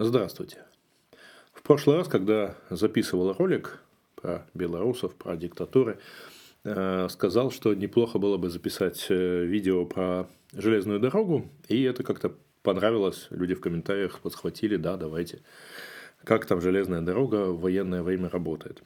Здравствуйте. 0.00 0.58
В 1.52 1.60
прошлый 1.64 1.96
раз, 1.96 2.06
когда 2.06 2.54
записывал 2.70 3.32
ролик 3.32 3.80
про 4.14 4.46
белорусов, 4.54 5.16
про 5.16 5.36
диктатуры, 5.36 5.98
э, 6.62 7.08
сказал, 7.10 7.50
что 7.50 7.74
неплохо 7.74 8.20
было 8.20 8.36
бы 8.36 8.48
записать 8.48 9.06
э, 9.08 9.44
видео 9.44 9.84
про 9.86 10.28
железную 10.52 11.00
дорогу, 11.00 11.50
и 11.66 11.82
это 11.82 12.04
как-то 12.04 12.32
понравилось, 12.62 13.26
люди 13.30 13.56
в 13.56 13.60
комментариях 13.60 14.20
подхватили, 14.20 14.76
да, 14.76 14.96
давайте. 14.96 15.40
Как 16.22 16.46
там 16.46 16.60
железная 16.60 17.00
дорога 17.00 17.46
в 17.46 17.60
военное 17.60 18.04
время 18.04 18.28
работает. 18.28 18.84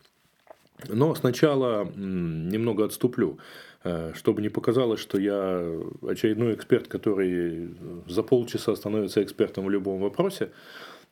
Но 0.88 1.14
сначала 1.14 1.84
немного 1.94 2.86
отступлю, 2.86 3.38
э, 3.84 4.12
чтобы 4.14 4.40
не 4.40 4.48
показалось, 4.48 5.00
что 5.00 5.18
я 5.18 5.62
очередной 6.08 6.54
эксперт, 6.54 6.88
который 6.88 7.68
за 8.08 8.22
полчаса 8.22 8.74
становится 8.74 9.22
экспертом 9.22 9.66
в 9.66 9.70
любом 9.70 10.00
вопросе. 10.00 10.52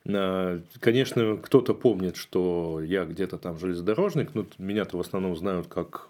Э, 0.05 0.61
конечно, 0.79 1.37
кто-то 1.37 1.73
помнит, 1.73 2.15
что 2.15 2.81
я 2.83 3.05
где-то 3.05 3.37
там 3.37 3.59
железнодорожник, 3.59 4.33
но 4.33 4.45
меня-то 4.57 4.97
в 4.97 5.01
основном 5.01 5.35
знают 5.35 5.67
как 5.67 6.09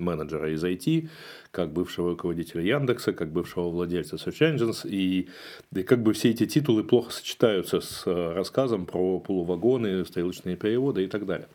менеджера 0.00 0.52
из 0.52 0.64
IT, 0.64 1.08
как 1.50 1.72
бывшего 1.72 2.10
руководителя 2.10 2.62
Яндекса, 2.62 3.12
как 3.12 3.30
бывшего 3.30 3.68
владельца 3.68 4.16
Search 4.16 4.56
Engines, 4.56 4.88
и, 4.88 5.28
и 5.74 5.82
как 5.82 6.02
бы 6.02 6.12
все 6.12 6.30
эти 6.30 6.46
титулы 6.46 6.82
плохо 6.82 7.12
сочетаются 7.12 7.80
с 7.80 8.06
э, 8.06 8.32
рассказом 8.32 8.86
про 8.86 9.20
полувагоны, 9.20 10.04
стрелочные 10.04 10.56
переводы 10.56 11.04
и 11.04 11.06
так 11.06 11.26
далее. 11.26 11.48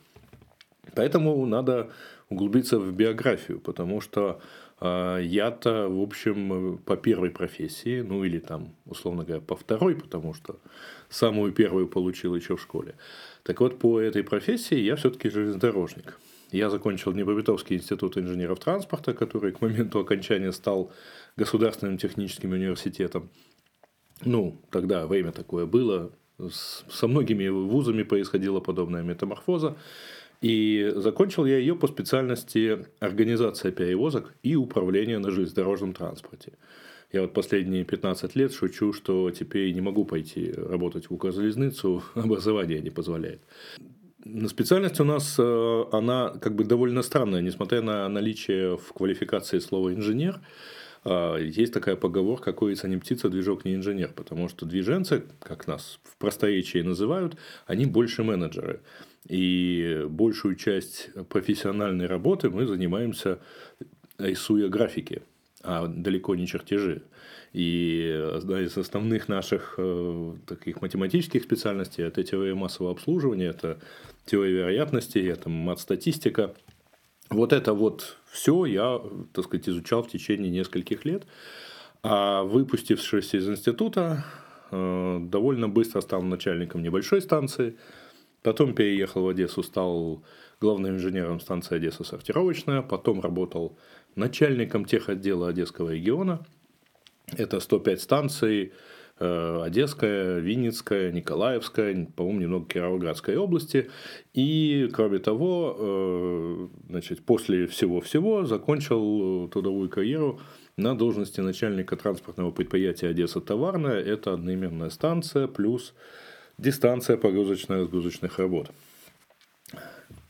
Поэтому 0.94 1.46
надо 1.46 1.90
углубиться 2.30 2.80
в 2.80 2.91
биографию, 2.94 3.60
потому 3.60 4.02
что 4.02 4.40
э, 4.80 5.20
я-то, 5.24 5.88
в 5.90 6.02
общем, 6.02 6.80
по 6.86 6.96
первой 6.96 7.32
профессии, 7.32 8.02
ну 8.02 8.24
или 8.24 8.40
там, 8.40 8.76
условно 8.86 9.24
говоря, 9.24 9.41
по 9.41 9.55
второй, 9.55 9.96
потому 9.96 10.34
что 10.34 10.60
самую 11.16 11.54
первую 11.54 11.88
получил 11.88 12.36
еще 12.36 12.55
в 12.55 12.62
школе. 12.62 12.96
Так 13.44 13.62
вот, 13.62 13.80
по 13.80 13.99
этой 13.99 14.24
профессии 14.24 14.77
я 14.77 14.96
все-таки 14.96 15.30
железнодорожник. 15.30 16.20
Я 16.52 16.70
закончил 16.70 17.13
Днепропетровский 17.13 17.77
институт 17.77 18.18
инженеров 18.18 18.60
транспорта, 18.60 19.13
который 19.13 19.52
к 19.52 19.62
моменту 19.62 19.99
окончания 19.99 20.52
стал 20.52 20.91
государственным 21.38 21.98
техническим 21.98 22.52
университетом. 22.52 23.30
Ну, 24.24 24.62
тогда 24.70 25.08
время 25.08 25.32
такое 25.32 25.66
было. 25.66 26.12
Со 26.49 27.08
многими 27.08 27.48
вузами 27.48 28.04
происходила 28.04 28.60
подобная 28.60 29.04
метаморфоза. 29.04 29.76
И 30.41 30.91
закончил 30.96 31.46
я 31.46 31.58
ее 31.58 31.76
по 31.76 31.88
специальности 31.88 32.86
организация 32.99 33.71
перевозок 33.71 34.34
и 34.43 34.55
управление 34.55 35.18
на 35.20 35.32
железнодорожном 35.32 35.93
транспорте. 35.93 36.54
Я 37.16 37.21
вот 37.21 37.32
последние 37.32 37.85
15 37.85 38.35
лет 38.35 38.54
шучу, 38.54 38.91
что 38.91 39.32
теперь 39.32 39.71
не 39.71 39.80
могу 39.80 40.04
пойти 40.04 40.52
работать 40.52 41.10
в 41.10 41.13
Укрзалезницу, 41.13 42.04
образование 42.16 42.82
не 42.82 42.90
позволяет. 42.90 43.40
Специальность 44.48 44.99
у 44.99 45.05
нас, 45.05 45.38
э, 45.40 45.84
она 45.93 46.34
как 46.41 46.55
бы 46.55 46.66
довольно 46.66 47.02
странная, 47.04 47.40
несмотря 47.40 47.82
на 47.82 48.10
наличие 48.10 48.76
в 48.76 48.91
квалификации 48.91 49.60
слова 49.60 49.93
«инженер», 49.93 50.41
э, 51.05 51.38
есть 51.58 51.71
такая 51.71 51.96
поговорка 51.96 52.52
«курица 52.52 52.90
не 52.90 52.98
птица, 52.98 53.30
движок 53.30 53.63
не 53.63 53.76
инженер», 53.76 54.12
потому 54.13 54.49
что 54.49 54.66
движенцы, 54.66 55.24
как 55.40 55.68
нас 55.68 55.99
в 56.04 56.18
просторечии 56.18 56.82
называют, 56.82 57.38
они 57.66 57.86
больше 57.86 58.24
менеджеры. 58.24 58.82
И 59.30 60.05
большую 60.10 60.55
часть 60.55 61.12
профессиональной 61.30 62.08
работы 62.08 62.49
мы 62.49 62.66
занимаемся 62.68 63.40
рисуя 64.18 64.68
графики, 64.68 65.22
а 65.66 65.88
далеко 65.88 66.35
не 66.35 66.47
чертежи. 66.47 67.03
И 67.53 68.31
одна 68.35 68.62
из 68.62 68.78
основных 68.78 69.28
наших 69.28 69.75
э, 69.78 70.34
таких 70.46 70.81
математических 70.81 71.44
специальностей– 71.44 72.03
это 72.06 72.24
теория 72.24 72.53
массового 72.53 72.91
обслуживания, 72.91 73.47
это 73.47 73.80
теория 74.25 74.58
вероятности, 74.58 75.19
это 75.19 75.50
мат-статистика. 75.50 76.53
Вот 77.30 77.53
это 77.53 77.74
вот 77.74 78.18
все 78.30 78.66
я, 78.66 79.02
так 79.34 79.46
сказать, 79.46 79.70
изучал 79.70 80.03
в 80.03 80.09
течение 80.09 80.52
нескольких 80.52 81.06
лет. 81.06 81.24
А 82.03 82.44
выпустившись 82.44 83.34
из 83.34 83.50
института, 83.50 84.26
э, 84.72 85.20
довольно 85.22 85.70
быстро 85.70 86.02
стал 86.02 86.22
начальником 86.22 86.84
небольшой 86.84 87.22
станции– 87.22 87.78
Потом 88.46 88.76
переехал 88.76 89.24
в 89.24 89.30
Одессу, 89.30 89.64
стал 89.64 90.24
главным 90.62 90.97
инженером 90.97 91.40
станции 91.40 91.78
Одесса 91.78 92.03
сортировочная. 92.03 92.84
Потом 92.84 93.20
работал 93.20 93.76
начальником 94.16 94.86
тех 94.86 95.09
отдела 95.09 95.50
Одесского 95.50 95.92
региона. 95.92 96.46
Это 97.36 97.59
105 97.59 98.02
станций, 98.02 98.74
э, 99.20 99.62
Одесская, 99.64 100.40
Винницкая, 100.40 101.12
Николаевская, 101.12 102.08
по-моему, 102.16 102.42
немного 102.42 102.68
Кировоградской 102.68 103.38
области. 103.38 103.90
И, 104.34 104.90
кроме 104.94 105.20
того, 105.20 105.76
э, 105.78 106.68
значит, 106.90 107.24
после 107.24 107.68
всего-всего 107.68 108.46
закончил 108.46 109.48
трудовую 109.50 109.90
карьеру 109.90 110.40
на 110.78 110.96
должности 110.96 111.42
начальника 111.42 111.96
транспортного 111.96 112.52
предприятия 112.52 113.09
Одесса 113.09 113.42
Товарная. 113.42 114.00
Это 114.02 114.34
одноименная 114.34 114.90
станция 114.90 115.47
плюс 115.47 115.94
дистанция 116.58 117.18
погрузочно-разгрузочных 117.18 118.38
работ. 118.38 118.72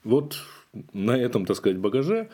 Вот 0.03 0.37
на 0.93 1.17
этом, 1.17 1.45
так 1.45 1.57
сказать, 1.57 1.77
багаже 1.77 2.29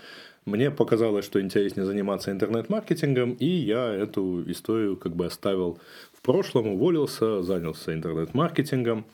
мне 0.45 0.71
показалось, 0.71 1.25
что 1.25 1.39
интереснее 1.39 1.85
заниматься 1.85 2.31
интернет-маркетингом, 2.31 3.33
и 3.33 3.45
я 3.45 3.93
эту 3.93 4.43
историю 4.49 4.97
как 4.97 5.15
бы 5.15 5.27
оставил 5.27 5.79
в 6.13 6.21
прошлом, 6.21 6.67
уволился, 6.67 7.43
занялся 7.43 7.93
интернет-маркетингом. 7.93 9.05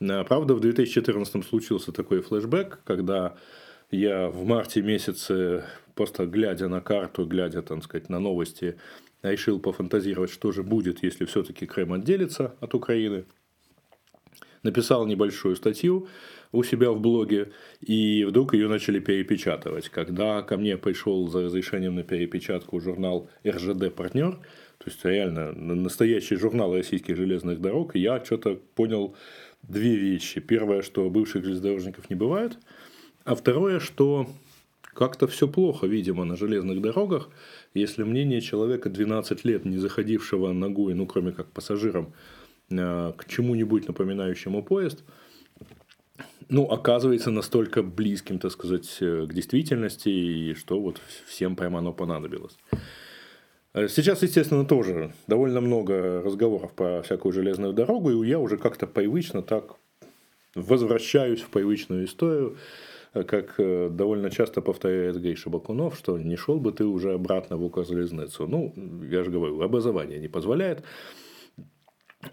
А, 0.00 0.24
правда, 0.24 0.54
в 0.54 0.60
2014 0.60 1.44
случился 1.44 1.92
такой 1.92 2.22
флешбэк, 2.22 2.80
когда 2.84 3.34
я 3.90 4.28
в 4.28 4.44
марте 4.46 4.80
месяце, 4.80 5.64
просто 5.94 6.26
глядя 6.26 6.68
на 6.68 6.80
карту, 6.80 7.26
глядя, 7.26 7.60
так 7.60 7.84
сказать, 7.84 8.08
на 8.08 8.18
новости, 8.18 8.78
решил 9.22 9.60
пофантазировать, 9.60 10.30
что 10.30 10.50
же 10.50 10.62
будет, 10.62 11.02
если 11.02 11.26
все-таки 11.26 11.66
Крым 11.66 11.92
отделится 11.92 12.54
от 12.60 12.74
Украины– 12.74 13.26
написал 14.64 15.06
небольшую 15.06 15.54
статью 15.54 16.08
у 16.50 16.62
себя 16.64 16.90
в 16.90 17.00
блоге, 17.00 17.52
и 17.80 18.24
вдруг 18.24 18.54
ее 18.54 18.68
начали 18.68 18.98
перепечатывать. 18.98 19.88
Когда 19.88 20.42
ко 20.42 20.56
мне 20.56 20.76
пришел 20.76 21.28
за 21.28 21.42
разрешением 21.42 21.96
на 21.96 22.02
перепечатку 22.02 22.80
журнал 22.80 23.28
РЖД 23.46 23.94
«Партнер», 23.94 24.38
то 24.78 24.90
есть 24.90 25.04
реально 25.04 25.52
настоящий 25.52 26.36
журнал 26.36 26.74
российских 26.74 27.16
железных 27.16 27.60
дорог, 27.60 27.94
я 27.94 28.24
что-то 28.24 28.60
понял 28.74 29.14
две 29.62 29.96
вещи. 29.96 30.40
Первое, 30.40 30.82
что 30.82 31.08
бывших 31.10 31.44
железнодорожников 31.44 32.10
не 32.10 32.16
бывает, 32.16 32.58
а 33.24 33.34
второе, 33.34 33.80
что 33.80 34.28
как-то 34.94 35.26
все 35.26 35.48
плохо, 35.48 35.86
видимо, 35.86 36.24
на 36.24 36.36
железных 36.36 36.80
дорогах, 36.80 37.30
если 37.74 38.04
мнение 38.04 38.40
человека 38.40 38.90
12 38.90 39.44
лет, 39.44 39.64
не 39.64 39.78
заходившего 39.78 40.52
ногой, 40.52 40.94
ну, 40.94 41.06
кроме 41.06 41.32
как 41.32 41.50
пассажиром, 41.50 42.12
к 42.78 43.24
чему-нибудь 43.26 43.88
напоминающему 43.88 44.62
поезд, 44.62 45.04
ну, 46.48 46.64
оказывается 46.64 47.30
настолько 47.30 47.82
близким, 47.82 48.38
так 48.38 48.52
сказать, 48.52 48.98
э, 49.00 49.26
к 49.26 49.32
действительности, 49.32 50.08
и 50.08 50.54
что 50.54 50.80
вот 50.80 51.00
всем 51.26 51.56
прямо 51.56 51.78
оно 51.78 51.92
понадобилось. 51.92 52.56
Э, 53.72 53.88
сейчас, 53.88 54.22
естественно, 54.22 54.64
тоже 54.64 55.12
довольно 55.26 55.60
много 55.60 56.22
разговоров 56.22 56.72
про 56.72 57.02
всякую 57.02 57.32
железную 57.32 57.72
дорогу, 57.72 58.10
и 58.10 58.28
я 58.28 58.38
уже 58.38 58.56
как-то 58.56 58.86
привычно 58.86 59.42
так 59.42 59.76
возвращаюсь 60.54 61.40
в 61.40 61.48
привычную 61.48 62.04
историю, 62.04 62.56
как 63.12 63.54
довольно 63.58 64.30
часто 64.30 64.60
повторяет 64.60 65.20
Гейша 65.20 65.50
Бакунов, 65.50 65.96
что 65.96 66.18
не 66.18 66.36
шел 66.36 66.58
бы 66.58 66.72
ты 66.72 66.84
уже 66.84 67.12
обратно 67.14 67.56
в 67.56 67.64
Укрзалезницу. 67.64 68.46
Ну, 68.46 68.72
я 69.08 69.24
же 69.24 69.30
говорю, 69.30 69.60
образование 69.62 70.18
не 70.18 70.28
позволяет. 70.28 70.84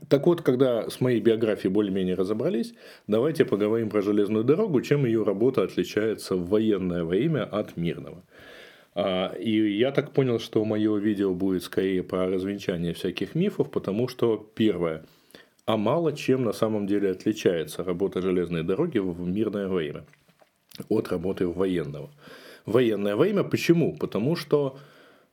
Так 0.09 0.27
вот, 0.27 0.41
когда 0.41 0.89
с 0.89 1.01
моей 1.01 1.19
биографией 1.19 1.71
более-менее 1.71 2.15
разобрались, 2.15 2.73
давайте 3.07 3.45
поговорим 3.45 3.89
про 3.89 4.01
железную 4.01 4.43
дорогу, 4.43 4.81
чем 4.81 5.05
ее 5.05 5.23
работа 5.23 5.63
отличается 5.63 6.35
в 6.35 6.47
военное 6.49 7.03
время 7.03 7.43
от 7.43 7.77
мирного. 7.77 8.23
А, 8.93 9.33
и 9.33 9.77
я 9.77 9.91
так 9.91 10.11
понял, 10.11 10.39
что 10.39 10.65
мое 10.65 10.97
видео 10.97 11.33
будет 11.33 11.63
скорее 11.63 12.03
про 12.03 12.27
развенчание 12.29 12.93
всяких 12.93 13.35
мифов, 13.35 13.71
потому 13.71 14.07
что, 14.07 14.49
первое, 14.55 15.05
а 15.65 15.77
мало 15.77 16.13
чем 16.13 16.43
на 16.43 16.53
самом 16.53 16.87
деле 16.87 17.11
отличается 17.11 17.83
работа 17.83 18.21
железной 18.21 18.63
дороги 18.63 18.97
в 18.97 19.25
мирное 19.27 19.67
время 19.67 20.03
от 20.89 21.09
работы 21.09 21.47
военного. 21.47 22.09
Военное 22.65 23.15
время 23.15 23.43
почему? 23.43 23.95
Потому 23.97 24.35
что 24.35 24.77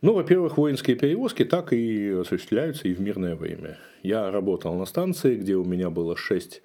ну, 0.01 0.13
во-первых, 0.15 0.57
воинские 0.57 0.97
перевозки 0.97 1.45
так 1.45 1.73
и 1.73 2.09
осуществляются 2.11 2.89
и 2.89 2.95
в 2.95 3.01
мирное 3.01 3.35
время. 3.35 3.79
Я 4.03 4.31
работал 4.31 4.75
на 4.75 4.85
станции, 4.87 5.37
где 5.37 5.55
у 5.57 5.65
меня 5.65 5.91
было 5.91 6.17
6 6.17 6.63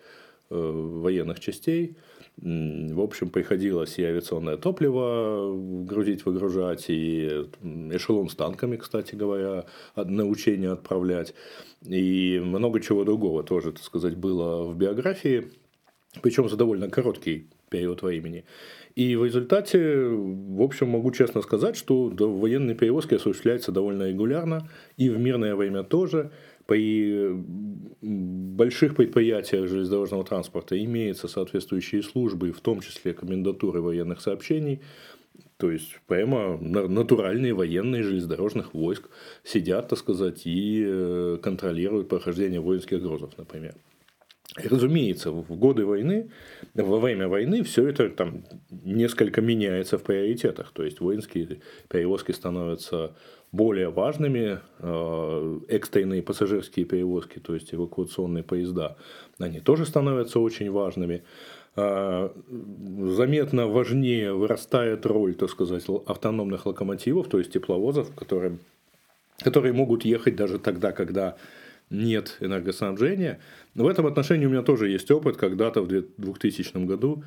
военных 0.50 1.40
частей. 1.40 1.96
В 2.38 3.00
общем, 3.00 3.30
приходилось 3.30 4.00
и 4.00 4.04
авиационное 4.04 4.58
топливо 4.58 5.56
грузить, 5.86 6.26
выгружать, 6.26 6.86
и 6.90 7.46
эшелон 7.92 8.30
с 8.30 8.36
танками, 8.36 8.78
кстати 8.78 9.16
говоря, 9.16 9.66
на 9.96 10.26
учения 10.26 10.72
отправлять. 10.72 11.34
И 11.86 12.42
много 12.44 12.80
чего 12.82 13.04
другого 13.04 13.44
тоже, 13.44 13.72
так 13.72 13.84
сказать, 13.84 14.16
было 14.16 14.64
в 14.64 14.76
биографии. 14.76 15.52
Причем 16.22 16.50
за 16.50 16.58
довольно 16.58 16.90
короткий 16.90 17.50
период 17.74 18.04
времени. 18.04 18.46
И 18.96 19.16
в 19.16 19.26
результате, 19.26 20.06
в 20.08 20.62
общем, 20.62 20.90
могу 20.90 21.12
честно 21.12 21.42
сказать, 21.42 21.76
что 21.76 22.10
военные 22.10 22.76
перевозки 22.76 23.16
осуществляются 23.16 23.72
довольно 23.72 24.10
регулярно, 24.10 24.70
и 24.98 25.10
в 25.10 25.20
мирное 25.20 25.56
время 25.56 25.84
тоже. 25.84 26.30
При 26.66 27.30
больших 28.02 28.96
предприятиях 28.96 29.68
железнодорожного 29.68 30.24
транспорта 30.24 30.82
имеются 30.82 31.28
соответствующие 31.28 32.04
службы, 32.04 32.52
в 32.52 32.62
том 32.62 32.80
числе 32.80 33.14
комендатуры 33.14 33.82
военных 33.82 34.22
сообщений, 34.22 34.80
то 35.58 35.72
есть 35.72 36.00
прямо 36.08 36.58
натуральные 36.58 37.54
военные 37.54 38.04
железнодорожных 38.04 38.74
войск 38.74 39.10
сидят, 39.44 39.90
так 39.90 40.00
сказать, 40.00 40.42
и 40.46 40.84
э, 40.86 41.38
контролируют 41.42 42.10
прохождение 42.10 42.60
воинских 42.60 43.02
грузов, 43.02 43.32
например. 43.38 43.76
Разумеется, 44.56 45.32
в 45.32 45.56
годы 45.56 45.84
войны, 45.86 46.30
во 46.76 47.00
время 47.00 47.28
войны 47.28 47.64
все 47.64 47.88
это 47.88 48.10
там 48.10 48.44
несколько 48.70 49.42
меняется 49.42 49.98
в 49.98 50.04
приоритетах. 50.04 50.72
То 50.74 50.84
есть 50.84 51.00
воинские 51.00 51.62
перевозки 51.90 52.34
становятся 52.34 53.16
более 53.52 53.90
важными, 53.90 54.60
э, 54.80 55.60
экстренные 55.70 56.22
пассажирские 56.22 56.86
перевозки, 56.86 57.40
то 57.40 57.54
есть 57.56 57.74
эвакуационные 57.74 58.44
поезда, 58.44 58.98
они 59.40 59.60
тоже 59.60 59.86
становятся 59.86 60.40
очень 60.40 60.70
важными. 60.72 61.24
Э, 61.76 62.30
заметно 62.48 63.68
важнее 63.68 64.34
вырастает 64.34 65.06
роль, 65.06 65.34
так 65.34 65.50
сказать, 65.50 65.86
автономных 66.06 66.68
локомотивов, 66.68 67.28
то 67.28 67.40
есть 67.40 67.52
тепловозов, 67.52 68.14
которые, 68.16 68.58
которые 69.40 69.74
могут 69.74 70.06
ехать 70.06 70.36
даже 70.36 70.60
тогда, 70.60 70.92
когда 70.92 71.38
нет 71.94 72.38
энергоснабжения. 72.42 73.40
В 73.76 73.88
этом 73.88 74.08
отношении 74.08 74.46
у 74.46 74.50
меня 74.50 74.64
тоже 74.64 74.90
есть 74.90 75.10
опыт. 75.12 75.38
Когда-то 75.38 75.82
в 75.82 75.88
2000 75.88 76.86
году 76.86 77.24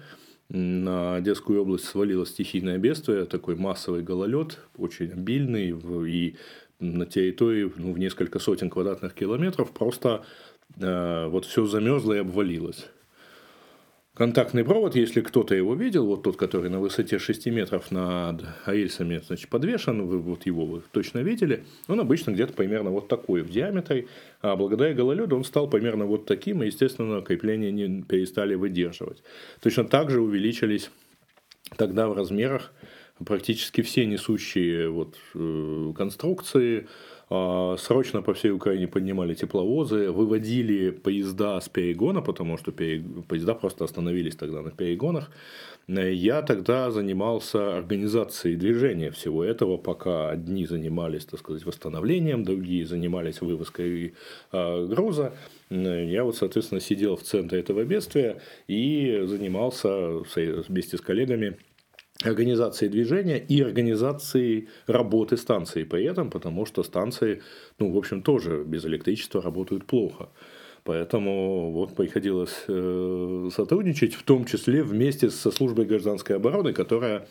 на 0.49 1.17
Одесскую 1.17 1.63
область 1.63 1.85
свалилось 1.85 2.31
стихийное 2.31 2.79
бедствие, 2.79 3.25
такой 3.25 3.57
массовый 3.57 4.03
гололед, 4.03 4.59
очень 4.77 5.11
обильный, 5.13 5.75
и 6.09 6.37
на 6.79 7.07
территории 7.07 7.73
ну, 7.77 7.93
в 7.93 7.99
несколько 7.99 8.39
сотен 8.39 8.69
квадратных 8.69 9.15
километров 9.15 9.73
просто 9.73 10.25
э, 10.79 11.27
вот 11.29 11.47
все 11.47 11.67
замерзло 11.67 12.13
и 12.13 12.19
обвалилось. 12.19 12.87
Контактный 14.17 14.65
провод, 14.65 14.97
если 14.97 15.21
кто-то 15.21 15.55
его 15.55 15.75
видел, 15.75 16.07
вот 16.07 16.23
тот, 16.23 16.39
который 16.39 16.71
на 16.71 16.81
высоте 16.81 17.19
6 17.19 17.47
метров 17.49 17.91
над 17.91 18.43
рельсами 18.65 19.21
значит, 19.27 19.51
подвешен, 19.51 20.07
вы, 20.07 20.21
вот 20.21 20.47
его 20.47 20.65
вы 20.65 20.83
точно 20.91 21.19
видели, 21.19 21.65
он 21.87 22.01
обычно 22.01 22.31
где-то 22.31 22.55
примерно 22.55 22.89
вот 22.89 23.09
такой 23.09 23.43
в 23.43 23.51
диаметре, 23.51 24.07
а 24.41 24.57
благодаря 24.57 24.95
гололеду 24.95 25.37
он 25.37 25.45
стал 25.45 25.69
примерно 25.69 26.07
вот 26.07 26.25
таким, 26.25 26.63
и, 26.63 26.67
естественно, 26.67 27.21
крепления 27.21 27.71
не 27.71 28.03
перестали 28.05 28.55
выдерживать. 28.55 29.23
Точно 29.61 29.85
так 29.85 30.11
же 30.11 30.23
увеличились 30.23 30.91
тогда 31.77 32.09
в 32.09 32.15
размерах 32.15 32.73
практически 33.23 33.83
все 33.83 34.07
несущие 34.07 34.89
вот, 34.89 35.17
э, 35.35 35.93
конструкции, 35.95 36.87
срочно 37.29 38.23
по 38.23 38.35
всей 38.35 38.51
Украине 38.51 38.87
поднимали 38.87 39.35
тепловозы, 39.35 40.11
выводили 40.13 40.91
поезда 40.91 41.61
с 41.61 41.69
перегона, 41.69 42.23
потому 42.23 42.57
что 42.57 42.73
поезда 42.73 43.55
просто 43.55 43.85
остановились 43.85 44.37
тогда 44.37 44.63
на 44.63 44.71
перегонах. 44.71 45.31
Я 45.89 46.43
тогда 46.43 46.91
занимался 46.91 47.77
организацией 47.77 48.57
движения 48.57 49.13
всего 49.13 49.45
этого, 49.45 49.77
пока 49.77 50.31
одни 50.31 50.67
занимались, 50.67 51.25
так 51.25 51.39
сказать, 51.39 51.65
восстановлением, 51.65 52.43
другие 52.43 52.85
занимались 52.85 53.41
вывозкой 53.41 54.15
а, 54.51 54.85
груза. 54.87 55.33
Я 55.71 56.25
вот, 56.25 56.37
соответственно, 56.37 56.81
сидел 56.81 57.17
в 57.17 57.23
центре 57.23 57.61
этого 57.61 57.85
бедствия 57.85 58.41
и 58.67 59.23
занимался 59.27 60.23
вместе 60.69 60.97
с 60.97 61.01
коллегами 61.01 61.57
организации 62.23 62.89
движения 62.89 63.39
и 63.39 63.61
организации 63.61 64.69
работы 64.87 65.37
станции 65.37 65.85
при 65.85 66.05
этом, 66.05 66.31
потому 66.31 66.67
что 66.67 66.83
станции, 66.83 67.43
ну, 67.79 67.93
в 67.93 67.97
общем, 67.97 68.23
тоже 68.23 68.65
без 68.65 68.85
электричества 68.87 69.43
работают 69.43 69.87
плохо. 69.87 70.31
Поэтому 70.85 71.73
вот 71.73 71.97
приходилось 71.97 72.65
э, 72.69 73.49
сотрудничать, 73.53 74.15
в 74.15 74.23
том 74.23 74.45
числе 74.45 74.85
вместе 74.85 75.31
со 75.31 75.51
службой 75.51 75.85
гражданской 75.85 76.37
обороны, 76.37 76.73
которая, 76.73 77.27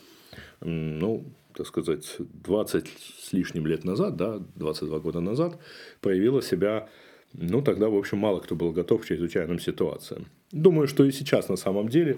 ну, 0.59 1.23
так 1.55 1.65
сказать, 1.65 2.17
20 2.19 2.87
с 3.19 3.31
лишним 3.31 3.65
лет 3.65 3.85
назад, 3.85 4.17
да, 4.17 4.41
22 4.55 4.99
года 4.99 5.21
назад, 5.21 5.57
проявила 6.01 6.41
себя, 6.41 6.89
ну, 7.33 7.61
тогда, 7.61 7.87
в 7.87 7.95
общем, 7.95 8.17
мало 8.17 8.41
кто 8.41 8.55
был 8.55 8.73
готов 8.73 9.01
к 9.01 9.05
чрезвычайным 9.05 9.59
ситуациям. 9.59 10.25
Думаю, 10.51 10.87
что 10.87 11.05
и 11.05 11.11
сейчас 11.11 11.47
на 11.47 11.55
самом 11.55 11.87
деле 11.87 12.17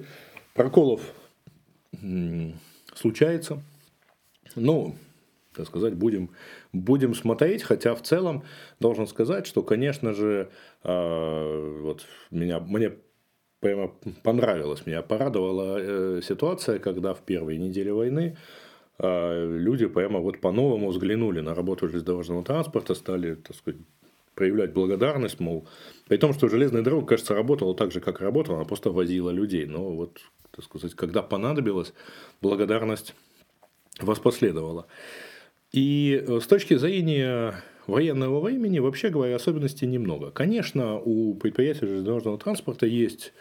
проколов 0.56 1.02
случается. 2.94 3.62
Ну, 4.56 4.96
так 5.58 5.68
сказать, 5.68 5.96
будем, 5.96 6.30
будем 6.72 7.14
смотреть, 7.14 7.64
хотя 7.64 7.96
в 7.96 8.02
целом 8.02 8.44
должен 8.80 9.08
сказать, 9.08 9.48
что, 9.48 9.64
конечно 9.64 10.14
же, 10.14 10.50
э, 10.84 11.80
вот 11.82 12.06
меня, 12.32 12.60
мне 12.60 12.94
прямо 13.60 13.92
понравилось, 14.24 14.86
меня 14.86 15.02
порадовала 15.02 15.78
э, 15.80 16.22
ситуация, 16.24 16.80
когда 16.80 17.14
в 17.14 17.22
первые 17.22 17.58
недели 17.58 17.90
войны 17.90 18.38
э, 19.00 19.58
люди 19.58 19.88
прямо 19.88 20.20
вот 20.20 20.40
по-новому 20.40 20.90
взглянули 20.90 21.42
на 21.42 21.56
работу 21.56 21.88
железнодорожного 21.88 22.44
транспорта, 22.44 22.94
стали, 22.94 23.36
так 23.36 23.56
сказать, 23.56 23.82
проявлять 24.36 24.74
благодарность, 24.74 25.40
мол, 25.40 25.68
при 26.08 26.18
том, 26.18 26.34
что 26.34 26.48
железная 26.48 26.84
дорога, 26.84 27.08
кажется, 27.08 27.34
работала 27.34 27.76
так 27.76 27.92
же, 27.92 28.00
как 28.00 28.22
работала, 28.22 28.58
она 28.58 28.66
просто 28.66 28.92
возила 28.92 29.32
людей. 29.32 29.66
Но 29.66 29.90
вот 29.90 30.20
так 30.58 30.66
сказать, 30.66 30.94
когда 30.96 31.22
понадобилось, 31.22 31.94
благодарность 32.42 33.16
воспоследовала. 34.02 34.88
И 35.72 36.24
э, 36.28 36.40
с 36.42 36.48
точки 36.48 36.76
зрения 36.76 37.64
военного 37.86 38.42
времени, 38.42 38.80
вообще 38.80 39.10
говоря, 39.10 39.36
особенностей 39.36 39.88
немного. 39.88 40.32
Конечно, 40.32 41.00
у 41.00 41.34
предприятия 41.36 41.88
железнодорожного 41.88 42.38
транспорта 42.38 42.86
есть 42.86 43.34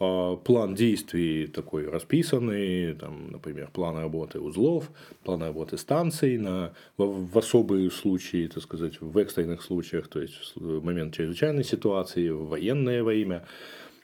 а, 0.00 0.36
план 0.36 0.74
действий 0.74 1.46
такой 1.46 1.88
расписанный, 1.88 2.94
там, 2.94 3.30
например, 3.30 3.70
план 3.72 3.96
работы 3.96 4.40
узлов, 4.40 4.90
план 5.22 5.42
работы 5.42 5.78
станций 5.78 6.38
на, 6.38 6.72
в, 6.96 7.32
в 7.32 7.38
особые 7.38 7.90
случаи, 7.90 8.50
так 8.52 8.64
сказать, 8.64 9.00
в 9.00 9.16
экстренных 9.18 9.62
случаях, 9.62 10.08
то 10.08 10.20
есть 10.20 10.52
в 10.56 10.84
момент 10.84 11.14
чрезвычайной 11.14 11.62
ситуации, 11.62 12.30
в 12.30 12.48
военное 12.48 13.04
время. 13.04 13.46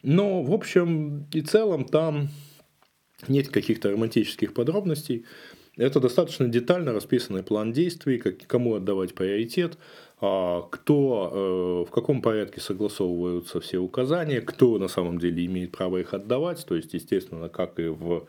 Но, 0.04 0.42
в 0.42 0.52
общем 0.52 1.26
и 1.32 1.40
целом, 1.40 1.84
там 1.84 2.28
нет 3.26 3.48
каких-то 3.48 3.90
романтических 3.90 4.54
подробностей. 4.54 5.25
Это 5.76 6.00
достаточно 6.00 6.48
детально 6.48 6.92
расписанный 6.92 7.42
план 7.42 7.72
действий, 7.72 8.18
как, 8.18 8.38
кому 8.46 8.75
отдавать 8.75 9.14
приоритет, 9.14 9.78
а, 10.20 10.62
кто, 10.62 11.84
э, 11.87 11.88
в 11.88 11.92
каком 11.92 12.20
порядке 12.20 12.60
согласовываются 12.60 13.60
все 13.60 13.78
указания, 13.78 14.40
кто 14.40 14.78
на 14.78 14.88
самом 14.88 15.18
деле 15.18 15.46
имеет 15.46 15.70
право 15.70 15.98
их 15.98 16.14
отдавать, 16.14 16.64
то 16.66 16.75
есть, 16.75 16.94
естественно, 16.94 17.48
как 17.48 17.78
и 17.78 17.87
в 17.87 18.26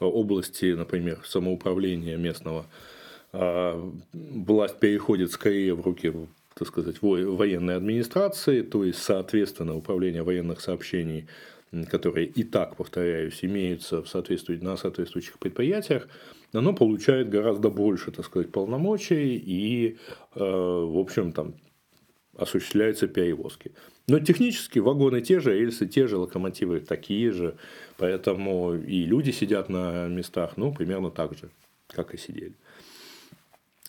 области, 0.00 0.74
например, 0.74 1.20
самоуправления 1.24 2.16
местного, 2.16 2.66
а, 3.32 3.90
власть 4.12 4.78
переходит 4.78 5.30
скорее 5.32 5.74
в 5.74 5.80
руки 5.80 6.12
так 6.54 6.68
сказать, 6.68 6.96
военной 7.00 7.76
администрации, 7.76 8.60
то 8.60 8.84
есть, 8.84 9.02
соответственно, 9.02 9.74
управление 9.74 10.22
военных 10.22 10.60
сообщений 10.60 11.26
которые 11.90 12.26
и 12.26 12.44
так, 12.44 12.76
повторяюсь, 12.76 13.44
имеются 13.44 14.02
в 14.02 14.08
соответствии, 14.08 14.56
на 14.56 14.76
соответствующих 14.76 15.38
предприятиях, 15.38 16.08
оно 16.52 16.74
получает 16.74 17.30
гораздо 17.30 17.70
больше, 17.70 18.10
так 18.10 18.26
сказать, 18.26 18.52
полномочий 18.52 19.36
и, 19.36 19.96
э, 20.34 20.38
в 20.38 20.98
общем, 20.98 21.32
там 21.32 21.54
осуществляются 22.36 23.08
перевозки. 23.08 23.72
Но 24.06 24.18
технически 24.18 24.78
вагоны 24.78 25.20
те 25.20 25.40
же, 25.40 25.58
рельсы 25.58 25.86
те 25.86 26.06
же, 26.06 26.16
локомотивы 26.16 26.80
такие 26.80 27.30
же, 27.30 27.56
поэтому 27.96 28.74
и 28.74 29.04
люди 29.04 29.30
сидят 29.30 29.68
на 29.68 30.08
местах, 30.08 30.56
ну, 30.56 30.74
примерно 30.74 31.10
так 31.10 31.36
же, 31.36 31.50
как 31.88 32.14
и 32.14 32.18
сидели. 32.18 32.54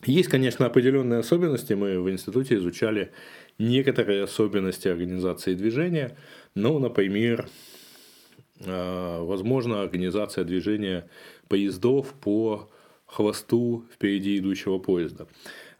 Есть, 0.06 0.28
конечно, 0.28 0.66
определенные 0.66 1.20
особенности. 1.20 1.72
Мы 1.72 2.00
в 2.00 2.10
институте 2.10 2.56
изучали 2.56 3.10
некоторые 3.58 4.24
особенности 4.24 4.88
организации 4.88 5.54
движения. 5.54 6.16
Ну, 6.54 6.78
например, 6.78 7.48
возможно 8.60 9.82
организация 9.82 10.44
движения 10.44 11.08
поездов 11.48 12.14
по 12.20 12.70
хвосту 13.06 13.84
впереди 13.92 14.38
идущего 14.38 14.78
поезда. 14.78 15.26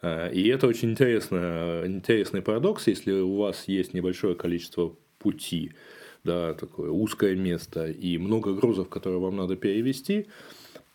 Э, 0.02 0.32
и 0.32 0.46
это 0.48 0.66
очень 0.66 0.90
интересно, 0.90 1.82
интересный 1.86 2.42
парадокс, 2.42 2.86
если 2.86 3.12
у 3.12 3.36
вас 3.36 3.64
есть 3.66 3.94
небольшое 3.94 4.34
количество 4.34 4.94
пути 5.18 5.72
да, 6.22 6.54
такое 6.54 6.90
узкое 6.90 7.34
место 7.34 7.86
и 7.86 8.18
много 8.18 8.54
грузов, 8.54 8.88
которые 8.88 9.20
вам 9.20 9.36
надо 9.36 9.56
перевести, 9.56 10.26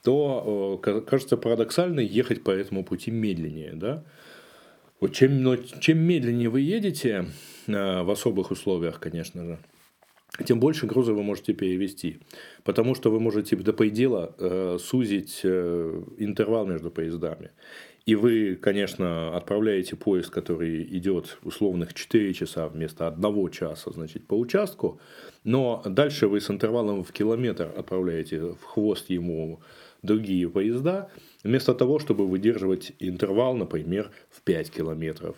то 0.03 0.79
кажется 1.07 1.37
парадоксально 1.37 1.99
ехать 1.99 2.43
по 2.43 2.51
этому 2.51 2.83
пути 2.83 3.11
медленнее, 3.11 3.73
да. 3.73 4.03
Вот 4.99 5.13
чем, 5.13 5.57
чем 5.79 5.99
медленнее 5.99 6.49
вы 6.49 6.61
едете, 6.61 7.25
э, 7.67 8.03
в 8.03 8.11
особых 8.11 8.51
условиях, 8.51 8.99
конечно 8.99 9.45
же, 9.45 9.59
тем 10.45 10.59
больше 10.59 10.85
груза 10.85 11.13
вы 11.13 11.23
можете 11.23 11.53
перевести. 11.53 12.19
Потому 12.63 12.95
что 12.95 13.11
вы 13.11 13.19
можете 13.19 13.55
до 13.55 13.73
предела 13.73 14.35
э, 14.37 14.77
сузить 14.79 15.41
э, 15.43 16.03
интервал 16.17 16.65
между 16.65 16.91
поездами. 16.91 17.51
И 18.05 18.15
вы, 18.15 18.55
конечно, 18.55 19.35
отправляете 19.35 19.95
поезд, 19.95 20.31
который 20.31 20.83
идет 20.97 21.37
условных 21.43 21.93
4 21.93 22.33
часа 22.33 22.67
вместо 22.67 23.07
1 23.07 23.49
часа, 23.51 23.91
значит, 23.91 24.25
по 24.25 24.33
участку, 24.33 24.99
но 25.43 25.83
дальше 25.85 26.27
вы 26.27 26.41
с 26.41 26.49
интервалом 26.49 27.03
в 27.03 27.11
километр 27.11 27.71
отправляете 27.77 28.39
в 28.39 28.63
хвост 28.63 29.09
ему 29.11 29.59
другие 30.01 30.49
поезда, 30.49 31.11
вместо 31.43 31.73
того, 31.75 31.99
чтобы 31.99 32.25
выдерживать 32.25 32.93
интервал, 32.99 33.55
например, 33.55 34.09
в 34.31 34.41
5 34.41 34.71
километров. 34.71 35.35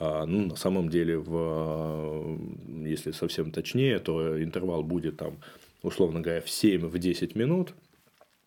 А, 0.00 0.24
ну, 0.24 0.46
на 0.46 0.56
самом 0.56 0.88
деле, 0.88 1.18
в, 1.18 2.38
если 2.84 3.10
совсем 3.10 3.52
точнее, 3.52 3.98
то 3.98 4.42
интервал 4.42 4.82
будет 4.82 5.18
там, 5.18 5.36
условно 5.82 6.20
говоря, 6.20 6.40
в 6.40 6.46
7-10 6.46 7.36
минут, 7.38 7.74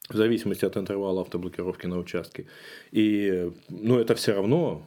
в 0.10 0.15
зависимости 0.15 0.65
от 0.65 0.75
интервала 0.77 1.22
автоблокировки 1.22 1.86
на 1.86 2.00
участке. 2.00 2.48
И 2.91 3.51
ну, 3.69 4.00
это 4.00 4.15
все 4.15 4.33
равно 4.33 4.83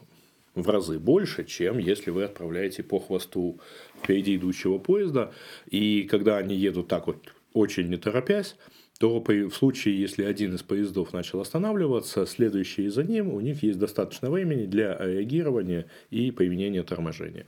в 0.57 0.69
разы 0.69 0.99
больше, 0.99 1.45
чем 1.45 1.79
если 1.79 2.11
вы 2.11 2.25
отправляете 2.25 2.83
по 2.83 2.99
хвосту 2.99 3.61
впереди 4.03 4.35
идущего 4.37 4.79
поезда. 4.79 5.33
И 5.71 6.03
когда 6.11 6.39
они 6.39 6.57
едут 6.57 6.89
так 6.89 7.07
вот 7.07 7.33
очень 7.53 7.89
не 7.89 7.97
торопясь, 7.97 8.57
то 8.99 9.21
в 9.21 9.51
случае, 9.51 10.01
если 10.01 10.25
один 10.25 10.55
из 10.55 10.63
поездов 10.63 11.13
начал 11.13 11.41
останавливаться, 11.41 12.25
следующие 12.25 12.91
за 12.91 13.03
ним, 13.03 13.33
у 13.33 13.41
них 13.41 13.63
есть 13.63 13.79
достаточно 13.79 14.31
времени 14.31 14.65
для 14.65 14.97
реагирования 14.97 15.87
и 16.11 16.31
применения 16.31 16.83
торможения. 16.83 17.47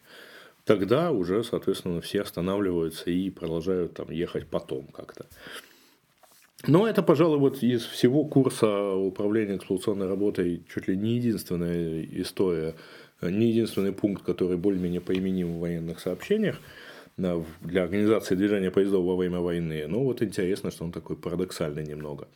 Тогда 0.65 1.11
уже, 1.11 1.43
соответственно, 1.45 2.03
все 2.03 2.21
останавливаются 2.21 3.11
и 3.11 3.31
продолжают 3.31 3.95
там 3.95 4.11
ехать 4.11 4.47
потом 4.47 4.87
как-то. 4.89 5.25
Но 6.67 6.87
это, 6.87 7.03
пожалуй, 7.03 7.39
вот 7.39 7.63
из 7.63 7.85
всего 7.85 8.25
курса 8.25 8.93
управления 8.93 9.57
эксплуатационной 9.57 10.09
работой 10.09 10.65
чуть 10.75 10.89
ли 10.89 10.97
не 10.97 11.15
единственная 11.15 12.05
история, 12.05 12.75
не 13.23 13.49
единственный 13.49 13.93
пункт, 13.93 14.23
который 14.23 14.59
более-менее 14.59 15.01
применим 15.01 15.55
в 15.55 15.61
военных 15.61 16.01
сообщениях– 16.01 16.61
для 17.19 17.83
организации 17.83 18.37
движения 18.37 18.71
поездов 18.71 19.05
во 19.05 19.17
время 19.17 19.41
войны. 19.41 19.87
Ну, 19.89 20.05
вот 20.05 20.23
интересно, 20.23 20.71
что 20.71 20.85
он 20.85 20.93
такой 20.93 21.17
парадоксальный 21.17 21.85
немного. 21.85 22.29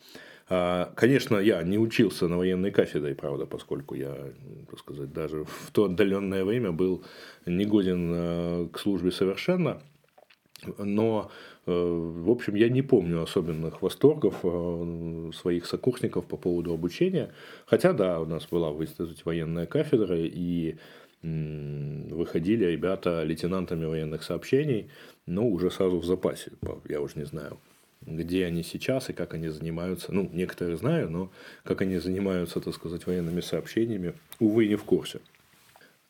А, 0.49 0.91
конечно, 0.95 1.37
я 1.37 1.63
не 1.63 1.77
учился 1.77 2.27
на 2.27 2.37
военной 2.37 2.71
кафедре, 2.71 3.15
правда, 3.15 3.45
поскольку 3.45 3.95
я, 3.95 4.13
так 4.69 4.79
сказать, 4.79 5.13
даже 5.13 5.45
в 5.45 5.71
то 5.71 5.85
отдаленное 5.85 6.43
время 6.43 6.71
был 6.71 7.03
негоден 7.45 8.11
э, 8.13 8.67
к 8.71 8.79
службе 8.79 9.11
совершенно. 9.11 9.81
Но, 10.77 11.31
э, 11.65 11.71
в 11.71 12.29
общем, 12.29 12.55
я 12.55 12.69
не 12.69 12.81
помню 12.81 13.21
особенных 13.21 13.81
восторгов 13.81 14.35
э, 14.43 15.31
своих 15.33 15.65
сокурсников 15.65 16.25
по 16.25 16.37
поводу 16.37 16.73
обучения. 16.73 17.31
Хотя, 17.65 17.93
да, 17.93 18.19
у 18.19 18.25
нас 18.25 18.47
была 18.49 18.71
в 18.71 18.85
военная 19.25 19.65
кафедра, 19.65 20.17
и 20.19 20.75
выходили 21.23 22.65
ребята 22.65 23.23
лейтенантами 23.23 23.85
военных 23.85 24.23
сообщений, 24.23 24.89
но 25.25 25.47
уже 25.47 25.71
сразу 25.71 25.99
в 25.99 26.05
запасе. 26.05 26.51
Я 26.87 27.01
уже 27.01 27.17
не 27.17 27.25
знаю, 27.25 27.59
где 28.01 28.45
они 28.45 28.61
сейчас 28.63 29.09
и 29.09 29.13
как 29.13 29.33
они 29.33 29.47
занимаются. 29.47 30.11
Ну, 30.11 30.29
некоторые 30.33 30.77
знаю, 30.77 31.09
но 31.09 31.31
как 31.63 31.81
они 31.81 31.97
занимаются, 31.97 32.59
так 32.59 32.75
сказать, 32.75 33.07
военными 33.07 33.39
сообщениями, 33.39 34.13
увы, 34.39 34.67
не 34.67 34.75
в 34.75 34.83
курсе. 34.83 35.21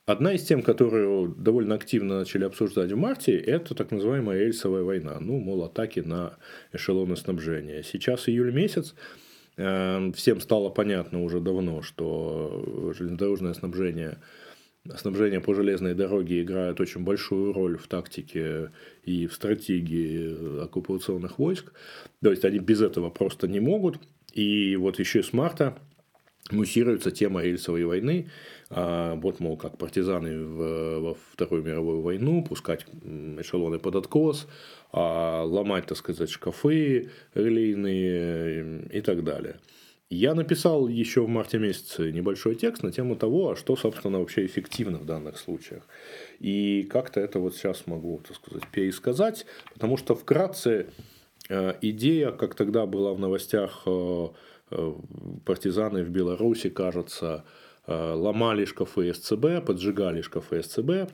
Одна 0.05 0.33
из 0.33 0.43
тем, 0.43 0.63
которую 0.63 1.29
довольно 1.29 1.75
активно 1.75 2.19
начали 2.19 2.43
обсуждать 2.43 2.91
в 2.91 2.97
марте, 2.97 3.37
это 3.37 3.73
так 3.73 3.91
называемая 3.91 4.39
рельсовая 4.39 4.83
война. 4.83 5.17
Ну, 5.21 5.39
мол, 5.39 5.63
атаки 5.63 6.01
на 6.01 6.33
эшелоны 6.73 7.15
снабжения. 7.15 7.83
Сейчас 7.83 8.27
июль 8.27 8.51
месяц, 8.51 8.95
э, 9.55 10.11
всем 10.13 10.41
стало 10.41 10.71
понятно 10.71 11.23
уже 11.23 11.39
давно, 11.39 11.83
что 11.83 12.91
железнодорожное 12.97 13.53
снабжение– 13.53 14.17
снабжение 14.97 15.39
по 15.39 15.53
железной 15.53 15.93
дороге 15.93 16.41
играет 16.41 16.79
очень 16.81 17.03
большую 17.03 17.53
роль 17.53 17.77
в 17.77 17.87
тактике 17.87 18.71
и 19.03 19.27
в 19.27 19.33
стратегии 19.33 20.63
оккупационных 20.63 21.39
войск. 21.39 21.71
То 22.21 22.31
есть 22.31 22.43
они 22.45 22.59
без 22.59 22.81
этого 22.81 23.09
просто 23.09 23.47
не 23.47 23.59
могут. 23.59 23.99
И 24.33 24.75
вот 24.75 24.99
еще 24.99 25.23
с 25.23 25.31
марта 25.31 25.77
муссируется 26.51 27.11
тема 27.11 27.41
рельсовой 27.41 27.85
войны. 27.85 28.29
А 28.69 29.15
вот, 29.15 29.39
мол, 29.39 29.55
как 29.55 29.77
партизаны 29.77 30.45
во 30.99 31.15
Вторую 31.31 31.63
мировую 31.63 32.01
войну, 32.01 32.43
пускать 32.43 32.85
эшелоны 33.39 33.79
под 33.79 33.95
откос, 33.95 34.47
а 34.91 35.43
ломать, 35.43 35.85
так 35.85 35.97
сказать, 35.97 36.29
шкафы 36.29 37.09
релейные 37.33 38.87
и 38.91 39.01
так 39.01 39.23
далее. 39.23 39.59
Я 40.13 40.35
написал 40.35 40.87
еще 40.87 41.21
в 41.21 41.27
марте 41.27 41.57
месяце 41.57 42.11
небольшой 42.11 42.55
текст 42.55 42.83
на 42.83 42.91
тему 42.91 43.15
того, 43.15 43.51
а 43.51 43.55
что, 43.55 43.75
собственно, 43.75 44.19
вообще 44.19 44.45
эффективно 44.45 44.99
в 44.99 45.05
данных 45.05 45.37
случаях. 45.37 45.83
И 46.39 46.83
как-то 46.83 47.19
это 47.19 47.39
вот 47.39 47.55
сейчас 47.55 47.87
могу, 47.87 48.21
так 48.27 48.37
сказать, 48.37 48.67
пересказать, 48.71 49.45
потому 49.73 49.97
что 49.97 50.13
вкратце 50.13 50.87
э, 51.49 51.73
идея, 51.81 52.31
как 52.31 52.53
тогда 52.53 52.85
была 52.85 53.13
в 53.13 53.19
новостях, 53.19 53.83
э, 53.87 54.27
э, 54.71 54.93
партизаны 55.45 56.03
в 56.03 56.09
Беларуси, 56.09 56.69
кажется, 56.69 57.43
ломали 57.85 58.63
шкафы 58.63 59.13
СЦБ, 59.13 59.65
поджигали 59.65 60.21
шкафы 60.21 60.63
СЦБ, 60.63 61.11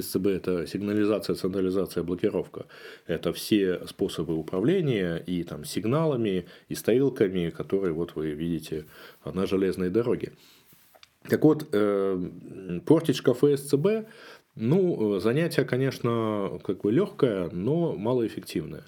СЦБ– 0.00 0.26
это 0.28 0.66
сигнализация, 0.66 1.34
централизация, 1.34 2.02
блокировка. 2.02 2.66
Это 3.06 3.32
все 3.32 3.86
способы 3.86 4.34
управления 4.36 5.16
и 5.16 5.42
там, 5.44 5.64
сигналами, 5.64 6.46
и 6.68 6.74
стрелками, 6.74 7.50
которые 7.50 7.92
вот 7.92 8.14
вы 8.14 8.30
видите 8.30 8.86
на 9.24 9.46
железной 9.46 9.90
дороге. 9.90 10.32
Так 11.28 11.44
вот, 11.44 11.68
э, 11.72 12.30
портить 12.86 13.16
шкафы 13.16 13.56
СЦБ, 13.56 14.08
ну, 14.56 15.18
занятие, 15.20 15.64
конечно, 15.64 16.60
как 16.64 16.80
бы 16.82 16.92
легкое, 16.92 17.48
но 17.52 17.94
малоэффективное. 17.96 18.84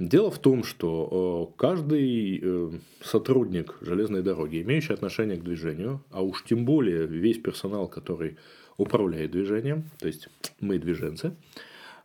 Дело 0.00 0.30
в 0.30 0.38
том, 0.38 0.64
что 0.64 1.52
э, 1.52 1.60
каждый 1.60 2.40
э, 2.42 2.70
сотрудник 3.02 3.76
железной 3.82 4.22
дороги, 4.22 4.62
имеющий 4.62 4.94
отношение 4.94 5.36
к 5.36 5.44
движению, 5.44 6.02
а 6.10 6.22
уж 6.22 6.42
тем 6.44 6.64
более 6.64 7.06
весь 7.06 7.38
персонал, 7.38 7.86
который 7.86 8.38
управляет 8.80 9.30
движением, 9.30 9.84
то 9.98 10.06
есть 10.06 10.28
мы 10.60 10.78
движенцы, 10.78 11.34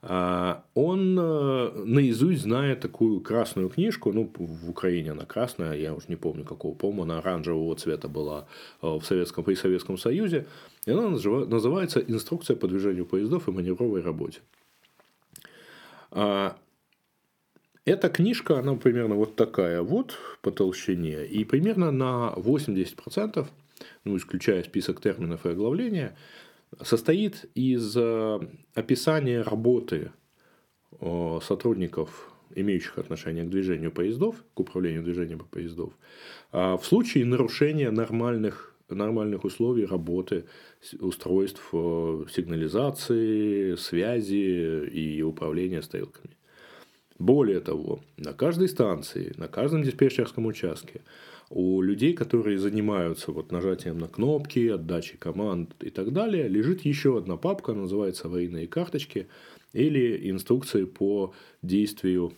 а, 0.08 0.63
он 0.75 1.17
э, 1.20 1.72
наизусть 1.84 2.44
знает 2.44 2.79
такую 2.79 3.22
красную 3.22 3.70
книжку, 3.70 4.13
ну, 4.13 4.32
в 4.38 4.70
Украине 4.70 5.12
она 5.12 5.25
красная, 5.25 5.74
я 5.74 5.96
уже 5.96 6.05
не 6.10 6.15
помню 6.15 6.44
какого, 6.44 6.75
по-моему, 6.75 7.03
она 7.03 7.17
оранжевого 7.17 7.75
цвета 7.75 8.08
была 8.08 8.46
э, 8.84 8.88
в 8.88 9.03
Советском, 9.03 9.44
при 9.44 9.55
Советском 9.55 9.98
Союзе, 9.98 10.46
и 10.86 10.91
она 10.91 11.10
называется 11.10 12.00
«Инструкция 12.01 12.55
по 12.55 12.67
движению 12.67 13.08
поездов 13.08 13.48
и 13.48 13.51
маневровой 13.51 14.01
работе». 14.01 14.41
А, 16.12 16.55
эта 17.86 18.10
книжка, 18.10 18.60
она 18.60 18.75
примерно 18.75 19.15
вот 19.15 19.36
такая 19.36 19.82
вот 19.82 20.20
по 20.41 20.51
толщине, 20.51 21.25
и 21.25 21.44
примерно 21.46 21.89
на 21.89 22.34
80%, 22.36 23.48
ну, 24.03 24.17
исключая 24.17 24.63
список 24.63 25.01
терминов 25.01 25.46
и 25.46 25.50
оглавления, 25.50 26.15
состоит 26.82 27.46
из 27.56 27.96
э, 27.96 28.40
описания 28.74 29.42
работы 29.42 30.12
э, 31.00 31.40
сотрудников, 31.42 32.32
имеющих 32.54 32.98
отношение 32.98 33.44
к 33.44 33.50
движению 33.50 33.92
поездов, 33.92 34.44
к 34.54 34.60
управлению 34.60 35.04
движением 35.04 35.40
поездов, 35.40 35.94
а 36.52 36.78
в 36.78 36.86
случае 36.86 37.26
нарушения 37.26 37.92
нормальных, 37.92 38.76
нормальных 38.90 39.44
условий 39.46 39.86
работы 39.86 40.46
устройств 41.00 41.62
э, 41.74 42.26
сигнализации, 42.32 43.76
связи 43.76 44.86
и 44.88 45.22
управления 45.22 45.82
стрелками. 45.82 46.36
Более 47.18 47.62
того, 47.62 48.02
на 48.18 48.34
каждой 48.34 48.68
станции, 48.68 49.34
на 49.38 49.48
каждом 49.48 49.84
диспетчерском 49.84 50.46
участке 50.46 51.02
у 51.50 51.82
людей, 51.82 52.14
которые 52.14 52.58
занимаются 52.58 53.32
вот 53.32 53.52
нажатием 53.52 53.98
на 53.98 54.08
кнопки, 54.08 54.68
отдачей 54.68 55.18
команд 55.18 55.75
и 55.82 55.90
так 55.90 56.12
далее, 56.12 56.48
лежит 56.48 56.86
еще 56.86 57.18
одна 57.18 57.38
папка, 57.38 57.74
называется 57.74 58.30
«Военные 58.30 58.68
карточки» 58.68 59.28
или 59.74 60.30
инструкции 60.30 60.86
по 60.86 61.34
действию 61.62 62.34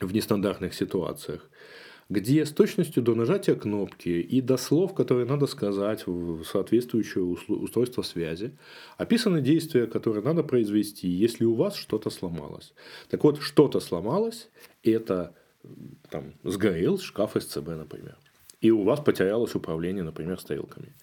в 0.00 0.12
нестандартных 0.14 0.74
ситуациях. 0.74 1.48
где 2.12 2.44
с 2.44 2.50
точностью 2.50 3.02
до 3.02 3.14
нажатия 3.14 3.54
кнопки 3.54 4.08
и 4.08 4.40
до 4.42 4.58
слов, 4.58 4.94
которые 4.94 5.24
надо 5.26 5.46
сказать 5.46 6.06
в 6.06 6.44
соответствующее 6.44 7.24
устройство 7.24 8.02
связи, 8.02 8.52
описаны 8.98 9.40
действия, 9.40 9.86
которые 9.86 10.22
надо 10.22 10.42
произвести, 10.42 11.08
если 11.08 11.46
у 11.46 11.54
вас 11.54 11.74
что-то 11.74 12.10
сломалось. 12.10 12.74
Так 13.08 13.24
вот, 13.24 13.40
что-то 13.40 13.80
сломалось, 13.80 14.50
это 14.82 15.34
там, 16.10 16.34
сгорел 16.44 16.98
шкаф 16.98 17.32
СЦБ, 17.38 17.68
например. 17.68 18.18
И 18.62 18.70
у 18.70 18.84
вас 18.84 19.00
потерялось 19.00 19.54
управление, 19.54 20.04
например, 20.04 20.40
стрелками. 20.40 20.94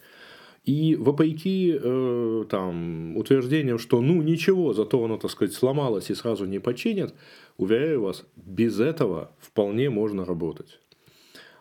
И 0.64 0.96
вопреки 0.96 1.78
э, 1.82 2.46
там, 2.50 3.18
утверждениям, 3.18 3.80
что 3.80 4.02
ну 4.02 4.22
ничего, 4.22 4.74
зато 4.74 5.04
оно, 5.04 5.18
так 5.18 5.32
сказать, 5.32 5.54
сломалось 5.54 6.10
и 6.10 6.16
сразу 6.16 6.46
не 6.46 6.60
починят, 6.60 7.14
уверяю 7.58 8.02
вас, 8.02 8.26
без 8.36 8.80
этого 8.80 9.32
вполне 9.40 9.90
можно 9.90 10.26
работать. 10.26 10.80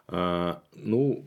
А, 0.09 0.63
ну, 0.75 1.25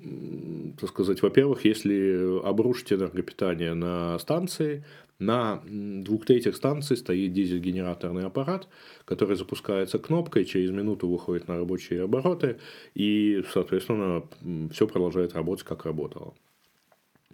так 0.79 0.89
сказать, 0.89 1.21
во-первых, 1.21 1.65
если 1.65 2.41
обрушить 2.43 2.93
энергопитание 2.93 3.73
на 3.73 4.17
станции, 4.19 4.83
на 5.21 5.61
двух 5.67 6.25
третьих 6.25 6.55
станции 6.55 6.95
стоит 6.95 7.31
дизель-генераторный 7.31 8.25
аппарат, 8.25 8.67
который 9.05 9.35
запускается 9.35 9.99
кнопкой, 9.99 10.45
через 10.45 10.71
минуту 10.71 11.07
выходит 11.07 11.47
на 11.47 11.57
рабочие 11.57 12.03
обороты, 12.03 12.57
и, 12.95 13.43
соответственно, 13.53 14.23
все 14.71 14.87
продолжает 14.87 15.33
работать, 15.33 15.63
как 15.63 15.85
работало. 15.85 16.33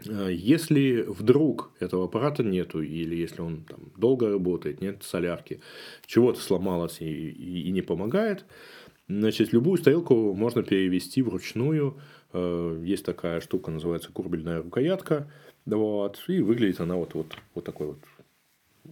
А, 0.05 0.27
если 0.27 1.05
вдруг 1.07 1.71
этого 1.79 2.05
аппарата 2.05 2.43
нету, 2.43 2.81
или 2.81 3.15
если 3.15 3.41
он 3.41 3.63
там, 3.63 3.91
долго 3.95 4.29
работает, 4.29 4.81
нет 4.81 5.03
солярки, 5.03 5.61
чего-то 6.05 6.41
сломалось 6.41 6.97
и, 6.99 7.05
и, 7.05 7.69
и 7.69 7.71
не 7.71 7.81
помогает, 7.81 8.45
значит, 9.07 9.53
любую 9.53 9.77
стрелку 9.77 10.33
можно 10.33 10.61
перевести 10.61 11.21
вручную. 11.21 11.97
А, 12.33 12.81
есть 12.83 13.05
такая 13.05 13.39
штука, 13.39 13.71
называется 13.71 14.11
курбельная 14.11 14.61
рукоятка. 14.61 15.31
Вот, 15.75 16.23
и 16.27 16.41
выглядит 16.41 16.79
она 16.79 16.95
вот, 16.95 17.13
вот, 17.13 17.35
вот 17.53 17.65
такой 17.65 17.87
вот, 17.87 17.97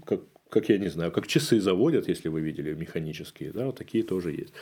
как, 0.05 0.19
как 0.49 0.67
я 0.67 0.77
не 0.77 0.89
знаю, 0.89 1.11
как 1.11 1.25
часы 1.25 1.61
заводят, 1.61 2.09
если 2.09 2.27
вы 2.27 2.41
видели 2.41 2.73
механические, 2.73 3.51
да, 3.53 3.67
вот 3.67 3.77
такие 3.77 4.03
тоже 4.03 4.31
есть. 4.33 4.53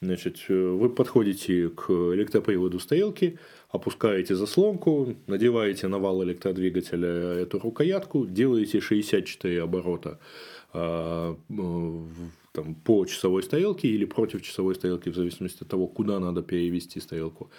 Значит, 0.00 0.36
э, 0.48 0.54
вы 0.54 0.88
подходите 0.88 1.68
к 1.70 1.90
электроприводу 1.90 2.78
стрелки, 2.78 3.38
опускаете 3.68 4.36
заслонку, 4.36 5.16
надеваете 5.26 5.88
на 5.88 5.98
вал 5.98 6.22
электродвигателя 6.22 7.08
эту 7.08 7.58
рукоятку, 7.58 8.26
делаете 8.26 8.80
64 8.80 9.60
оборота 9.62 10.20
а, 10.72 11.36
там, 12.52 12.74
по 12.84 13.04
часовой 13.06 13.42
стрелке 13.42 13.88
или 13.88 14.04
против 14.04 14.42
часовой 14.42 14.76
стрелки, 14.76 15.08
в 15.08 15.16
зависимости 15.16 15.62
от 15.62 15.68
того, 15.68 15.88
куда 15.88 16.20
надо 16.20 16.42
перевести 16.42 17.00
стрелку. 17.00 17.50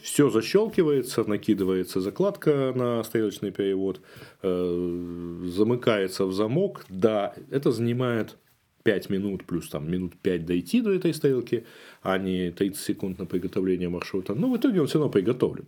Все 0.00 0.30
защелкивается, 0.30 1.24
накидывается 1.24 2.00
закладка 2.00 2.72
на 2.74 3.02
стрелочный 3.04 3.50
перевод, 3.50 4.00
э, 4.42 5.42
замыкается 5.46 6.26
в 6.26 6.32
замок. 6.32 6.84
Да, 6.88 7.34
это 7.50 7.72
занимает 7.72 8.36
5 8.82 9.10
минут 9.10 9.44
плюс 9.44 9.68
там 9.68 9.90
минут 9.90 10.14
5 10.22 10.46
дойти 10.46 10.80
до 10.80 10.92
этой 10.92 11.12
стрелки, 11.12 11.66
а 12.02 12.18
не 12.18 12.52
30 12.52 12.80
секунд 12.80 13.18
на 13.18 13.26
приготовление 13.26 13.88
маршрута. 13.88 14.34
Но 14.34 14.50
в 14.50 14.56
итоге 14.56 14.80
он 14.80 14.86
все 14.86 14.98
равно 14.98 15.10
приготовлен. 15.10 15.66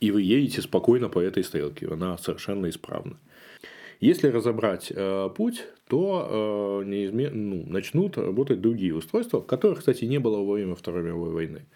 И 0.00 0.10
вы 0.10 0.22
едете 0.22 0.62
спокойно 0.62 1.08
по 1.08 1.18
этой 1.18 1.44
стрелке, 1.44 1.88
она 1.88 2.16
совершенно 2.18 2.68
исправна. 2.70 3.18
Если 4.02 4.26
разобрать 4.26 4.90
э, 4.92 5.30
путь, 5.36 5.62
то 5.86 6.82
э, 6.82 6.88
неизменно, 6.88 7.36
ну, 7.36 7.64
начнут 7.68 8.18
работать 8.18 8.60
другие 8.60 8.96
устройства, 8.96 9.40
которых, 9.40 9.78
кстати, 9.78 10.04
не 10.06 10.18
было 10.18 10.38
во 10.38 10.54
время 10.54 10.74
Второй 10.74 11.04
мировой 11.04 11.30
войны. 11.30 11.66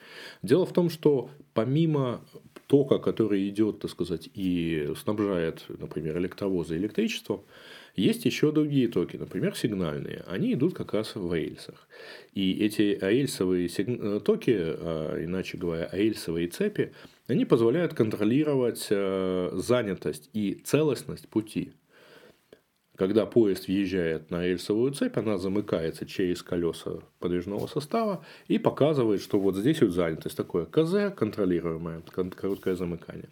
Дело 0.43 0.67
в 0.67 0.73
том, 0.73 0.91
что 0.91 1.31
помимо 1.55 2.21
тока, 2.67 2.99
который 2.99 3.49
идет, 3.49 3.79
так 3.79 3.93
сказать, 3.93 4.29
и 4.35 4.93
снабжает, 5.01 5.67
например, 5.69 6.19
электровозы 6.19 6.77
электричеством, 6.77 7.43
есть 7.95 8.25
еще 8.25 8.51
другие 8.51 8.89
токи, 8.89 9.17
например, 9.17 9.55
сигнальные. 9.55 10.25
Они 10.27 10.55
идут 10.55 10.75
как 10.75 10.95
раз 10.95 11.15
в 11.15 11.33
рельсах. 11.33 11.87
И 12.35 12.59
эти 12.59 12.99
рельсовые 13.01 13.69
э, 13.69 14.21
токи, 14.25 14.57
а, 14.59 15.25
иначе 15.25 15.59
говоря, 15.59 15.89
рельсовые 15.93 16.49
цепи, 16.49 16.93
они 17.29 17.45
позволяют 17.45 17.95
контролировать 17.95 18.89
э, 18.91 19.51
занятость 19.55 20.29
и 20.33 20.55
целостность 20.65 21.29
пути. 21.29 21.71
Когда 22.97 23.27
поезд 23.27 23.69
въезжает 23.69 24.31
на 24.31 24.47
рельсовую 24.47 24.93
цепь, 24.93 25.17
она 25.19 25.39
замыкается 25.39 26.07
через 26.07 26.43
колеса 26.43 27.01
подвижного 27.19 27.67
состава 27.67 28.25
и 28.49 28.59
показывает, 28.59 29.21
что 29.21 29.39
вот 29.39 29.57
здесь 29.57 29.81
вот 29.83 29.91
занятость. 29.91 30.37
Такое 30.37 30.65
КЗ 30.65 31.15
контролируемое, 31.15 32.03
короткое 32.03 32.75
замыкание. 32.75 33.29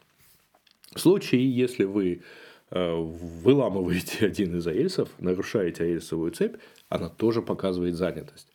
В 0.94 1.00
случае, 1.00 1.50
если 1.50 1.84
вы 1.84 2.22
Э, 2.70 2.94
выламываете 2.96 4.26
один 4.26 4.56
из 4.58 4.66
рельсов, 4.66 5.08
нарушаете 5.18 5.84
рельсовую 5.86 6.32
цепь, 6.32 6.56
она 6.88 7.08
тоже 7.08 7.40
показывает 7.40 7.94
занятость. 7.94 8.48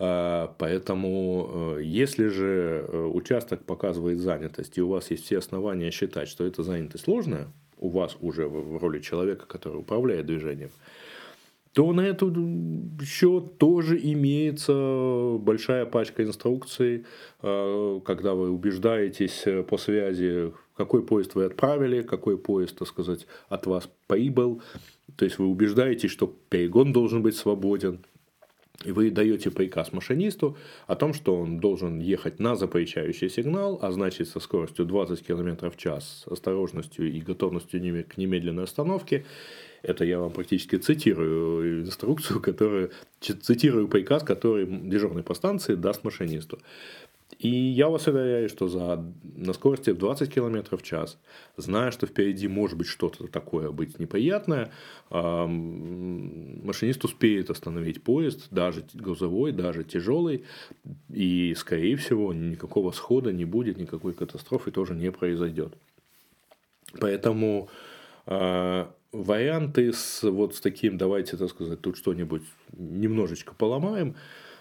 Э, 0.00 0.48
поэтому, 0.58 1.76
э, 1.76 1.82
если 1.84 2.26
же 2.26 2.84
участок 3.12 3.64
показывает 3.64 4.18
занятость, 4.18 4.76
и 4.76 4.82
у 4.82 4.88
вас 4.88 5.10
есть 5.10 5.24
все 5.24 5.38
основания 5.38 5.90
считать, 5.92 6.28
что 6.28 6.44
эта 6.44 6.64
занятость 6.64 7.04
сложная, 7.04 7.52
у 7.78 7.88
вас 7.88 8.16
уже 8.20 8.46
в 8.46 8.78
роли 8.78 9.00
человека, 9.00 9.46
который 9.46 9.78
управляет 9.78 10.26
движением, 10.26 10.70
то 11.72 11.92
на 11.92 12.02
эту 12.02 12.32
счет 13.04 13.58
тоже 13.58 13.98
имеется 14.00 15.36
большая 15.40 15.86
пачка 15.86 16.22
инструкций, 16.22 17.04
когда 17.40 18.34
вы 18.34 18.50
убеждаетесь 18.50 19.44
по 19.68 19.76
связи, 19.76 20.52
какой 20.76 21.04
поезд 21.04 21.34
вы 21.34 21.46
отправили, 21.46 22.02
какой 22.02 22.38
поезд, 22.38 22.78
так 22.78 22.86
сказать, 22.86 23.26
от 23.48 23.66
вас 23.66 23.90
прибыл. 24.06 24.62
То 25.16 25.24
есть 25.24 25.38
вы 25.38 25.46
убеждаетесь, 25.46 26.10
что 26.10 26.32
перегон 26.48 26.92
должен 26.92 27.22
быть 27.22 27.36
свободен. 27.36 28.04
И 28.82 28.92
вы 28.92 29.10
даете 29.10 29.50
приказ 29.50 29.92
машинисту 29.92 30.56
о 30.86 30.96
том, 30.96 31.14
что 31.14 31.36
он 31.36 31.58
должен 31.58 32.00
ехать 32.00 32.40
на 32.40 32.56
запрещающий 32.56 33.30
сигнал, 33.30 33.78
а 33.80 33.92
значит 33.92 34.28
со 34.28 34.40
скоростью 34.40 34.84
20 34.84 35.24
км 35.24 35.70
в 35.70 35.76
час, 35.76 36.24
осторожностью 36.30 37.10
и 37.10 37.20
готовностью 37.20 38.04
к 38.04 38.16
немедленной 38.18 38.64
остановке. 38.64 39.24
Это 39.82 40.04
я 40.04 40.18
вам 40.18 40.32
практически 40.32 40.76
цитирую 40.76 41.82
инструкцию, 41.82 42.40
которую, 42.40 42.90
цитирую 43.20 43.86
приказ, 43.86 44.22
который 44.22 44.66
дежурный 44.66 45.22
по 45.22 45.34
станции 45.34 45.74
даст 45.74 46.04
машинисту. 46.04 46.58
И 47.38 47.48
я 47.48 47.88
вас 47.88 48.06
уверяю, 48.06 48.48
что 48.48 48.68
за, 48.68 49.04
на 49.22 49.52
скорости 49.52 49.90
в 49.90 49.98
20 49.98 50.32
км 50.32 50.76
в 50.76 50.82
час, 50.82 51.18
зная, 51.56 51.90
что 51.90 52.06
впереди 52.06 52.48
может 52.48 52.78
быть 52.78 52.86
что-то 52.86 53.26
такое 53.28 53.70
быть 53.70 53.98
неприятное, 53.98 54.70
машинист 55.10 57.04
успеет 57.04 57.50
остановить 57.50 58.02
поезд, 58.02 58.48
даже 58.50 58.84
грузовой, 58.94 59.52
даже 59.52 59.84
тяжелый, 59.84 60.44
и, 61.10 61.54
скорее 61.56 61.96
всего, 61.96 62.32
никакого 62.32 62.92
схода 62.92 63.32
не 63.32 63.44
будет, 63.44 63.78
никакой 63.78 64.14
катастрофы 64.14 64.70
тоже 64.70 64.94
не 64.94 65.10
произойдет. 65.10 65.74
Поэтому 67.00 67.68
э, 68.26 68.86
варианты 69.12 69.92
с, 69.92 70.22
вот 70.22 70.54
с 70.54 70.60
таким, 70.60 70.96
давайте, 70.98 71.36
так 71.36 71.50
сказать, 71.50 71.80
тут 71.80 71.96
что-нибудь 71.96 72.42
немножечко 72.72 73.54
поломаем, 73.54 74.14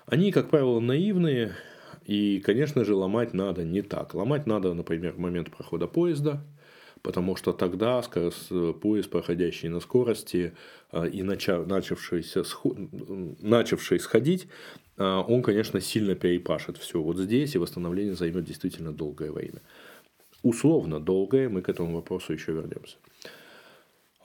они, 0.06 0.32
как 0.32 0.50
правило, 0.50 0.80
наивные, 0.80 1.54
и, 2.06 2.40
конечно 2.40 2.84
же, 2.84 2.96
ломать 2.96 3.34
надо 3.34 3.64
не 3.64 3.82
так. 3.82 4.14
Ломать 4.14 4.46
надо, 4.46 4.74
например, 4.74 5.14
в 5.14 5.20
момент 5.20 5.52
прохода 5.52 5.88
поезда, 5.88 6.44
потому 7.02 7.36
что 7.36 7.54
тогда 7.54 8.02
поезд, 8.82 9.10
проходящий 9.10 9.70
на 9.70 9.80
скорости 9.80 10.54
а, 10.92 11.06
и 11.06 11.22
начавшийся, 11.24 12.44
начавший 13.42 14.00
сходить, 14.00 14.48
а, 14.98 15.22
он, 15.22 15.44
конечно, 15.44 15.80
сильно 15.82 16.16
перепашет 16.16 16.78
все 16.78 17.02
вот 17.02 17.18
здесь, 17.18 17.56
и 17.56 17.58
восстановление 17.58 18.16
займет 18.16 18.46
действительно 18.46 18.94
долгое 18.94 19.32
время. 19.32 19.62
Условно 20.42 21.00
долгое, 21.00 21.48
мы 21.48 21.62
к 21.62 21.70
этому 21.70 21.96
вопросу 21.96 22.34
еще 22.34 22.52
вернемся. 22.52 22.98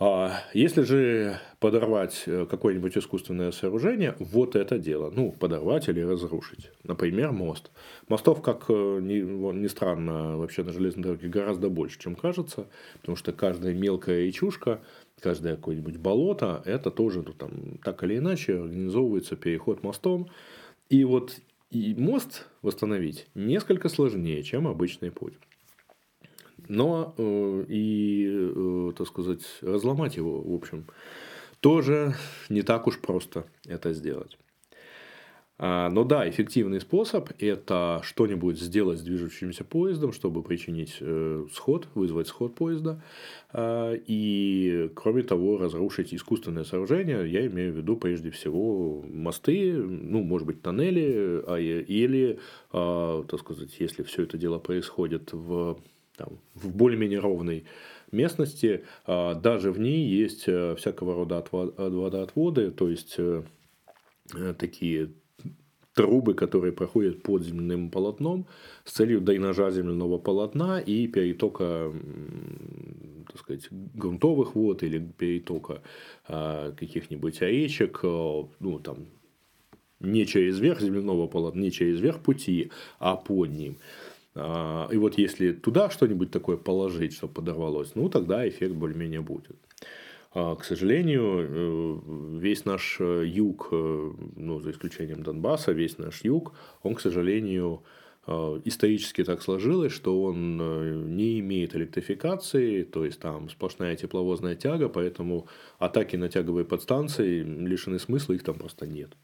А 0.01 0.43
если 0.55 0.83
же 0.83 1.41
подорвать 1.59 2.23
э, 2.27 2.47
какое-нибудь 2.49 2.97
искусственное 2.97 3.51
сооружение, 3.51 4.15
вот 4.21 4.55
это 4.55 4.79
дело. 4.79 5.11
Ну, 5.11 5.33
подорвать 5.33 5.89
или 5.89 6.01
разрушить. 6.01 6.71
Например, 6.85 7.33
мост. 7.33 7.73
Мостов, 8.07 8.41
как 8.41 8.67
э, 8.69 8.73
ни, 8.73 9.19
ни 9.59 9.67
странно, 9.67 10.37
вообще 10.37 10.63
на 10.63 10.73
железной 10.73 11.03
дороге 11.03 11.29
гораздо 11.29 11.69
больше, 11.69 11.99
чем 11.99 12.15
кажется. 12.15 12.69
Потому 13.01 13.17
что 13.17 13.33
каждая 13.33 13.75
мелкая 13.75 14.25
речушка, 14.25 14.81
каждое 15.21 15.57
какое-нибудь 15.57 15.97
болото, 15.97 16.63
это 16.65 16.93
тоже 16.93 17.25
ну, 17.27 17.33
там, 17.33 17.79
так 17.83 18.05
или 18.05 18.19
иначе 18.19 18.61
организовывается 18.61 19.35
переход 19.35 19.83
мостом. 19.83 20.29
И 20.91 21.03
вот 21.03 21.41
и 21.73 21.95
мост 21.99 22.47
восстановить 22.63 23.27
несколько 23.35 23.89
сложнее, 23.89 24.45
чем 24.45 24.69
обычный 24.69 25.11
путь 25.11 25.35
но 26.69 27.15
э, 27.17 27.65
и, 27.69 28.27
э, 28.29 28.93
так 28.97 29.07
сказать, 29.07 29.43
разломать 29.63 30.17
его, 30.17 30.41
в 30.41 30.55
общем, 30.55 30.87
тоже 31.61 32.15
не 32.49 32.63
так 32.63 32.87
уж 32.87 32.99
просто 33.01 33.47
это 33.67 33.93
сделать. 33.93 34.39
А, 35.61 35.91
но 35.91 36.05
да, 36.05 36.29
эффективный 36.29 36.81
способ– 36.81 37.31
это 37.41 38.01
что-нибудь 38.05 38.61
сделать 38.61 39.01
с 39.01 39.03
движущимся 39.03 39.65
поездом, 39.65 40.13
чтобы 40.13 40.45
причинить 40.45 40.99
э, 41.01 41.47
сход, 41.53 41.89
вызвать 41.97 42.29
сход 42.29 42.55
поезда. 42.55 43.03
А, 43.53 43.93
и, 43.93 44.89
кроме 44.95 45.25
того, 45.25 45.59
разрушить 45.59 46.15
искусственное 46.15 46.63
сооружение, 46.63 47.29
я 47.29 47.45
имею 47.49 47.73
в 47.73 47.77
виду 47.77 47.97
прежде 47.97 48.31
всего 48.31 49.03
мосты, 49.03 49.73
ну, 49.73 50.23
может 50.23 50.47
быть, 50.47 50.63
тоннели, 50.63 51.43
а, 51.45 51.57
или, 51.59 52.39
так 52.71 53.41
сказать, 53.41 53.75
если 53.81 54.05
все 54.05 54.23
это 54.23 54.39
дело 54.39 54.59
происходит 54.61 55.33
в, 55.33 55.81
там, 56.19 56.39
в 56.55 56.75
более-менее 56.77 57.21
ровной 57.21 57.65
местности, 58.13 58.85
даже 59.07 59.71
в 59.71 59.79
ней 59.79 60.07
есть 60.07 60.45
э, 60.49 60.75
всякого 60.77 61.15
рода 61.15 61.45
водоотводы, 61.53 62.71
то 62.71 62.89
есть 62.89 63.17
э, 63.19 63.43
такие 64.59 65.11
трубы, 65.95 66.35
которые 66.35 66.73
проходят 66.73 67.23
под 67.23 67.45
земляным 67.45 67.91
полотном 67.91 68.47
с 68.85 68.93
целью 68.93 69.21
дренажа 69.21 69.71
земляного 69.71 70.19
полотна 70.19 70.81
и 70.81 71.07
перетока 71.09 71.93
так 73.29 73.41
сказать, 73.41 73.69
грунтовых 73.71 74.55
вод 74.55 74.83
или 74.83 74.99
перетока 74.99 75.83
а, 76.27 76.73
каких-нибудь 76.73 77.41
речек, 77.41 78.01
а, 78.03 78.49
ну, 78.61 78.79
там, 78.79 79.07
не 80.01 80.27
через 80.27 80.59
верх 80.59 80.81
земляного 80.81 81.27
полотна, 81.27 81.61
не 81.61 81.71
через 81.71 82.01
верх 82.01 82.21
пути, 82.21 82.71
а 82.99 83.17
под 83.17 83.51
ним. 83.51 83.77
А, 84.41 84.89
и 84.93 84.97
вот 84.97 85.19
если 85.19 85.53
туда 85.53 85.91
что-нибудь 85.91 86.31
такое 86.31 86.57
положить, 86.57 87.15
чтобы 87.15 87.35
подорвалось, 87.35 87.95
ну 87.95 88.09
тогда 88.09 88.49
эффект 88.49 88.75
более-менее 88.75 89.21
будет. 89.21 89.57
А, 90.33 90.55
к 90.55 90.65
сожалению, 90.65 91.23
э, 91.25 92.39
весь 92.39 92.65
наш 92.65 92.99
э, 93.01 93.25
юг, 93.27 93.69
э, 93.73 94.13
ну, 94.37 94.61
за 94.61 94.71
исключением 94.71 95.23
Донбасса, 95.23 95.73
весь 95.73 95.99
наш 95.99 96.23
юг, 96.25 96.55
он, 96.83 96.95
к 96.95 97.01
сожалению, 97.01 97.83
исторически 98.65 99.25
так 99.25 99.41
сложилось, 99.41 99.91
что 99.91 100.23
он 100.23 101.17
не 101.17 101.41
имеет 101.41 101.75
электрификации, 101.75 102.83
то 102.83 103.07
есть 103.07 103.21
там 103.21 103.49
сплошная 103.49 103.97
тепловозная 103.97 104.55
тяга, 104.55 104.91
поэтому 104.91 105.47
атаки 105.79 106.17
на 106.17 106.29
тяговые 106.29 106.67
подстанции 106.67 107.43
лишены 107.43 107.99
смысла, 107.99 108.35
их 108.35 108.43
там 108.43 108.57
просто 108.57 108.87
нет. 108.87 109.17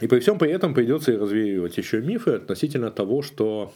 И 0.00 0.06
при 0.06 0.20
всем 0.20 0.38
при 0.38 0.52
этом 0.52 0.74
придется 0.74 1.18
развеивать 1.18 1.76
еще 1.76 2.00
мифы 2.00 2.34
относительно 2.34 2.92
того, 2.92 3.22
что 3.22 3.72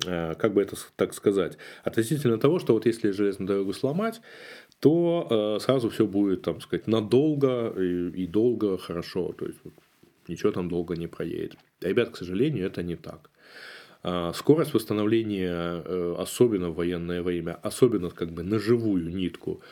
как 0.00 0.54
бы 0.54 0.62
это 0.62 0.76
так 0.96 1.14
сказать, 1.14 1.56
относительно 1.84 2.38
того, 2.38 2.58
что 2.58 2.72
вот 2.74 2.86
если 2.86 3.12
железную 3.12 3.48
дорогу 3.48 3.72
сломать, 3.72 4.20
то 4.80 5.56
э, 5.56 5.60
сразу 5.60 5.88
все 5.88 6.06
будет, 6.06 6.42
там 6.42 6.60
сказать, 6.60 6.86
надолго 6.86 7.68
и, 7.70 8.26
долго 8.26 8.76
хорошо. 8.76 9.32
То 9.32 9.46
есть 9.46 9.58
вот, 9.64 9.74
ничего 10.28 10.52
там 10.52 10.68
долго 10.68 10.96
не 10.96 11.06
проедет. 11.06 11.56
Ребят, 11.80 12.10
к 12.10 12.16
сожалению, 12.16 12.66
это 12.66 12.82
не 12.82 12.96
так. 12.96 13.30
А, 14.02 14.32
скорость 14.34 14.74
восстановления, 14.74 15.82
э, 15.82 16.14
особенно 16.18 16.68
в 16.68 16.74
военное 16.74 17.22
время, 17.22 17.58
особенно 17.62 18.10
как 18.10 18.30
бы 18.32 18.42
на 18.42 18.58
живую 18.58 19.08
нитку, 19.08 19.62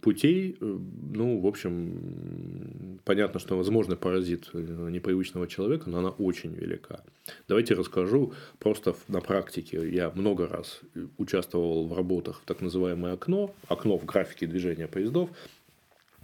путей, 0.00 0.56
э, 0.60 0.78
ну, 1.14 1.40
в 1.40 1.46
общем, 1.46 2.98
понятно, 3.04 3.38
что, 3.38 3.56
возможно, 3.56 3.96
паразит 3.96 4.50
э, 4.52 4.88
непривычного 4.90 5.46
человека, 5.46 5.88
но 5.88 5.98
она 5.98 6.10
очень 6.10 6.52
велика. 6.52 7.00
Давайте 7.46 7.74
расскажу 7.74 8.32
просто 8.58 8.96
на 9.08 9.20
практике. 9.20 9.88
Я 9.88 10.10
много 10.14 10.48
раз 10.48 10.80
участвовал 11.18 11.86
в 11.86 11.96
работах 11.96 12.40
в 12.40 12.44
так 12.44 12.60
называемое 12.60 13.12
окно, 13.12 13.54
окно 13.68 13.98
в 13.98 14.04
графике 14.04 14.46
движения 14.46 14.88
поездов, 14.88 15.30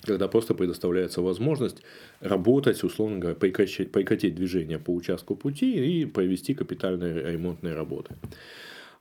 когда 0.03 0.27
просто 0.29 0.55
предоставляется 0.55 1.23
возможность 1.23 1.83
работать, 2.21 2.83
условно 2.83 3.19
говоря, 3.19 3.37
прекратить, 3.37 3.93
прекратить 3.93 4.35
движение 4.35 4.79
по 4.79 4.91
участку 4.93 5.37
пути 5.37 6.01
и 6.01 6.07
провести 6.07 6.55
капитальные 6.55 7.33
ремонтные 7.33 7.75
работы. 7.75 8.15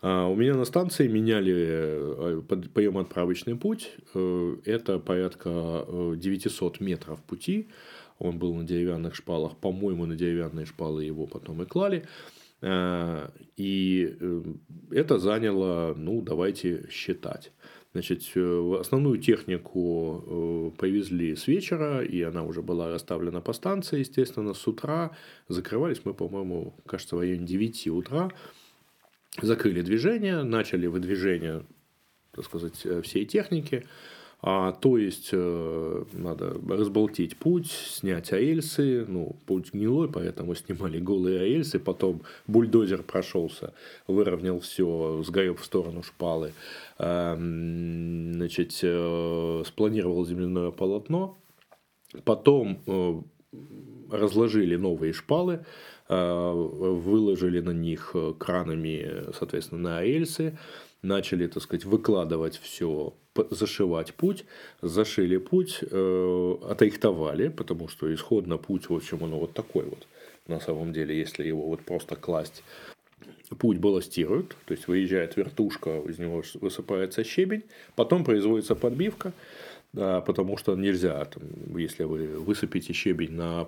А, 0.01 0.27
у 0.27 0.35
меня 0.35 0.55
на 0.55 0.65
станции 0.65 1.07
меняли 1.07 1.53
э, 1.57 2.41
прием-отправочный 2.73 3.55
путь. 3.55 3.91
Э, 4.13 4.57
это 4.65 4.99
порядка 4.99 5.85
900 6.15 6.81
э, 6.81 6.83
метров 6.83 7.23
пути. 7.23 7.69
Он 8.19 8.37
был 8.37 8.53
на 8.53 8.63
деревянных 8.63 9.15
шпалах. 9.15 9.57
По-моему, 9.57 10.05
на 10.05 10.15
деревянные 10.15 10.65
шпалы 10.65 11.03
его 11.03 11.27
потом 11.27 11.61
и 11.63 11.65
клали. 11.65 12.05
И 13.57 14.17
это 14.89 15.19
заняло, 15.19 15.93
ну, 15.97 16.21
давайте 16.21 16.87
считать. 16.89 17.51
Значит, 17.91 18.21
основную 18.79 19.19
технику 19.19 20.73
повезли 20.77 21.35
с 21.35 21.47
вечера, 21.47 22.01
и 22.03 22.21
она 22.21 22.43
уже 22.43 22.61
была 22.61 22.89
расставлена 22.89 23.41
по 23.41 23.51
станции, 23.51 23.99
естественно, 23.99 24.53
с 24.53 24.65
утра. 24.65 25.11
Закрывались 25.49 26.01
мы, 26.05 26.13
по-моему, 26.13 26.73
кажется, 26.85 27.17
в 27.17 27.19
районе 27.19 27.45
9 27.45 27.87
утра 27.87 28.31
закрыли 29.41 29.81
движение, 29.81 30.43
начали 30.43 30.87
выдвижение, 30.87 31.63
так 32.31 32.45
сказать, 32.45 32.85
э, 32.85 33.01
всей 33.01 33.25
техники. 33.25 33.85
А, 34.47 34.73
то 34.73 34.97
есть 34.97 35.29
э, 35.31 36.03
надо 36.13 36.55
разболтить 36.69 37.35
путь, 37.37 37.71
снять 37.71 38.31
аэльсы, 38.31 39.03
ну, 39.07 39.35
путь 39.47 39.73
гнилой, 39.73 40.07
поэтому 40.07 40.53
снимали 40.53 40.99
голые 40.99 41.39
аэльсы, 41.39 41.79
потом 41.79 42.21
бульдозер 42.45 43.01
прошелся, 43.01 43.73
выровнял 44.07 44.59
все, 44.59 45.23
сгорел 45.25 45.55
в 45.55 45.65
сторону 45.65 46.03
шпалы, 46.03 46.53
э, 46.99 47.35
значит, 47.35 48.77
э, 48.83 49.63
спланировал 49.65 50.25
земляное 50.27 50.69
полотно, 50.69 51.39
потом 52.23 52.83
э, 52.85 53.21
разложили 54.11 54.75
новые 54.75 55.13
шпалы, 55.13 55.65
выложили 56.07 57.61
на 57.61 57.71
них 57.71 58.11
э, 58.13 58.33
кранами, 58.37 59.31
соответственно, 59.37 59.81
на 59.81 60.01
рельсы, 60.01 60.57
начали, 61.01 61.47
так 61.47 61.63
сказать, 61.63 61.85
выкладывать 61.85 62.57
все, 62.57 63.13
зашивать 63.49 64.13
путь, 64.13 64.45
зашили 64.81 65.37
путь, 65.37 65.79
э, 65.81 66.55
отрихтовали, 66.69 67.49
потому 67.49 67.87
что 67.87 68.13
исходно 68.13 68.57
путь, 68.57 68.89
в 68.89 68.93
общем, 68.93 69.23
он 69.23 69.31
вот 69.31 69.53
такой 69.53 69.85
вот. 69.85 70.07
На 70.47 70.59
самом 70.59 70.93
деле, 70.93 71.17
если 71.17 71.43
его 71.47 71.67
вот 71.67 71.81
просто 71.81 72.15
класть 72.15 72.63
путь 73.57 73.77
балластируют, 73.77 74.55
то 74.65 74.73
есть 74.73 74.87
выезжает 74.87 75.37
вертушка, 75.37 76.01
из 76.07 76.19
него 76.19 76.43
высыпается 76.55 77.23
щебень, 77.23 77.63
потом 77.95 78.23
производится 78.23 78.75
подбивка, 78.75 79.33
да, 79.95 80.19
потому 80.19 80.57
что 80.57 80.75
нельзя, 80.75 81.23
там, 81.23 81.77
если 81.77 82.03
вы 82.03 82.27
высыпите 82.37 82.91
щебень 82.91 83.31
на 83.31 83.63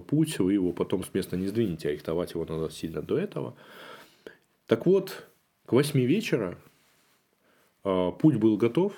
путь, 0.00 0.38
вы 0.38 0.54
его 0.54 0.72
потом 0.72 1.04
с 1.04 1.12
места 1.12 1.36
не 1.36 1.46
сдвинете, 1.46 1.90
а 1.90 1.92
рихтовать 1.92 2.32
его 2.32 2.46
надо 2.46 2.70
сильно 2.70 3.02
до 3.02 3.18
этого. 3.18 3.54
Так 4.66 4.86
вот, 4.86 5.26
к 5.66 5.72
8 5.72 6.00
вечера 6.00 6.56
а, 7.84 8.12
путь 8.12 8.36
был 8.36 8.56
готов, 8.56 8.94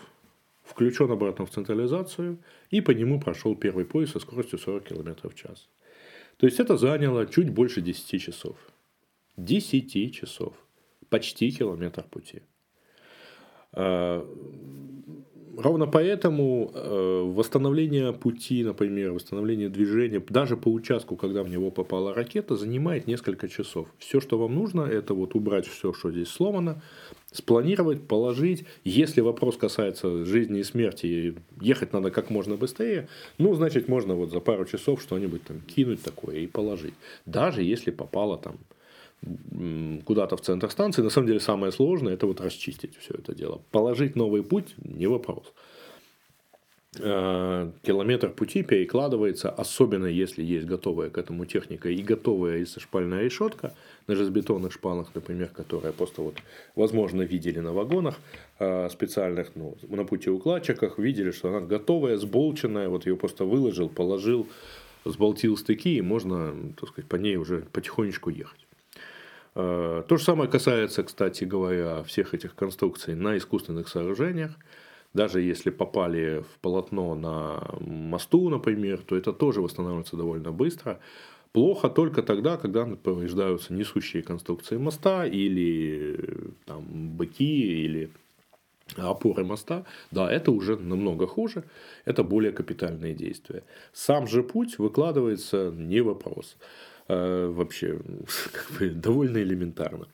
включен 0.62 1.10
обратно 1.10 1.44
в 1.44 1.50
централизацию, 1.50 2.38
и 2.70 2.80
по 2.80 2.92
нему 2.92 3.20
прошел 3.20 3.56
первый 3.56 3.84
поезд 3.84 4.12
со 4.12 4.20
скоростью 4.20 4.60
40 4.60 4.84
км 4.84 5.28
в 5.28 5.34
час. 5.34 5.68
То 6.36 6.46
есть 6.46 6.60
это 6.60 6.76
заняло 6.76 7.26
чуть 7.26 7.50
больше 7.50 7.80
10 7.80 8.22
часов. 8.22 8.56
10 9.36 10.14
часов. 10.14 10.54
Почти 11.08 11.50
километр 11.50 12.04
пути. 12.04 12.42
Ровно 15.60 15.86
поэтому 15.86 16.70
э, 16.72 17.22
восстановление 17.36 18.14
пути, 18.14 18.64
например, 18.64 19.12
восстановление 19.12 19.68
движения, 19.68 20.22
даже 20.26 20.56
по 20.56 20.72
участку, 20.72 21.16
когда 21.16 21.42
в 21.42 21.50
него 21.50 21.70
попала 21.70 22.14
ракета, 22.14 22.56
занимает 22.56 23.06
несколько 23.06 23.46
часов. 23.46 23.86
Все, 23.98 24.20
что 24.20 24.38
вам 24.38 24.54
нужно, 24.54 24.80
это 24.80 25.12
вот 25.12 25.34
убрать 25.34 25.66
все, 25.66 25.92
что 25.92 26.10
здесь 26.10 26.28
сломано, 26.28 26.80
спланировать, 27.30 28.08
положить. 28.08 28.64
Если 28.84 29.20
вопрос 29.20 29.58
касается 29.58 30.24
жизни 30.24 30.60
и 30.60 30.64
смерти, 30.64 31.34
ехать 31.60 31.92
надо 31.92 32.10
как 32.10 32.30
можно 32.30 32.56
быстрее, 32.56 33.08
ну, 33.36 33.52
значит, 33.52 33.86
можно 33.86 34.14
вот 34.14 34.30
за 34.30 34.40
пару 34.40 34.64
часов 34.64 35.02
что-нибудь 35.02 35.42
там 35.44 35.60
кинуть 35.60 36.02
такое 36.02 36.36
и 36.36 36.46
положить. 36.46 36.94
Даже 37.26 37.62
если 37.62 37.90
попало 37.90 38.38
там 38.38 38.56
куда-то 40.04 40.36
в 40.36 40.40
центр 40.40 40.70
станции. 40.70 41.02
На 41.02 41.10
самом 41.10 41.26
деле 41.26 41.40
самое 41.40 41.72
сложное 41.72 42.14
это 42.14 42.26
вот 42.26 42.40
расчистить 42.40 42.96
все 42.96 43.14
это 43.14 43.34
дело. 43.34 43.60
Положить 43.70 44.16
новый 44.16 44.42
путь 44.42 44.74
не 44.78 45.06
вопрос. 45.06 45.52
Э, 46.98 47.70
километр 47.82 48.30
пути 48.30 48.64
перекладывается, 48.64 49.48
особенно 49.48 50.06
если 50.06 50.42
есть 50.42 50.66
готовая 50.66 51.08
к 51.08 51.18
этому 51.18 51.44
техника 51.44 51.88
и 51.88 52.02
готовая 52.02 52.66
шпальная 52.66 53.22
решетка 53.22 53.74
на 54.08 54.16
железобетонных 54.16 54.72
шпалах, 54.72 55.14
например, 55.14 55.48
которые 55.48 55.92
просто 55.92 56.22
вот, 56.22 56.34
возможно, 56.74 57.22
видели 57.22 57.60
на 57.60 57.72
вагонах 57.72 58.18
э, 58.58 58.88
специальных, 58.90 59.52
ну, 59.54 59.76
на 59.88 60.04
путеукладчиках, 60.04 60.98
видели, 60.98 61.30
что 61.30 61.50
она 61.50 61.60
готовая, 61.60 62.16
сболченная, 62.16 62.88
вот 62.88 63.06
ее 63.06 63.16
просто 63.16 63.44
выложил, 63.44 63.88
положил, 63.88 64.48
сболтил 65.04 65.56
стыки, 65.56 65.96
и 65.96 66.02
можно, 66.02 66.52
так 66.76 66.88
сказать, 66.88 67.08
по 67.08 67.16
ней 67.16 67.36
уже 67.36 67.66
потихонечку 67.72 68.30
ехать. 68.30 68.66
Э, 69.54 70.02
то 70.06 70.16
же 70.16 70.24
самое 70.24 70.48
касается, 70.48 71.02
кстати 71.02 71.44
говоря, 71.44 72.02
всех 72.02 72.34
этих 72.34 72.54
конструкций 72.54 73.14
на 73.14 73.36
искусственных 73.36 73.88
сооружениях. 73.88 74.52
Даже 75.12 75.40
если 75.40 75.70
попали 75.70 76.44
в 76.54 76.58
полотно 76.60 77.14
на 77.16 77.60
мосту, 77.80 78.48
например, 78.48 78.98
то 78.98 79.16
это 79.16 79.32
тоже 79.32 79.60
восстанавливается 79.60 80.16
довольно 80.16 80.52
быстро. 80.52 81.00
Плохо 81.52 81.88
только 81.88 82.22
тогда, 82.22 82.56
когда 82.56 82.86
повреждаются 82.86 83.74
несущие 83.74 84.22
конструкции 84.22 84.76
моста 84.76 85.26
или 85.26 86.52
там, 86.64 86.84
быки 87.16 87.84
или 87.84 88.10
опоры 88.96 89.44
моста, 89.44 89.84
да, 90.12 90.30
это 90.30 90.52
уже 90.52 90.76
намного 90.76 91.26
хуже, 91.26 91.64
это 92.04 92.22
более 92.22 92.52
капитальные 92.52 93.14
действия. 93.14 93.64
Сам 93.92 94.28
же 94.28 94.44
путь 94.44 94.78
выкладывается 94.78 95.72
не 95.74 96.00
вопрос. 96.02 96.56
Э, 97.10 97.48
вообще, 97.48 97.98
как 98.52 98.78
бы, 98.78 98.90
довольно 98.90 99.38
элементарно. 99.38 100.06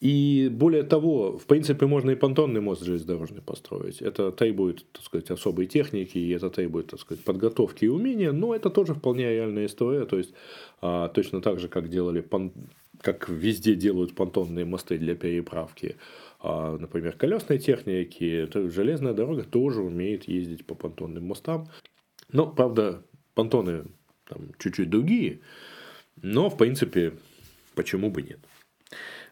И 0.00 0.48
более 0.52 0.82
того, 0.84 1.38
в 1.38 1.46
принципе, 1.46 1.86
можно 1.86 2.12
и 2.12 2.16
понтонный 2.16 2.60
мост 2.60 2.84
железнодорожный 2.84 3.42
построить. 3.42 4.02
Это 4.02 4.30
требует, 4.30 4.84
так 4.92 5.02
сказать, 5.04 5.30
особой 5.30 5.66
техники, 5.66 6.18
и 6.18 6.30
это 6.30 6.50
требует, 6.50 6.88
так 6.88 7.00
сказать, 7.00 7.24
подготовки 7.24 7.84
и 7.86 7.88
умения, 7.88 8.32
но 8.32 8.54
это 8.54 8.70
тоже 8.70 8.94
вполне 8.94 9.30
реальная 9.30 9.66
история. 9.66 10.04
То 10.06 10.18
есть, 10.18 10.34
а, 10.80 11.08
точно 11.08 11.40
так 11.40 11.58
же, 11.58 11.68
как 11.68 11.88
делали, 11.88 12.20
пон... 12.20 12.52
как 13.00 13.28
везде 13.28 13.74
делают 13.74 14.14
понтонные 14.14 14.64
мосты 14.64 14.98
для 14.98 15.14
переправки, 15.14 15.96
а, 16.40 16.76
например, 16.78 17.12
колесной 17.16 17.58
техники, 17.58 18.48
то 18.52 18.68
железная 18.68 19.14
дорога 19.14 19.42
тоже 19.42 19.82
умеет 19.82 20.28
ездить 20.28 20.66
по 20.66 20.74
понтонным 20.74 21.26
мостам. 21.26 21.68
Но, 22.32 22.46
правда, 22.46 23.02
понтоны 23.34 23.84
там 24.28 24.50
чуть-чуть 24.58 24.90
другие, 24.90 25.40
но, 26.20 26.50
в 26.50 26.56
принципе, 26.56 27.12
почему 27.74 28.10
бы 28.10 28.22
нет. 28.22 28.38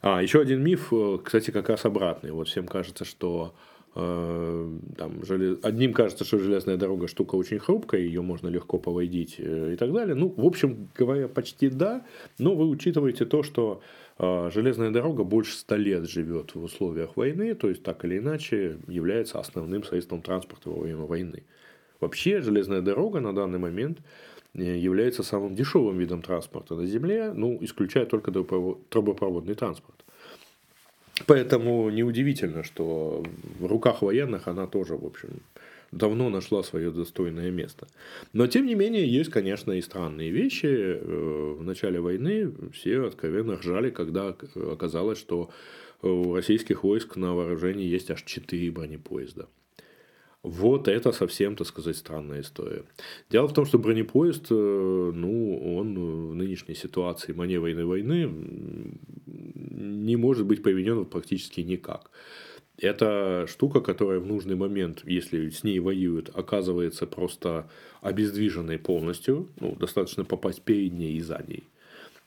А, 0.03 0.23
еще 0.23 0.41
один 0.41 0.63
миф, 0.63 0.93
э, 0.93 1.19
кстати, 1.23 1.51
как 1.51 1.69
раз 1.69 1.85
обратный. 1.85 2.31
Вот 2.31 2.49
всем 2.49 2.67
кажется, 2.67 3.05
что 3.05 3.55
э, 3.95 4.79
там, 4.97 5.25
желез... 5.25 5.59
одним 5.63 5.93
кажется, 5.93 6.25
что 6.25 6.39
железная 6.39 6.77
дорога 6.77 7.07
штука 7.07 7.35
очень 7.35 7.59
хрупкая, 7.59 8.01
ее 8.01 8.23
можно 8.23 8.49
легко 8.49 8.79
повойдить 8.79 9.37
э, 9.39 9.75
и 9.75 9.77
так 9.77 9.93
далее. 9.93 10.15
Ну, 10.15 10.33
в 10.35 10.47
общем 10.47 10.89
говоря, 10.97 11.29
почти 11.29 11.69
да, 11.69 12.07
но 12.39 12.55
вы 12.55 12.67
учитываете 12.69 13.27
то, 13.27 13.43
что 13.43 13.83
э, 14.19 14.51
железная 14.55 14.91
дорога 14.91 15.25
больше 15.25 15.55
ста 15.57 15.77
лет 15.77 16.09
живет 16.09 16.55
в 16.55 16.63
условиях 16.63 17.17
войны, 17.17 17.55
то 17.55 17.69
есть 17.69 17.83
так 17.83 18.05
или 18.05 18.19
иначе 18.19 18.79
является 18.87 19.39
основным 19.39 19.85
средством 19.85 20.23
транспорта 20.23 20.71
во 20.71 20.81
время 20.81 21.03
войны. 21.03 21.43
Вообще 22.01 22.41
железная 22.41 22.81
дорога 22.81 23.21
на 23.21 23.35
данный 23.35 23.59
момент 23.59 23.99
является 24.55 25.23
самым 25.23 25.55
дешевым 25.55 25.99
видом 25.99 26.23
транспорта 26.23 26.75
на 26.75 26.87
Земле, 26.87 27.33
ну, 27.33 27.59
исключая 27.61 28.07
только 28.07 28.33
трубопроводный 28.33 29.55
транспорт. 29.55 30.05
Поэтому 31.27 31.91
неудивительно, 31.91 32.65
что 32.65 33.23
в 33.59 33.67
руках 33.67 34.03
военных 34.03 34.49
она 34.49 34.67
тоже, 34.67 34.97
в 34.97 35.05
общем, 35.05 35.41
давно 35.93 36.31
нашла 36.31 36.63
свое 36.63 36.91
достойное 36.91 37.51
место. 37.51 37.87
Но, 38.33 38.47
тем 38.47 38.67
не 38.67 38.75
менее, 38.75 39.07
есть, 39.07 39.31
конечно, 39.31 39.73
и 39.73 39.83
странные 39.83 40.31
вещи. 40.31 40.67
Э, 40.67 41.55
в 41.59 41.63
начале 41.63 42.01
войны 42.01 42.53
все 42.73 43.07
откровенно 43.07 43.57
ржали, 43.57 43.91
когда 43.91 44.35
оказалось, 44.55 45.19
что 45.19 45.51
у 46.03 46.35
российских 46.35 46.85
войск 46.85 47.17
на 47.17 47.35
вооружении 47.35 47.87
есть 47.87 48.11
аж 48.11 48.23
4 48.23 48.71
бронепоезда. 48.71 49.49
Вот 50.43 50.89
это 50.89 51.13
совсем, 51.13 51.55
так 51.55 51.67
сказать, 51.67 51.97
странная 51.97 52.41
история. 52.41 52.85
Дело 53.29 53.47
в 53.47 53.53
том, 53.53 53.67
что 53.67 53.79
бронепоезд, 53.79 54.47
э, 54.51 54.55
ну, 54.55 55.77
он 55.77 55.95
в 56.31 56.35
нынешней 56.35 56.75
ситуации 56.75 57.33
маневренной 57.33 57.85
войны 57.85 58.31
не 59.27 60.17
может 60.17 60.47
быть 60.47 60.63
применен 60.63 61.05
практически 61.05 61.61
никак. 61.61 62.11
Это 62.79 63.45
штука, 63.51 63.83
которая 63.83 64.19
в 64.19 64.27
нужный 64.27 64.57
момент, 64.57 65.03
если 65.05 65.51
с 65.51 65.63
ней 65.63 65.79
воюют, 65.79 66.31
оказывается 66.35 67.07
просто 67.07 67.69
обездвиженной 68.01 68.79
полностью. 68.79 69.51
Ну, 69.61 69.77
достаточно 69.77 70.25
попасть 70.25 70.63
перед 70.63 70.95
ней 70.95 71.17
и 71.17 71.21
за 71.21 71.45
ней. 71.47 71.65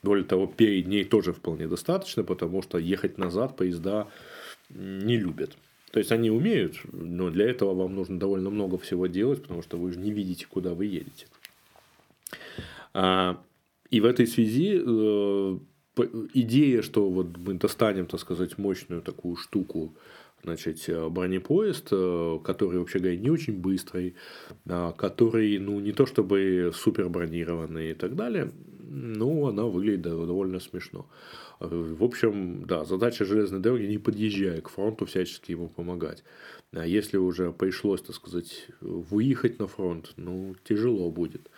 Более 0.04 0.24
того, 0.24 0.46
перед 0.46 0.86
ней 0.86 1.02
тоже 1.02 1.32
вполне 1.32 1.66
достаточно, 1.66 2.22
потому 2.22 2.62
что 2.62 2.78
ехать 2.78 3.18
назад 3.18 3.56
поезда 3.56 4.06
не 4.70 5.16
любят. 5.16 5.56
То 5.94 6.00
есть 6.00 6.10
они 6.10 6.28
умеют, 6.28 6.80
но 6.90 7.30
для 7.30 7.48
этого 7.48 7.72
вам 7.72 7.94
нужно 7.94 8.18
довольно 8.18 8.50
много 8.50 8.78
всего 8.78 9.06
делать, 9.06 9.42
потому 9.42 9.62
что 9.62 9.76
вы 9.76 9.92
же 9.92 10.00
не 10.00 10.10
видите, 10.10 10.44
куда 10.44 10.74
вы 10.74 10.86
едете. 10.86 11.28
А, 12.92 13.40
и 13.90 14.00
в 14.00 14.04
этой 14.04 14.26
связи 14.26 14.82
э, 14.84 15.58
идея, 16.34 16.82
что 16.82 17.08
вот 17.08 17.36
мы 17.36 17.54
достанем, 17.54 18.06
так 18.06 18.18
сказать, 18.18 18.58
мощную 18.58 19.02
такую 19.02 19.36
штуку, 19.36 19.94
значит, 20.44 20.88
э, 20.88 21.08
бронепоезд, 21.08 21.88
э, 21.90 22.38
который, 22.44 22.78
вообще 22.78 22.98
говоря, 22.98 23.16
не 23.16 23.30
очень 23.30 23.58
быстрый, 23.58 24.14
а, 24.68 24.92
который, 24.92 25.58
ну, 25.58 25.80
не 25.80 25.92
то 25.92 26.06
чтобы 26.06 26.70
супер 26.74 27.08
бронированный 27.08 27.90
и 27.90 27.94
так 27.94 28.14
далее, 28.14 28.52
но 28.78 29.48
она 29.48 29.64
выглядит 29.64 30.02
довольно 30.02 30.60
смешно. 30.60 31.06
В 31.60 32.04
общем, 32.04 32.64
да, 32.66 32.84
задача 32.84 33.24
железной 33.24 33.60
дороги 33.60 33.86
не 33.86 33.98
подъезжая 33.98 34.60
к 34.60 34.68
фронту, 34.68 35.06
всячески 35.06 35.52
ему 35.52 35.68
помогать. 35.68 36.22
А 36.72 36.86
если 36.86 37.16
уже 37.16 37.52
пришлось, 37.52 38.02
так 38.02 38.14
сказать, 38.14 38.68
выехать 38.80 39.58
на 39.58 39.66
фронт, 39.66 40.12
ну, 40.16 40.54
тяжело 40.64 41.10
будет. 41.10 41.50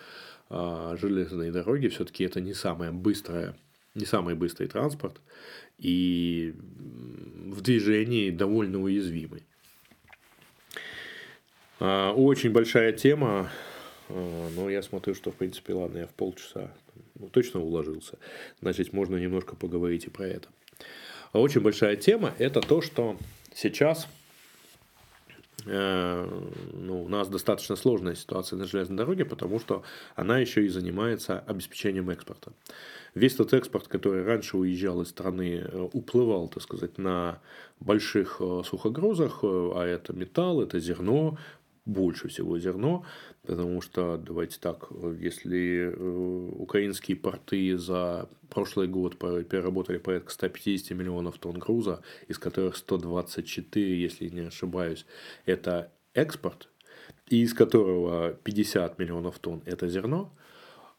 А 0.48 0.96
железные 0.96 1.50
дороги 1.50 1.88
все-таки 1.88 2.24
это 2.24 2.40
не 2.40 2.54
самая 2.54 2.92
быстрая, 2.92 3.56
не 3.96 4.04
самый 4.04 4.34
быстрый 4.34 4.66
транспорт 4.68 5.20
и 5.78 6.54
в 7.46 7.60
движении 7.62 8.30
довольно 8.30 8.80
уязвимый. 8.80 9.42
А, 11.80 12.12
очень 12.12 12.52
большая 12.52 12.92
тема, 12.92 13.50
а, 14.08 14.48
но 14.54 14.70
я 14.70 14.82
смотрю, 14.82 15.14
что, 15.14 15.30
в 15.30 15.34
принципе, 15.34 15.72
ладно, 15.72 15.98
я 15.98 16.06
в 16.06 16.14
полчаса 16.14 16.72
ну, 17.18 17.28
точно 17.28 17.60
уложился. 17.60 18.18
Значит, 18.60 18.92
можно 18.92 19.16
немножко 19.16 19.56
поговорить 19.56 20.04
и 20.04 20.10
про 20.10 20.26
это. 20.26 20.48
А 21.32 21.40
очень 21.40 21.60
большая 21.60 21.96
тема– 21.96 22.34
это 22.38 22.60
то, 22.60 22.80
что 22.80 23.16
сейчас 23.54 24.06
ну, 25.66 27.02
у 27.02 27.08
нас 27.08 27.28
достаточно 27.28 27.76
сложная 27.76 28.14
ситуация 28.14 28.56
на 28.56 28.66
железной 28.66 28.96
дороге, 28.96 29.24
потому 29.24 29.58
что 29.58 29.82
она 30.14 30.38
еще 30.38 30.64
и 30.64 30.68
занимается 30.68 31.40
обеспечением 31.40 32.10
экспорта. 32.10 32.52
Весь 33.16 33.34
тот 33.34 33.54
экспорт, 33.54 33.88
который 33.88 34.24
раньше 34.24 34.58
уезжал 34.58 35.00
из 35.00 35.08
страны, 35.08 35.64
э, 35.64 35.88
уплывал, 35.94 36.48
так 36.48 36.62
сказать, 36.62 36.98
на 36.98 37.40
больших 37.80 38.36
э, 38.40 38.62
сухогрузах, 38.64 39.40
а 39.42 39.82
это 39.84 40.12
металл, 40.12 40.62
это 40.62 40.78
зерно, 40.78 41.38
больше 41.86 42.28
всего 42.28 42.58
зерно, 42.58 43.04
потому 43.42 43.80
что, 43.80 44.18
давайте 44.18 44.58
так, 44.60 44.88
если 45.20 45.92
э, 45.92 46.50
украинские 46.58 47.16
порты 47.16 47.78
за 47.78 48.28
прошлый 48.50 48.88
год 48.88 49.18
переработали 49.18 49.98
порядка 49.98 50.30
150 50.32 50.96
миллионов 50.96 51.38
тонн 51.38 51.58
груза, 51.58 52.02
из 52.28 52.38
которых 52.38 52.76
124, 52.76 54.00
если 54.00 54.28
не 54.28 54.40
ошибаюсь, 54.40 55.06
это 55.46 55.92
экспорт, 56.12 56.68
и 57.28 57.42
из 57.42 57.54
которого 57.54 58.32
50 58.32 58.98
миллионов 58.98 59.38
тонн 59.38 59.62
это 59.64 59.88
зерно, 59.88 60.32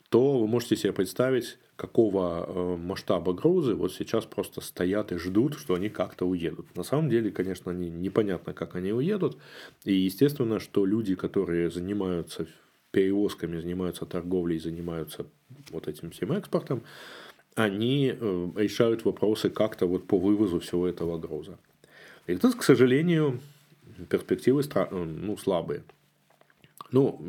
то 0.09 0.39
вы 0.39 0.47
можете 0.47 0.77
себе 0.77 0.93
представить, 0.93 1.57
какого 1.77 2.45
э, 2.47 2.77
масштаба 2.77 3.33
грузы 3.33 3.75
вот 3.75 3.93
сейчас 3.93 4.25
просто 4.25 4.61
стоят 4.61 5.11
и 5.11 5.17
ждут, 5.17 5.53
что 5.53 5.75
они 5.75 5.89
как-то 5.89 6.27
уедут. 6.27 6.75
На 6.75 6.83
самом 6.83 7.09
деле, 7.09 7.31
конечно, 7.31 7.71
они, 7.71 7.89
непонятно, 7.89 8.53
как 8.53 8.75
они 8.75 8.91
уедут. 8.91 9.37
И 9.85 9.93
естественно, 9.93 10.59
что 10.59 10.85
люди, 10.85 11.15
которые 11.15 11.69
занимаются 11.69 12.47
перевозками, 12.91 13.59
занимаются 13.59 14.05
торговлей, 14.05 14.59
занимаются 14.59 15.27
вот 15.69 15.87
этим 15.87 16.09
всем 16.09 16.31
экспортом, 16.31 16.81
они 17.55 18.11
э, 18.11 18.49
решают 18.55 19.05
вопросы 19.05 19.51
как-то 19.51 19.85
вот 19.85 20.07
по 20.07 20.17
вывозу 20.17 20.59
всего 20.59 20.87
этого 20.87 21.19
груза. 21.19 21.59
И 22.25 22.35
тут, 22.35 22.55
к 22.55 22.63
сожалению, 22.63 23.39
перспективы 24.09 24.63
ну, 24.91 25.37
слабые. 25.37 25.83
Ну, 26.91 27.21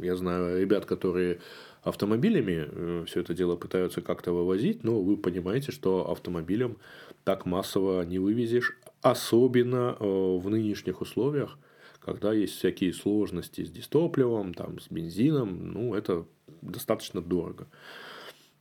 я 0.00 0.16
знаю 0.16 0.60
ребят, 0.60 0.86
которые 0.86 1.40
автомобилями 1.82 2.68
э, 2.70 3.04
все 3.06 3.20
это 3.20 3.34
дело 3.34 3.56
пытаются 3.56 4.00
как-то 4.00 4.32
вывозить, 4.32 4.84
но 4.84 5.00
вы 5.00 5.16
понимаете, 5.16 5.72
что 5.72 6.10
автомобилем 6.10 6.76
так 7.24 7.46
массово 7.46 8.02
не 8.02 8.18
вывезешь, 8.18 8.78
особенно 9.02 9.96
э, 9.98 10.04
в 10.04 10.48
нынешних 10.48 11.00
условиях, 11.00 11.58
когда 12.00 12.32
есть 12.32 12.54
всякие 12.54 12.92
сложности 12.92 13.64
с 13.64 13.70
дистопливом, 13.70 14.54
там, 14.54 14.80
с 14.80 14.88
бензином, 14.90 15.72
ну, 15.72 15.94
это 15.94 16.24
достаточно 16.62 17.20
дорого. 17.20 17.66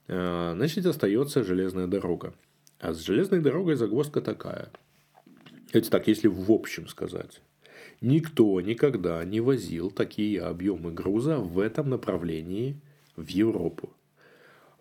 Э, 0.08 0.54
значит, 0.56 0.86
остается 0.86 1.44
железная 1.44 1.88
дорога. 1.88 2.34
А 2.80 2.94
с 2.94 3.00
железной 3.00 3.40
дорогой 3.40 3.76
загвоздка 3.76 4.22
такая. 4.22 4.72
Это 5.72 5.90
так, 5.90 6.08
если 6.08 6.28
в 6.28 6.52
общем 6.52 6.88
сказать. 6.88 7.42
Никто 8.02 8.62
никогда 8.62 9.24
не 9.26 9.42
возил 9.42 9.90
такие 9.90 10.42
объемы 10.42 10.92
груза 10.92 11.40
в 11.40 11.60
этом 11.60 11.90
направлении 11.90 12.80
в 13.16 13.28
Европу. 13.28 13.90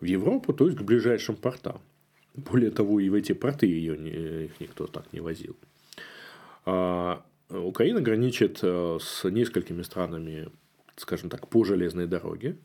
В 0.00 0.04
Европу, 0.04 0.52
то 0.52 0.66
есть 0.66 0.78
к 0.78 0.82
ближайшим 0.82 1.36
портам. 1.36 1.80
Более 2.34 2.70
того, 2.70 3.00
и 3.00 3.08
в 3.08 3.14
эти 3.14 3.32
порты 3.32 3.66
ее 3.66 4.44
их 4.44 4.60
никто 4.60 4.86
так 4.86 5.10
не 5.12 5.20
возил. 5.20 5.56
А, 6.66 7.24
Украина 7.48 8.02
граничит 8.02 8.58
с 8.58 9.24
несколькими 9.24 9.80
странами, 9.80 10.50
скажем 10.96 11.30
так, 11.30 11.48
по 11.48 11.64
железной 11.64 12.06
дороге. 12.06 12.56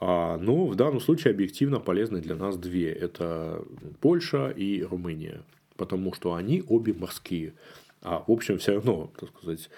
А, 0.00 0.36
но 0.38 0.66
в 0.66 0.74
данном 0.74 1.00
случае 1.00 1.32
объективно 1.32 1.78
полезны 1.78 2.20
для 2.20 2.34
нас 2.34 2.56
две. 2.56 2.90
Это 2.90 3.64
Польша 4.00 4.50
и 4.50 4.82
Румыния. 4.82 5.42
Потому 5.76 6.12
что 6.12 6.34
они 6.34 6.64
обе 6.68 6.92
морские. 6.92 7.54
А 8.04 8.22
в 8.26 8.30
общем, 8.30 8.58
все 8.58 8.74
равно, 8.74 9.10
так 9.18 9.30
сказать, 9.30 9.70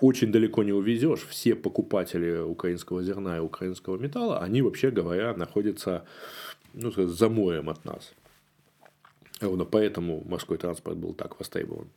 очень 0.00 0.32
далеко 0.32 0.64
не 0.64 0.72
увезешь. 0.72 1.26
Все 1.28 1.54
покупатели 1.54 2.38
украинского 2.38 3.02
зерна 3.02 3.36
и 3.36 3.40
украинского 3.40 3.96
металла, 3.98 4.40
они, 4.40 4.62
вообще 4.62 4.90
говоря, 4.90 5.34
находятся 5.34 6.04
ну, 6.74 6.90
сказать, 6.90 7.10
за 7.10 7.28
морем 7.28 7.68
от 7.68 7.84
нас. 7.84 8.12
Ровно 9.40 9.64
поэтому 9.64 10.22
морской 10.24 10.58
транспорт 10.58 10.96
был 10.96 11.14
так 11.14 11.38
востребован. 11.38 11.88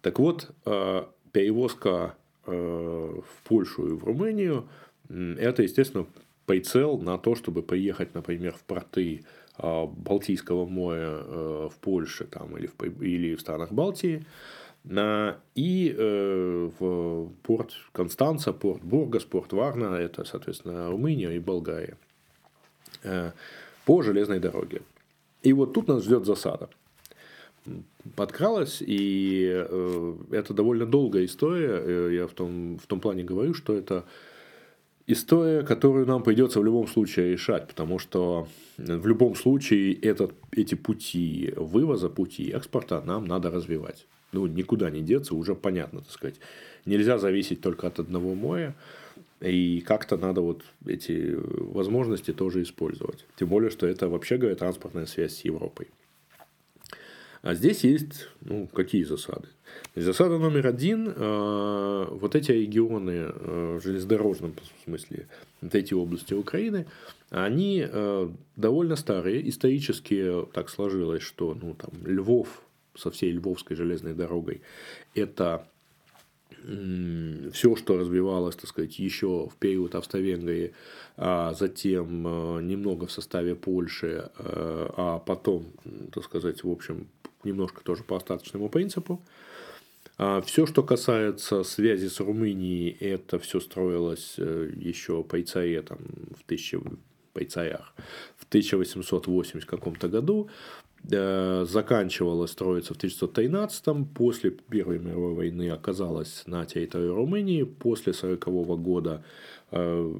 Так 0.00 0.18
вот, 0.18 0.50
э, 0.64 1.04
перевозка 1.32 2.14
э, 2.46 2.52
в 2.52 3.48
Польшу 3.48 3.88
и 3.88 3.92
в 3.92 4.04
Румынию– 4.04 4.68
это, 5.08 5.62
естественно, 5.62 6.06
прицел 6.46 6.98
на 6.98 7.18
то, 7.18 7.34
чтобы 7.34 7.62
приехать, 7.62 8.14
например, 8.14 8.54
в 8.54 8.62
порты 8.62 9.24
э, 9.58 9.86
Балтийского 9.86 10.66
моря 10.66 11.18
в 11.68 11.74
Польше 11.80 12.24
там, 12.24 12.56
или, 12.56 12.66
в, 12.66 13.02
или 13.02 13.34
в 13.34 13.40
странах 13.40 13.72
Балтии, 13.72 14.24
и 14.84 15.94
в 16.78 17.28
порт 17.42 17.72
Констанца, 17.92 18.52
порт 18.52 18.82
Бургас, 18.82 19.24
порт 19.24 19.52
Варна, 19.52 19.96
это, 19.96 20.24
соответственно, 20.24 20.90
Румыния 20.90 21.32
и 21.32 21.38
Болгария, 21.38 21.96
по 23.84 24.02
железной 24.02 24.40
дороге. 24.40 24.82
И 25.42 25.52
вот 25.52 25.72
тут 25.72 25.88
нас 25.88 26.04
ждет 26.04 26.24
засада. 26.24 26.68
Подкралась, 28.16 28.80
и 28.80 29.46
э, 29.52 30.14
это 30.30 30.54
довольно 30.54 30.86
долгая 30.86 31.26
история. 31.26 31.82
Э, 31.82 32.10
я 32.14 32.26
в 32.26 32.32
том, 32.32 32.78
в 32.78 32.86
том 32.86 33.00
плане 33.00 33.22
говорю, 33.22 33.52
что 33.52 33.74
это 33.74 34.06
история, 35.06 35.62
которую 35.62 36.06
нам 36.06 36.22
придется 36.22 36.60
в 36.60 36.64
любом 36.64 36.86
случае 36.86 37.32
решать, 37.32 37.68
потому 37.68 37.98
что 37.98 38.48
в 38.78 39.06
любом 39.06 39.34
случае 39.34 39.94
этот, 39.94 40.32
эти 40.52 40.74
пути 40.74 41.52
вывоза, 41.56 42.08
пути 42.08 42.50
экспорта 42.50 43.02
нам 43.02 43.26
надо 43.26 43.50
развивать. 43.50 44.06
Ну, 44.32 44.46
никуда 44.46 44.90
не 44.90 45.02
деться, 45.02 45.34
уже 45.34 45.54
понятно, 45.54 46.00
так 46.00 46.10
сказать. 46.10 46.36
Нельзя 46.86 47.18
зависеть 47.18 47.60
только 47.60 47.86
от 47.86 47.98
одного 47.98 48.34
моря. 48.34 48.74
И 49.40 49.80
как-то 49.80 50.18
надо 50.18 50.42
вот 50.42 50.62
эти 50.86 51.34
возможности 51.34 52.32
тоже 52.32 52.62
использовать. 52.62 53.24
Тем 53.36 53.48
более, 53.48 53.70
что 53.70 53.86
это, 53.86 54.08
вообще 54.08 54.36
говоря, 54.36 54.54
транспортная 54.54 55.06
связь 55.06 55.36
с 55.36 55.44
Европой. 55.44 55.88
А 57.42 57.54
здесь 57.54 57.84
есть, 57.84 58.28
ну, 58.42 58.66
какие 58.66 59.02
засады? 59.04 59.48
Засада 59.96 60.38
номер 60.38 60.66
один, 60.66 61.08
э, 61.08 62.06
вот 62.10 62.34
эти 62.34 62.52
регионы 62.52 63.10
э, 63.10 63.78
в 63.78 63.82
железнодорожном 63.82 64.54
смысле, 64.84 65.26
вот 65.62 65.74
эти 65.74 65.94
области 65.94 66.34
Украины, 66.34 66.86
они 67.30 67.86
э, 67.88 68.28
довольно 68.56 68.96
старые, 68.96 69.48
исторически 69.48 70.44
так 70.52 70.68
сложилось, 70.68 71.22
что 71.22 71.56
ну, 71.60 71.74
там, 71.74 71.90
Львов 72.04 72.62
со 73.00 73.10
всей 73.10 73.32
Львовской 73.32 73.76
железной 73.76 74.14
дорогой, 74.14 74.60
это 75.14 75.66
все, 77.52 77.76
что 77.76 77.98
развивалось, 77.98 78.56
так 78.56 78.68
сказать, 78.68 78.98
еще 78.98 79.48
в 79.48 79.56
период 79.56 79.94
Австро-Венгрии, 79.94 80.74
а 81.16 81.54
затем 81.54 82.26
э, 82.26 82.62
немного 82.62 83.06
в 83.06 83.12
составе 83.12 83.54
Польши, 83.54 84.30
э, 84.38 84.88
а 84.96 85.18
потом, 85.18 85.66
так 86.12 86.24
сказать, 86.24 86.62
в 86.62 86.70
общем, 86.70 87.08
немножко 87.44 87.82
тоже 87.82 88.04
по 88.04 88.16
остаточному 88.16 88.68
принципу. 88.68 89.22
А 90.18 90.42
все, 90.42 90.66
что 90.66 90.82
касается 90.82 91.62
связи 91.64 92.08
с 92.08 92.20
Румынией, 92.20 92.90
это 93.00 93.38
все 93.38 93.58
строилось 93.58 94.34
э, 94.36 94.70
еще 94.76 95.22
по 95.22 95.40
ИЦАЕ 95.40 95.82
там, 95.82 95.98
в, 96.38 96.44
тысячи, 96.44 96.78
по 97.32 97.42
ИЦАЯх, 97.42 97.94
в 98.36 98.44
1880 98.48 99.64
каком-то 99.64 100.08
году. 100.08 100.50
Э, 101.08 101.64
заканчивалась 101.66 102.52
строиться 102.52 102.94
в 102.94 102.96
1913 102.98 104.06
после 104.14 104.50
Первой 104.50 104.98
мировой 104.98 105.34
войны 105.34 105.70
оказалась 105.70 106.42
на 106.46 106.66
территории 106.66 107.08
Румынии, 107.08 107.62
после 107.62 108.12
1940 108.12 108.80
года 108.80 109.24
э, 109.70 110.14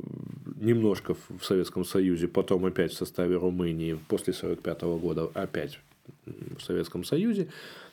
немножко 0.60 1.14
в 1.14 1.44
Советском 1.44 1.84
Союзе, 1.84 2.28
потом 2.28 2.64
опять 2.64 2.92
в 2.92 2.96
составе 2.96 3.36
Румынии, 3.36 3.98
после 4.08 4.32
1945 4.32 4.82
года 5.00 5.30
опять 5.34 5.78
в 6.24 6.62
Советском 6.62 7.04
Союзе. 7.04 7.48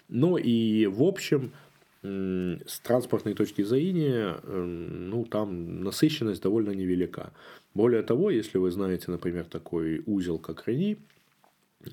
Но 0.08 0.38
и 0.38 0.86
в 0.88 1.04
общем, 1.04 1.52
с 2.04 2.80
транспортной 2.84 3.34
точки 3.34 3.64
зрения, 3.64 4.38
ну, 4.46 5.26
там 5.26 5.84
насыщенность 5.84 6.42
довольно 6.42 6.72
невелика. 6.72 7.32
Более 7.74 8.02
того, 8.02 8.30
если 8.30 8.60
вы 8.60 8.72
знаете, 8.72 9.12
например, 9.12 9.44
такой 9.44 10.04
узел, 10.06 10.38
как 10.38 10.68
Рени, 10.68 10.98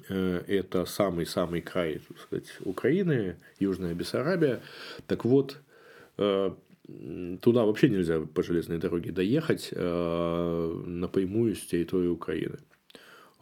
это 0.08 0.86
самый-самый 0.86 1.60
край 1.60 2.00
так 2.08 2.18
сказать, 2.18 2.52
Украины, 2.60 3.36
Южная 3.58 3.94
Бессарабия. 3.94 4.60
Так 5.06 5.24
вот, 5.24 5.58
э, 6.18 6.54
туда 7.40 7.64
вообще 7.64 7.88
нельзя 7.88 8.20
по 8.20 8.42
железной 8.42 8.78
дороге 8.78 9.12
доехать 9.12 9.70
э, 9.72 10.82
напрямую 10.86 11.54
с 11.54 11.60
территории 11.60 12.08
Украины. 12.08 12.58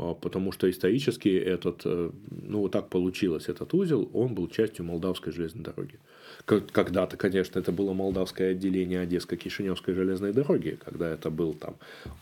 А, 0.02 0.14
потому 0.14 0.52
что 0.52 0.68
исторически 0.68 1.28
этот, 1.28 1.84
ну 1.84 2.60
вот 2.60 2.72
так 2.72 2.88
получилось, 2.88 3.48
этот 3.48 3.72
узел, 3.74 4.10
он 4.12 4.34
был 4.34 4.48
частью 4.48 4.84
Молдавской 4.84 5.32
железной 5.32 5.64
дороги. 5.64 5.98
Когда-то, 6.44 7.16
конечно, 7.16 7.60
это 7.60 7.72
было 7.72 7.92
молдавское 7.92 8.52
отделение 8.52 9.00
Одесско-Кишиневской 9.00 9.94
железной 9.94 10.32
дороги, 10.32 10.78
когда 10.84 11.08
это 11.08 11.30
был 11.30 11.54
там 11.54 11.76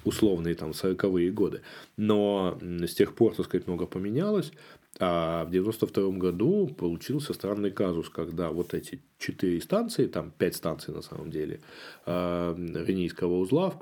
условные 0.04 0.54
там 0.54 0.70
40-е 0.70 1.30
годы. 1.30 1.62
Но 1.96 2.58
с 2.60 2.94
тех 2.94 3.14
пор, 3.14 3.34
так 3.34 3.46
сказать, 3.46 3.66
много 3.66 3.86
поменялось. 3.86 4.52
А 4.98 5.44
в 5.44 5.50
92 5.50 6.10
году 6.18 6.66
получился 6.66 7.32
странный 7.32 7.70
казус, 7.70 8.10
когда 8.10 8.50
вот 8.50 8.74
эти 8.74 9.00
четыре 9.18 9.60
станции, 9.60 10.06
там 10.06 10.32
пять 10.36 10.56
станций 10.56 10.92
на 10.92 11.00
самом 11.00 11.30
деле, 11.30 11.60
а, 12.04 12.54
Ренийского 12.54 13.38
узла, 13.38 13.72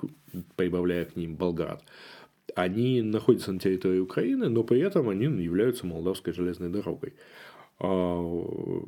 прибавляя 0.56 1.06
к 1.06 1.16
ним 1.16 1.34
Болград, 1.34 1.82
они 2.59 3.03
находятся 3.03 3.53
на 3.53 3.61
территории 3.61 4.01
Украины, 4.01 4.49
но 4.49 4.64
при 4.64 4.81
этом 4.81 5.09
они 5.09 5.27
являются 5.42 5.87
Молдавской 5.87 6.33
железной 6.33 6.68
дорогой. 6.68 7.12
А, 7.79 8.21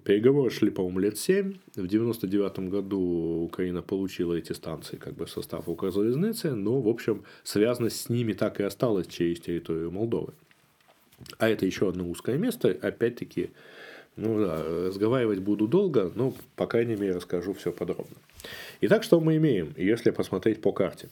переговоры 0.04 0.50
шли, 0.50 0.70
по-моему, 0.70 0.98
лет 0.98 1.16
7. 1.16 1.54
В 1.76 1.86
99 1.86 2.68
году 2.68 3.44
Украина 3.44 3.80
получила 3.80 4.34
эти 4.34 4.52
станции 4.54 4.96
как 4.96 5.14
бы 5.14 5.26
в 5.26 5.30
состав 5.30 5.68
Укрзалезницы, 5.68 6.56
но, 6.56 6.80
в 6.80 6.88
общем, 6.88 7.22
связанность 7.44 8.00
с 8.00 8.08
ними 8.08 8.32
так 8.32 8.58
и 8.58 8.64
осталась 8.64 9.06
через 9.06 9.38
территорию 9.38 9.92
Молдовы. 9.92 10.32
А 11.38 11.48
это 11.48 11.64
еще 11.64 11.88
одно 11.88 12.10
узкое 12.10 12.38
место, 12.38 12.76
опять-таки, 12.82 13.50
ну 14.16 14.40
да, 14.40 14.64
разговаривать 14.64 15.38
буду 15.38 15.68
долго, 15.68 16.10
но, 16.16 16.34
по 16.56 16.66
крайней 16.66 16.96
мере, 16.96 17.14
расскажу 17.14 17.52
все 17.52 17.70
подробно. 17.70 18.16
Итак, 18.80 19.04
что 19.04 19.20
мы 19.20 19.36
имеем, 19.36 19.74
если 19.76 20.10
посмотреть 20.10 20.60
по 20.60 20.72
карте? 20.72 21.08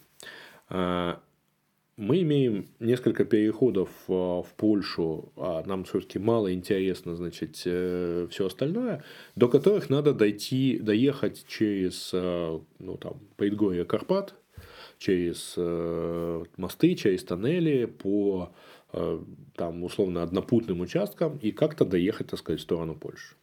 Мы 1.98 2.22
имеем 2.22 2.68
несколько 2.78 3.24
переходов 3.24 3.88
а, 4.06 4.42
в 4.42 4.54
Польшу, 4.54 5.32
а 5.34 5.64
нам 5.66 5.82
все-таки 5.82 6.20
мало 6.20 6.54
интересно, 6.54 7.16
значит, 7.16 7.60
э, 7.64 8.28
все 8.30 8.46
остальное, 8.46 9.02
до 9.34 9.48
которых 9.48 9.90
надо 9.90 10.14
дойти, 10.14 10.78
доехать 10.78 11.44
через, 11.48 12.10
э, 12.12 12.60
ну, 12.78 12.96
там, 12.98 13.18
предгорье 13.36 13.84
Карпат, 13.84 14.36
через 14.98 15.54
э, 15.56 16.44
мосты, 16.56 16.94
через 16.94 17.24
тоннели 17.24 17.86
по, 17.86 18.52
там, 19.56 19.82
условно, 19.82 20.22
однопутным 20.22 20.80
участкам 20.80 21.36
и 21.38 21.50
как-то 21.50 21.84
доехать, 21.84 22.28
так 22.28 22.38
сказать, 22.38 22.60
в 22.60 22.62
сторону 22.62 22.94
Польши. 22.94 23.34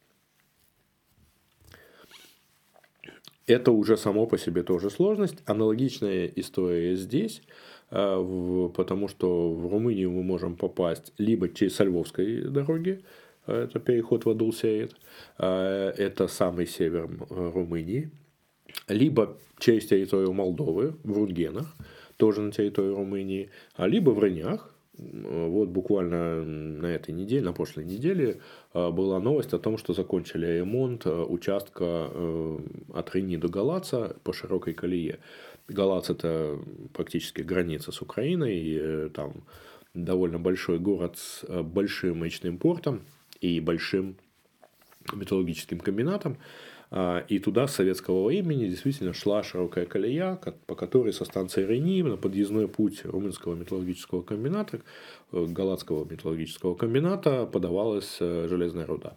Это 3.46 3.70
уже 3.70 3.96
само 3.98 4.26
по 4.26 4.38
себе 4.38 4.62
тоже 4.62 4.88
сложность. 4.88 5.36
Аналогичная 5.44 6.26
история 6.34 6.96
здесь– 6.96 7.42
потому 7.88 9.08
что 9.08 9.52
в 9.52 9.70
Румынию 9.70 10.10
мы 10.10 10.22
можем 10.22 10.56
попасть 10.56 11.12
либо 11.18 11.48
через 11.48 11.78
Львовской 11.78 12.42
дороги, 12.42 13.04
а, 13.46 13.64
это 13.64 13.78
переход 13.78 14.24
в 14.24 14.30
Адулсеет, 14.30 14.94
а, 15.38 15.92
это 15.92 16.28
самый 16.28 16.66
север 16.66 17.08
Румынии, 17.30 18.10
либо 18.88 19.36
через 19.58 19.86
территорию 19.86 20.32
Молдовы, 20.32 20.96
в 21.04 21.12
Рунгенах, 21.12 21.74
тоже 22.16 22.40
на 22.40 22.52
территории 22.52 22.94
Румынии, 22.94 23.50
либо 23.78 24.10
в 24.10 24.18
Рынях, 24.18 24.72
вот 24.98 25.68
буквально 25.68 26.42
на 26.42 26.86
этой 26.86 27.12
неделе, 27.12 27.42
на 27.42 27.52
прошлой 27.52 27.84
неделе 27.84 28.40
была 28.72 29.20
новость 29.20 29.52
о 29.52 29.58
том, 29.58 29.76
что 29.76 29.92
закончили 29.92 30.46
ремонт 30.46 31.06
участка 31.06 32.08
э, 32.10 32.58
от 32.94 33.14
Рени 33.14 33.36
до 33.36 33.48
Галаца 33.48 34.16
по 34.24 34.32
широкой 34.32 34.72
колее. 34.72 35.18
Галац– 35.68 36.10
это 36.10 36.58
практически 36.92 37.42
граница 37.42 37.92
с 37.92 38.00
Украиной, 38.00 38.56
и 38.56 38.78
э, 38.80 39.10
там 39.12 39.44
довольно 39.94 40.38
большой 40.38 40.78
город 40.78 41.18
с 41.18 41.44
э, 41.48 41.62
большим 41.62 42.22
мечным 42.22 42.58
портом 42.58 43.02
и 43.40 43.60
большим 43.60 44.16
металлургическим 45.12 45.80
комбинатом. 45.80 46.38
А, 46.88 47.24
и 47.28 47.40
туда 47.40 47.66
с 47.66 47.74
советского 47.74 48.28
времени 48.28 48.68
действительно 48.68 49.12
шла 49.12 49.42
широкая 49.42 49.86
колея, 49.86 50.38
по 50.66 50.76
которой 50.76 51.12
со 51.12 51.24
станции 51.24 51.64
Реним 51.64 52.10
на 52.10 52.16
подъездной 52.16 52.68
путь 52.68 53.04
Румынского 53.04 53.56
металлургического 53.56 54.22
комбината, 54.22 54.82
э, 55.32 55.46
Галатского 55.46 56.04
металлургического 56.04 56.76
комбината 56.76 57.46
подавалась 57.46 58.18
железная 58.20 58.86
руда. 58.86 59.16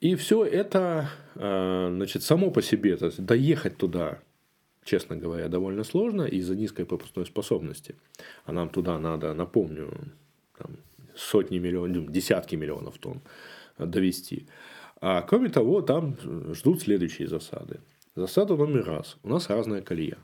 И 0.00 0.14
все 0.14 0.44
это, 0.44 1.10
а, 1.36 1.90
значит, 1.90 2.22
само 2.22 2.50
по 2.50 2.62
себе, 2.62 2.96
то 2.96 3.06
есть 3.06 3.24
доехать 3.24 3.76
туда, 3.76 4.20
честно 4.82 5.16
говоря, 5.16 5.48
довольно 5.48 5.84
сложно 5.84 6.22
из-за 6.22 6.56
низкой 6.56 6.86
пропускной 6.86 7.26
способности. 7.26 7.96
А 8.44 8.52
нам 8.52 8.70
туда 8.70 8.98
надо, 8.98 9.34
напомню, 9.34 9.92
там, 10.56 10.76
сотни 11.14 11.58
миллионов, 11.58 12.10
десятки 12.10 12.56
миллионов 12.56 12.98
тонн 12.98 13.20
довести. 13.78 14.46
А 15.00 15.22
кроме 15.22 15.48
того, 15.48 15.82
там 15.82 16.16
ждут 16.54 16.82
следующие 16.82 17.28
засады. 17.28 17.80
Засада 18.14 18.56
номер 18.56 18.84
раз. 18.84 19.16
У 19.22 19.28
нас 19.28 19.48
разная 19.48 19.82
колея. 19.82 20.18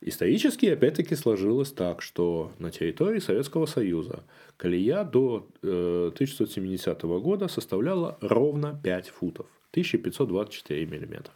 Исторически, 0.00 0.66
опять-таки, 0.66 1.16
сложилось 1.16 1.72
так, 1.72 2.02
что 2.02 2.52
на 2.58 2.70
территории 2.70 3.18
Советского 3.18 3.66
Союза 3.66 4.22
колея 4.56 5.02
до 5.02 5.48
1970 5.62 7.04
э, 7.04 7.06
года 7.18 7.48
составляла 7.48 8.16
ровно 8.20 8.80
5 8.82 9.08
футов, 9.08 9.46
1524 9.72 10.86
миллиметра. 10.86 11.34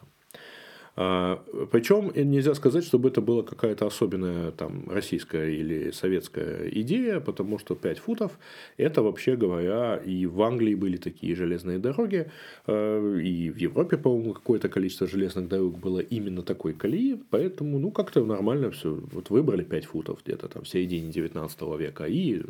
А, 0.95 1.43
Причем 1.71 2.11
нельзя 2.15 2.53
сказать, 2.53 2.83
чтобы 2.83 3.09
это 3.09 3.19
была 3.19 3.41
какая-то 3.41 3.87
особенная 3.87 4.51
там, 4.51 4.87
российская 4.89 5.49
или 5.49 5.89
советская 5.89 6.69
идея, 6.69 7.19
потому 7.19 7.57
что 7.57 7.75
5 7.75 7.97
футов 7.99 8.37
это 8.77 9.01
вообще 9.01 9.35
говоря, 9.35 9.97
и 9.97 10.27
в 10.27 10.39
Англии 10.43 10.75
были 10.75 10.97
такие 10.97 11.35
железные 11.35 11.79
дороги, 11.79 12.29
а, 12.67 13.17
и 13.17 13.49
в 13.49 13.57
Европе, 13.57 13.97
по-моему, 13.97 14.33
какое-то 14.33 14.69
количество 14.69 15.07
железных 15.07 15.47
дорог 15.47 15.79
было 15.79 15.99
именно 15.99 16.43
такой 16.43 16.73
колеи, 16.73 17.19
поэтому 17.31 17.79
ну 17.79 17.89
как-то 17.89 18.23
нормально 18.23 18.69
все. 18.69 18.99
Вот 19.11 19.31
выбрали 19.31 19.63
5 19.63 19.85
футов 19.85 20.19
где-то 20.23 20.47
там 20.47 20.63
в 20.63 20.69
середине 20.69 21.11
19 21.11 21.61
века 21.79 22.05
и 22.05 22.43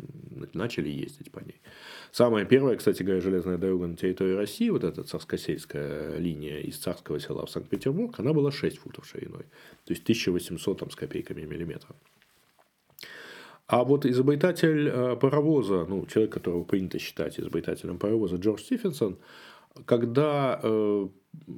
начали 0.52 0.90
ездить 0.90 1.30
по 1.30 1.38
ней. 1.38 1.60
Самая 2.12 2.44
первая, 2.44 2.76
кстати 2.76 3.02
говоря, 3.02 3.20
железная 3.20 3.58
дорога 3.58 3.86
на 3.86 3.96
территории 3.96 4.34
России, 4.34 4.68
вот 4.68 4.84
эта 4.84 5.02
царскосельская 5.02 6.18
линия 6.18 6.60
из 6.60 6.76
Царского 6.76 7.18
села 7.18 7.46
в 7.46 7.50
Санкт-Петербург, 7.50 8.14
она 8.18 8.33
была 8.34 8.50
6 8.52 8.78
футов 8.78 9.06
шириной. 9.06 9.44
То 9.84 9.92
есть 9.92 10.02
1800 10.02 10.78
там, 10.78 10.90
с 10.90 10.96
копейками 10.96 11.42
миллиметров. 11.42 11.96
А 13.66 13.82
вот 13.82 14.04
изобретатель 14.04 14.88
э, 14.88 15.16
паровоза, 15.16 15.86
ну, 15.88 16.04
человек, 16.06 16.32
которого 16.34 16.64
принято 16.64 16.98
считать 16.98 17.40
изобретателем 17.40 17.98
паровоза, 17.98 18.36
Джордж 18.36 18.60
Стивенсон, 18.60 19.16
когда 19.86 20.60
э, 20.62 21.08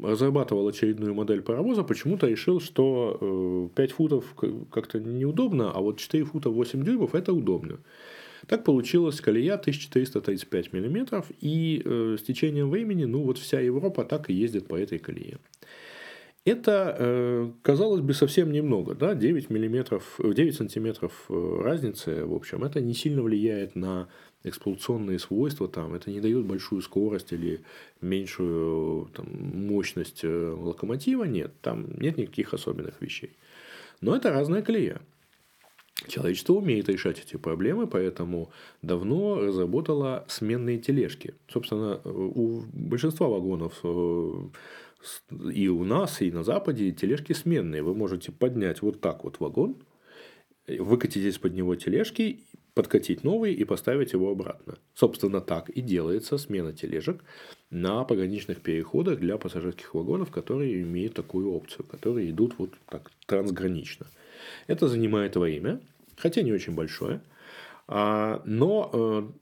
разрабатывал 0.03 0.69
очередную 0.69 1.15
модель 1.15 1.43
паровоза, 1.43 1.83
почему-то 1.83 2.29
решил, 2.29 2.61
что 2.61 3.19
э, 3.21 3.69
5 3.75 3.93
футов 3.93 4.35
как-то 4.71 5.01
неудобно, 5.01 5.73
а 5.73 5.81
вот 5.81 5.99
4 5.99 6.25
фута 6.25 6.51
8 6.51 6.85
дюймов 6.85 7.15
это 7.15 7.33
удобно. 7.33 7.79
Так 8.47 8.65
получилась 8.65 9.21
колея 9.21 9.55
1435 9.55 10.73
мм, 10.73 11.25
и 11.41 11.83
э, 11.85 12.17
с 12.19 12.23
течением 12.23 12.71
времени, 12.71 13.05
ну 13.05 13.23
вот 13.23 13.39
вся 13.39 13.61
Европа 13.61 14.05
так 14.05 14.31
и 14.31 14.35
ездит 14.35 14.69
по 14.69 14.77
этой 14.77 14.99
колее. 14.99 15.39
Это, 16.47 16.95
э, 16.97 17.51
казалось 17.63 18.03
бы, 18.03 18.15
совсем 18.15 18.53
немного, 18.53 18.95
да, 18.95 19.17
9 19.17 19.51
миллиметров, 19.51 20.21
9 20.23 20.55
сантиметров 20.55 21.25
э, 21.29 21.61
разницы, 21.61 22.25
в 22.25 22.33
общем, 22.33 22.63
это 22.63 22.81
не 22.81 22.95
сильно 22.95 23.21
влияет 23.21 23.75
на 23.75 24.07
эксплуатационные 24.45 25.19
свойства, 25.19 25.67
там, 25.67 25.95
это 25.95 26.09
не 26.09 26.21
дает 26.21 26.45
большую 26.45 26.83
скорость 26.83 27.33
или 27.33 27.63
меньшую 28.01 29.09
там, 29.13 29.27
мощность 29.67 30.21
э, 30.23 30.57
локомотива, 30.57 31.25
нет, 31.25 31.51
там 31.63 31.89
нет 31.99 32.17
никаких 32.17 32.55
особенных 32.55 33.03
вещей. 33.03 33.37
Но 34.01 34.15
это 34.15 34.31
разная 34.31 34.63
колея. 34.63 35.01
Человечество 36.07 36.53
умеет 36.53 36.89
решать 36.89 37.19
эти 37.19 37.37
проблемы, 37.37 37.89
поэтому 37.89 38.53
давно 38.83 39.41
разработало 39.41 40.25
сменные 40.29 40.79
тележки. 40.79 41.35
Собственно, 41.49 42.01
у 42.05 42.63
большинства 42.73 43.27
вагонов 43.27 43.81
э, 43.83 44.33
и 45.31 45.69
у 45.69 45.85
нас, 45.85 46.21
и 46.23 46.31
на 46.31 46.43
Западе 46.43 46.93
тележки 46.93 47.33
сменные. 47.33 47.83
Вы 47.83 47.95
можете 47.95 48.33
поднять 48.33 48.83
вот 48.83 49.01
так 49.01 49.25
вот 49.25 49.41
вагон, 49.41 49.77
выкатить 50.67 51.25
из-под 51.25 51.55
него 51.55 51.75
тележки, 51.77 52.45
подкатить 52.75 53.25
новый 53.25 53.55
и 53.55 53.65
поставить 53.65 54.13
его 54.13 54.31
обратно. 54.31 54.79
Собственно, 54.95 55.41
так 55.41 55.71
и 55.71 55.81
делается 55.81 56.37
смена 56.39 56.73
тележек 56.73 57.25
на 57.71 58.05
пограничных 58.05 58.61
переходах 58.61 59.19
для 59.19 59.39
пассажирских 59.39 59.95
вагонов, 59.95 60.31
которые 60.31 60.83
имеют 60.83 61.15
такую 61.15 61.53
опцию, 61.53 61.87
которые 61.87 62.31
идут 62.31 62.55
вот 62.59 62.75
так 62.89 63.11
трансгранично. 63.27 64.07
Это 64.67 64.89
занимает 64.89 65.37
время, 65.37 65.81
хотя 66.17 66.43
не 66.43 66.53
очень 66.53 66.75
большое. 66.75 67.23
А, 67.89 68.43
но, 68.45 68.91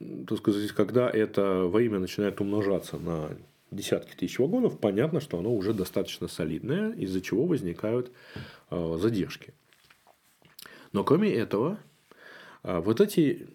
э, 0.01 0.25
так 0.29 0.39
сказать, 0.39 0.71
когда 0.73 1.11
это 1.11 1.65
время 1.65 1.99
начинает 1.99 2.41
умножаться 2.41 2.99
на 2.99 3.31
десятки 3.75 4.14
тысяч 4.14 4.39
вагонов, 4.39 4.79
понятно, 4.79 5.20
что 5.20 5.39
оно 5.39 5.55
уже 5.55 5.72
достаточно 5.72 6.29
солидное, 6.29 6.93
из-за 6.93 7.20
чего 7.20 7.47
возникают 7.47 8.12
э, 8.70 8.97
задержки. 9.01 9.55
Но 10.93 11.05
кроме 11.05 11.33
этого, 11.33 11.79
э, 12.62 12.79
вот 12.81 13.01
эти 13.01 13.49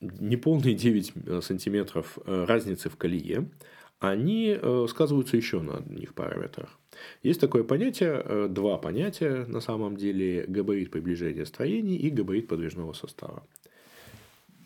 неполные 0.00 0.74
9 0.74 1.44
сантиметров 1.44 2.18
разницы 2.24 2.88
в 2.88 2.96
колее, 2.96 3.50
они 3.98 4.58
сказываются 4.88 5.36
еще 5.36 5.60
на 5.60 5.76
одних 5.76 6.14
параметрах. 6.14 6.80
Есть 7.22 7.40
такое 7.40 7.64
понятие, 7.64 8.22
э, 8.24 8.48
два 8.48 8.78
понятия 8.78 9.44
на 9.46 9.60
самом 9.60 9.96
деле, 9.96 10.44
габарит 10.46 10.90
приближения 10.90 11.44
строений 11.44 11.96
и 11.96 12.10
габарит 12.10 12.48
подвижного 12.48 12.92
состава. 12.92 13.44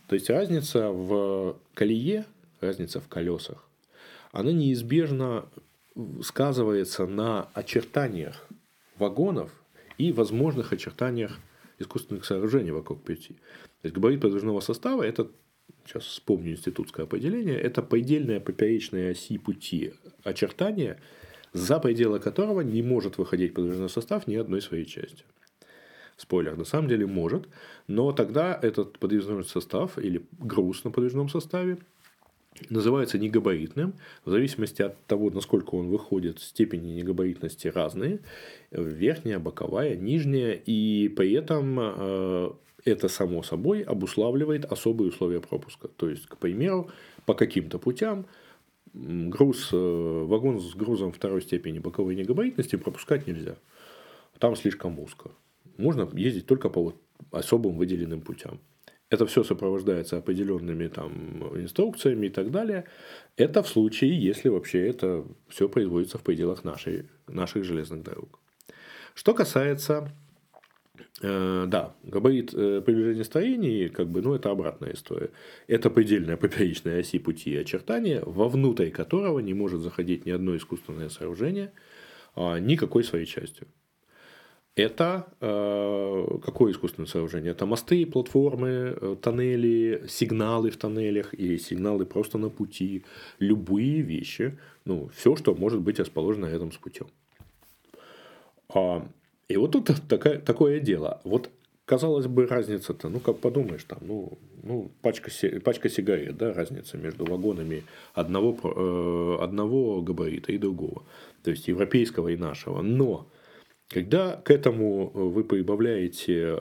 То 0.09 0.15
есть 0.15 0.31
разница 0.31 0.91
в 0.91 1.59
колее, 1.75 2.27
разница 2.61 3.01
в 3.01 3.09
колесах, 3.09 3.67
она 4.35 4.53
неизбежно 4.53 5.47
сказывается 6.23 7.07
на 7.07 7.49
очертаниях 7.55 8.47
вагонов 8.99 9.51
и 9.97 10.13
возможных 10.13 10.73
очертаниях 10.73 11.39
искусственных 11.79 12.25
сооружений 12.25 12.73
вокруг 12.73 13.03
пути. 13.03 13.35
То 13.83 13.87
есть 13.87 13.95
габарит 13.95 14.21
подвижного 14.21 14.61
состава– 14.61 15.03
это, 15.05 15.31
сейчас 15.87 16.05
вспомню 16.05 16.53
институтское 16.53 17.07
определение, 17.07 17.59
это 17.59 17.81
предельная 17.83 18.41
поперечная 18.41 19.13
оси 19.13 19.39
пути 19.39 19.95
очертания– 20.25 21.01
за 21.55 21.79
пределы 21.79 22.19
которого 22.19 22.61
не 22.61 22.83
может 22.83 23.17
выходить 23.17 23.55
подвижной 23.55 23.89
состав 23.89 24.27
ни 24.27 24.35
одной 24.35 24.61
своей 24.61 24.85
части. 24.85 25.25
Спойлер, 26.17 26.57
на 26.57 26.65
самом 26.65 26.89
деле 26.89 27.07
может, 27.07 27.49
но 27.87 28.13
тогда 28.13 28.59
этот 28.61 28.99
подвижной 28.99 29.45
состав 29.45 29.99
или 29.99 30.27
груз 30.39 30.85
на 30.85 30.91
подвижном 30.91 31.29
составе 31.29 31.79
называется 32.71 33.19
негабаритным. 33.19 33.95
В 34.25 34.31
зависимости 34.31 34.83
от 34.83 35.05
того, 35.07 35.31
насколько 35.31 35.75
он 35.75 35.89
выходит, 35.89 36.41
степени 36.41 36.93
негабаритности 36.93 37.69
разные. 37.69 38.21
Верхняя, 38.71 39.39
боковая, 39.39 39.97
нижняя. 39.97 40.53
И 40.67 41.09
при 41.09 41.33
этом 41.33 41.79
э, 41.81 42.51
это 42.85 43.09
само 43.09 43.43
собой 43.43 43.83
обуславливает 43.83 44.65
особые 44.65 45.11
условия 45.11 45.41
пропуска. 45.41 45.89
То 45.89 46.09
есть, 46.09 46.27
к 46.27 46.37
примеру, 46.37 46.91
по 47.27 47.35
каким-то 47.35 47.79
путям 47.79 48.27
груз, 48.93 49.71
э, 49.73 49.77
вагон 49.77 50.61
с 50.61 50.75
грузом 50.75 51.13
второй 51.13 51.43
степени 51.43 51.79
боковой 51.79 52.15
негабаритности 52.15 52.77
пропускать 52.77 53.27
нельзя. 53.27 53.57
Там 54.39 54.57
слишком 54.57 54.99
узко. 55.01 55.31
Можно 55.77 56.09
ездить 56.13 56.47
только 56.47 56.69
по 56.69 56.83
вот 56.83 56.97
особым 57.31 57.77
выделенным 57.77 58.21
путям. 58.21 58.61
Это 59.15 59.27
все 59.27 59.45
сопровождается 59.45 60.19
определенными 60.19 60.89
там 60.89 61.13
инструкциями 61.57 62.27
и 62.27 62.31
так 62.31 62.51
далее. 62.51 62.85
Это 63.37 63.63
в 63.63 63.69
случае, 63.69 64.19
если 64.19 64.49
вообще 64.49 64.89
это 64.89 65.25
все 65.49 65.69
производится 65.69 66.19
в 66.19 66.23
пределах 66.23 66.65
нашей, 66.65 67.07
наших 67.29 67.65
железных 67.65 68.03
дорог. 68.03 68.41
Что 69.15 69.35
касается 69.35 70.11
Э, 71.23 71.65
да, 71.69 71.95
габарит 72.03 72.53
э, 72.55 72.83
приближения 72.85 73.25
строений, 73.25 73.89
как 73.89 74.09
бы, 74.09 74.21
ну, 74.21 74.35
это 74.35 74.51
обратная 74.51 74.93
история. 74.93 75.31
Это 75.69 75.89
предельная 75.89 76.37
поперечная 76.37 77.01
оси 77.01 77.19
пути 77.19 77.51
и 77.53 77.57
очертания, 77.57 78.23
вовнутрь 78.25 78.91
которого 78.91 79.39
не 79.39 79.55
может 79.55 79.81
заходить 79.81 80.27
ни 80.27 80.31
одно 80.31 80.57
искусственное 80.57 81.09
сооружение 81.09 81.73
а, 82.35 82.59
никакой 82.59 83.05
своей 83.05 83.27
частью. 83.27 83.69
Это 84.77 85.29
э, 85.41 86.39
какое 86.45 86.73
искусственное 86.73 87.07
сооружение? 87.07 87.53
Это 87.53 87.65
мосты, 87.65 88.05
платформы, 88.07 88.97
э, 89.01 89.17
тоннели, 89.23 90.05
сигналы 90.09 90.71
в 90.71 90.77
тоннелях 90.77 91.33
или 91.33 91.57
сигналы 91.59 92.05
просто 92.05 92.39
на 92.39 92.49
пути, 92.49 93.05
любые 93.39 94.03
вещи, 94.03 94.59
ну, 94.85 95.11
все, 95.15 95.37
что 95.37 95.55
может 95.55 95.81
быть 95.81 96.01
расположено 96.01 96.47
рядом 96.47 96.73
с 96.73 96.77
путем. 96.77 97.07
А, 98.69 99.07
и 99.47 99.57
вот 99.57 99.71
тут 99.71 99.91
такая, 100.09 100.41
такое 100.41 100.81
дело. 100.81 101.21
Вот 101.23 101.51
казалось 101.85 102.27
бы, 102.27 102.47
разница-то, 102.47 103.09
ну, 103.09 103.21
как 103.21 103.39
подумаешь, 103.39 103.85
там, 103.85 103.99
ну, 104.01 104.39
ну 104.65 104.91
пачка, 105.03 105.31
пачка 105.63 105.89
сигарет, 105.89 106.37
да, 106.37 106.53
разница 106.53 106.99
между 106.99 107.25
вагонами 107.25 107.85
одного, 108.13 108.59
э, 108.65 109.45
одного 109.45 110.03
габарита 110.03 110.51
и 110.51 110.59
другого, 110.59 111.05
то 111.45 111.53
есть 111.53 111.69
европейского 111.69 112.29
и 112.29 112.37
нашего. 112.37 112.83
Но 112.83 113.29
когда 113.89 114.37
к 114.37 114.51
этому 114.51 115.11
вы 115.11 115.45
прибавляете 115.45 116.59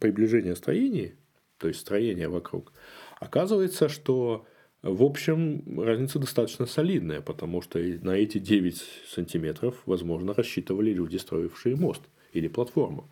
приближение 0.00 0.56
строений, 0.56 1.14
то 1.58 1.68
есть 1.68 1.80
строение 1.80 2.28
вокруг, 2.28 2.72
оказывается, 3.20 3.88
что 3.88 4.46
в 4.82 5.02
общем, 5.02 5.80
разница 5.80 6.20
достаточно 6.20 6.66
солидная, 6.66 7.20
потому 7.20 7.62
что 7.62 7.80
на 7.80 8.12
эти 8.12 8.38
9 8.38 8.80
сантиметров, 9.08 9.82
возможно, 9.86 10.34
рассчитывали 10.34 10.92
люди, 10.92 11.16
строившие 11.16 11.74
мост 11.74 12.02
или 12.32 12.46
платформу. 12.46 13.10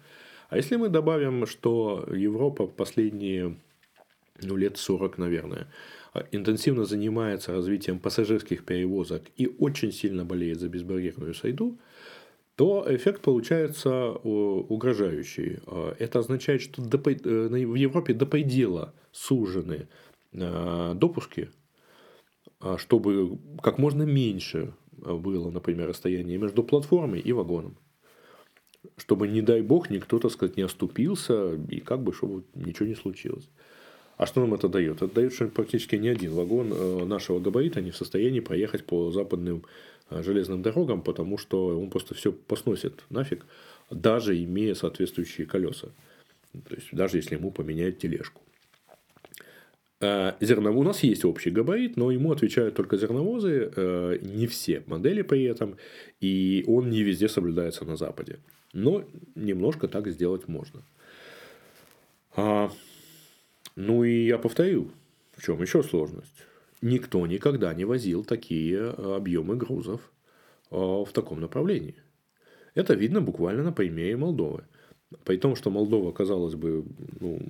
А 0.49 0.57
если 0.57 0.76
мы 0.76 0.89
добавим, 0.89 1.45
что 1.47 2.09
Европа 2.12 2.68
последние 2.68 3.57
ну, 4.43 4.55
лет 4.55 4.76
40, 4.76 5.18
наверное, 5.18 5.66
интенсивно 6.30 6.84
занимается 6.84 7.53
развитием 7.53 7.99
пассажирских 7.99 8.64
перевозок 8.64 9.22
и 9.37 9.49
очень 9.59 9.91
сильно 9.91 10.24
болеет 10.24 10.61
за 10.61 10.68
безбарьерную 10.68 11.34
среду, 11.34 11.78
то 12.57 12.87
эффект 12.89 13.23
получается 13.23 14.11
угрожающий. 14.13 15.61
Это 15.99 16.21
означает, 16.21 16.63
что 16.63 16.83
э, 16.83 16.87
в 16.87 17.75
Европе 17.75 18.15
до 18.15 18.27
предела 18.27 18.95
сужены 19.13 19.89
Э, 20.39 20.93
допуски, 20.95 21.49
чтобы 22.77 23.39
как 23.63 23.79
можно 23.79 24.03
меньше 24.03 24.75
было, 24.93 25.51
например, 25.51 25.89
расстояние 25.89 26.39
между 26.39 26.63
платформой 26.63 27.21
и 27.21 27.33
вагоном. 27.33 27.77
Чтобы, 28.97 29.29
не 29.29 29.43
дай 29.43 29.63
бог, 29.63 29.91
никто, 29.91 30.19
так 30.19 30.31
сказать, 30.31 30.57
не 30.57 30.63
оступился, 30.63 31.55
и 31.55 31.81
как 31.81 32.03
бы, 32.03 32.13
чтобы 32.13 32.45
ничего 32.55 32.87
не 32.87 32.95
случилось. 32.95 33.49
А 34.17 34.25
что 34.25 34.41
нам 34.41 34.55
это 34.55 34.69
дает? 34.69 35.03
Это 35.03 35.14
дает, 35.14 35.35
что 35.35 35.49
практически 35.49 35.97
ни 35.97 36.09
один 36.09 36.33
вагон 36.33 36.73
э, 36.73 37.05
нашего 37.05 37.39
габарита 37.39 37.83
не 37.83 37.91
в 37.91 37.97
состоянии 37.97 38.41
проехать 38.41 38.85
по 38.87 39.11
западным 39.12 39.64
э, 40.11 40.23
железным 40.23 40.62
дорогам, 40.62 41.03
потому 41.03 41.37
что 41.37 41.79
он 41.79 41.91
просто 41.91 42.14
все 42.14 42.33
посносит 42.33 43.05
нафиг, 43.11 43.45
даже 43.91 44.43
имея 44.43 44.75
соответствующие 44.75 45.47
колеса. 45.47 45.89
То 46.53 46.75
есть, 46.75 46.89
даже 46.93 47.19
если 47.19 47.35
ему 47.35 47.51
поменяют 47.51 47.99
тележку. 47.99 48.41
Э, 50.01 50.33
зерновой, 50.41 50.81
у 50.81 50.83
нас 50.83 51.03
есть 51.03 51.27
общий 51.27 51.51
габарит, 51.51 51.99
но 51.99 52.11
ему 52.11 52.33
отвечают 52.33 52.75
только 52.75 52.97
зерновозы, 52.97 54.19
не 54.23 54.47
все 54.47 54.83
модели 54.87 55.21
при 55.21 55.45
этом, 55.45 55.77
и 56.23 56.64
он 56.67 56.89
не 56.89 57.03
везде 57.03 57.29
соблюдается 57.29 57.85
на 57.85 57.97
Западе. 57.97 58.39
Но 58.73 59.05
немножко 59.35 59.89
так 59.89 60.09
сделать 60.09 60.49
можно. 60.49 60.83
Ну 63.77 64.05
и 64.05 64.27
я 64.27 64.39
повторю, 64.39 64.91
в 65.37 65.43
чем 65.43 65.62
еще 65.62 65.83
сложность. 65.83 66.35
Никто 66.83 67.27
никогда 67.27 67.72
не 67.74 67.85
возил 67.85 68.24
такие 68.24 68.91
объемы 68.91 69.57
грузов 69.57 70.01
в 70.70 71.09
таком 71.12 71.41
направлении. 71.41 71.95
Это 72.74 72.95
видно 72.95 73.20
буквально 73.20 73.62
на 73.62 73.72
примере 73.72 74.16
Молдовы. 74.16 74.64
При 75.24 75.37
том, 75.37 75.57
что 75.57 75.70
Молдова, 75.70 76.11
казалось 76.12 76.55
бы, 76.55 76.85
ну, 77.20 77.41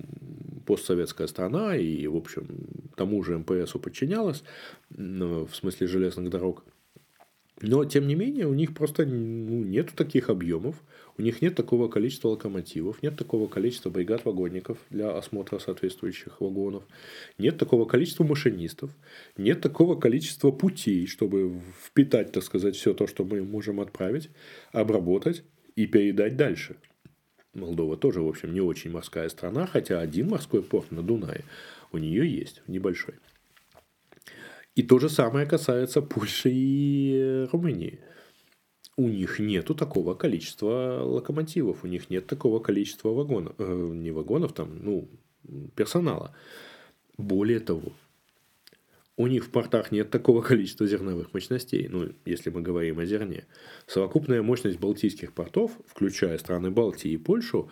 постсоветская 0.67 1.27
страна 1.27 1.75
и, 1.77 2.07
в 2.07 2.17
общем, 2.17 2.47
тому 2.97 3.23
же 3.23 3.39
МПСу 3.39 3.79
подчинялась, 3.79 4.45
в 4.91 5.49
смысле 5.53 5.87
железных 5.87 6.29
дорог. 6.29 6.65
Но, 7.63 7.85
тем 7.87 8.07
не 8.07 8.15
менее, 8.15 8.47
у 8.47 8.53
них 8.53 8.75
просто 8.75 9.07
ну, 9.07 9.65
нет 9.65 9.91
таких 9.95 10.29
объемов, 10.29 10.77
у 11.17 11.23
них 11.23 11.41
нет 11.41 11.55
такого 11.55 11.89
количества 11.89 12.29
локомотивов, 12.29 13.03
нет 13.03 13.17
такого 13.17 13.49
количества 13.49 13.89
бригад 13.89 14.27
вагонников 14.27 14.79
для 14.91 15.17
осмотра 15.17 15.59
соответствующих 15.59 16.43
вагонов, 16.43 16.85
нет 17.39 17.57
такого 17.57 17.87
количества 17.87 18.25
машинистов, 18.25 18.91
нет 19.39 19.63
такого 19.63 19.99
количества 19.99 20.51
путей, 20.51 21.07
чтобы 21.07 21.63
впитать, 21.83 22.33
так 22.33 22.43
сказать, 22.43 22.77
все 22.77 22.93
то, 22.93 23.07
что 23.07 23.25
мы 23.25 23.43
можем 23.43 23.81
отправить, 23.81 24.29
обработать 24.73 25.43
и 25.77 25.87
передать 25.87 26.37
дальше. 26.37 26.77
Молдова 27.55 27.97
тоже, 27.97 28.21
в 28.21 28.29
общем, 28.29 28.53
не 28.53 28.61
очень 28.61 28.91
морская 28.91 29.31
страна, 29.31 29.67
хотя 29.67 30.01
один 30.01 30.29
морской 30.29 30.63
порт 30.63 30.91
на 30.91 31.03
Дунае 31.03 31.43
у 31.91 31.97
нее 31.97 32.31
есть, 32.31 32.61
небольшой. 32.67 33.15
И 34.77 34.83
то 34.83 34.99
же 34.99 35.09
самое 35.09 35.47
касается 35.47 36.03
Польши 36.03 36.51
и 36.53 37.47
Румынии. 37.51 37.99
У 38.99 39.09
них 39.09 39.39
нету 39.39 39.75
такого 39.75 40.15
количества 40.15 41.03
локомотивов, 41.03 41.83
у 41.83 41.87
них 41.87 42.11
нет 42.11 42.27
такого 42.27 42.61
количества 42.61 43.09
вагонов, 43.09 43.55
э, 43.59 43.91
не 43.95 44.11
вагонов, 44.11 44.53
там, 44.53 44.79
ну, 44.83 45.09
персонала. 45.75 46.35
Более 47.17 47.61
того, 47.61 47.93
у 49.17 49.27
них 49.27 49.47
в 49.47 49.51
портах 49.51 49.93
нет 49.93 50.11
такого 50.11 50.43
количества 50.43 50.87
зерновых 50.87 51.33
мощностей, 51.33 51.89
ну, 51.89 52.11
если 52.27 52.51
мы 52.51 52.61
говорим 52.61 52.99
о 52.99 53.07
зерне. 53.07 53.47
Совокупная 53.87 54.43
мощность 54.43 54.79
балтийских 54.79 55.33
портов, 55.33 55.73
включая 55.87 56.37
страны 56.37 56.71
Балтии 56.71 57.13
и 57.13 57.17
Польшу, 57.17 57.71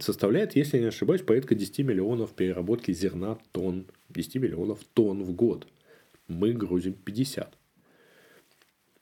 составляет, 0.00 0.56
если 0.56 0.78
я 0.78 0.82
не 0.82 0.88
ошибаюсь, 0.88 1.22
порядка 1.22 1.54
10 1.54 1.80
миллионов 1.80 2.32
переработки 2.32 2.92
зерна 2.92 3.38
тонн, 3.52 3.86
10 4.08 4.36
миллионов 4.36 4.80
тонн 4.94 5.22
в 5.24 5.32
год. 5.32 5.66
Мы 6.28 6.52
грузим 6.52 6.94
50. 6.94 7.56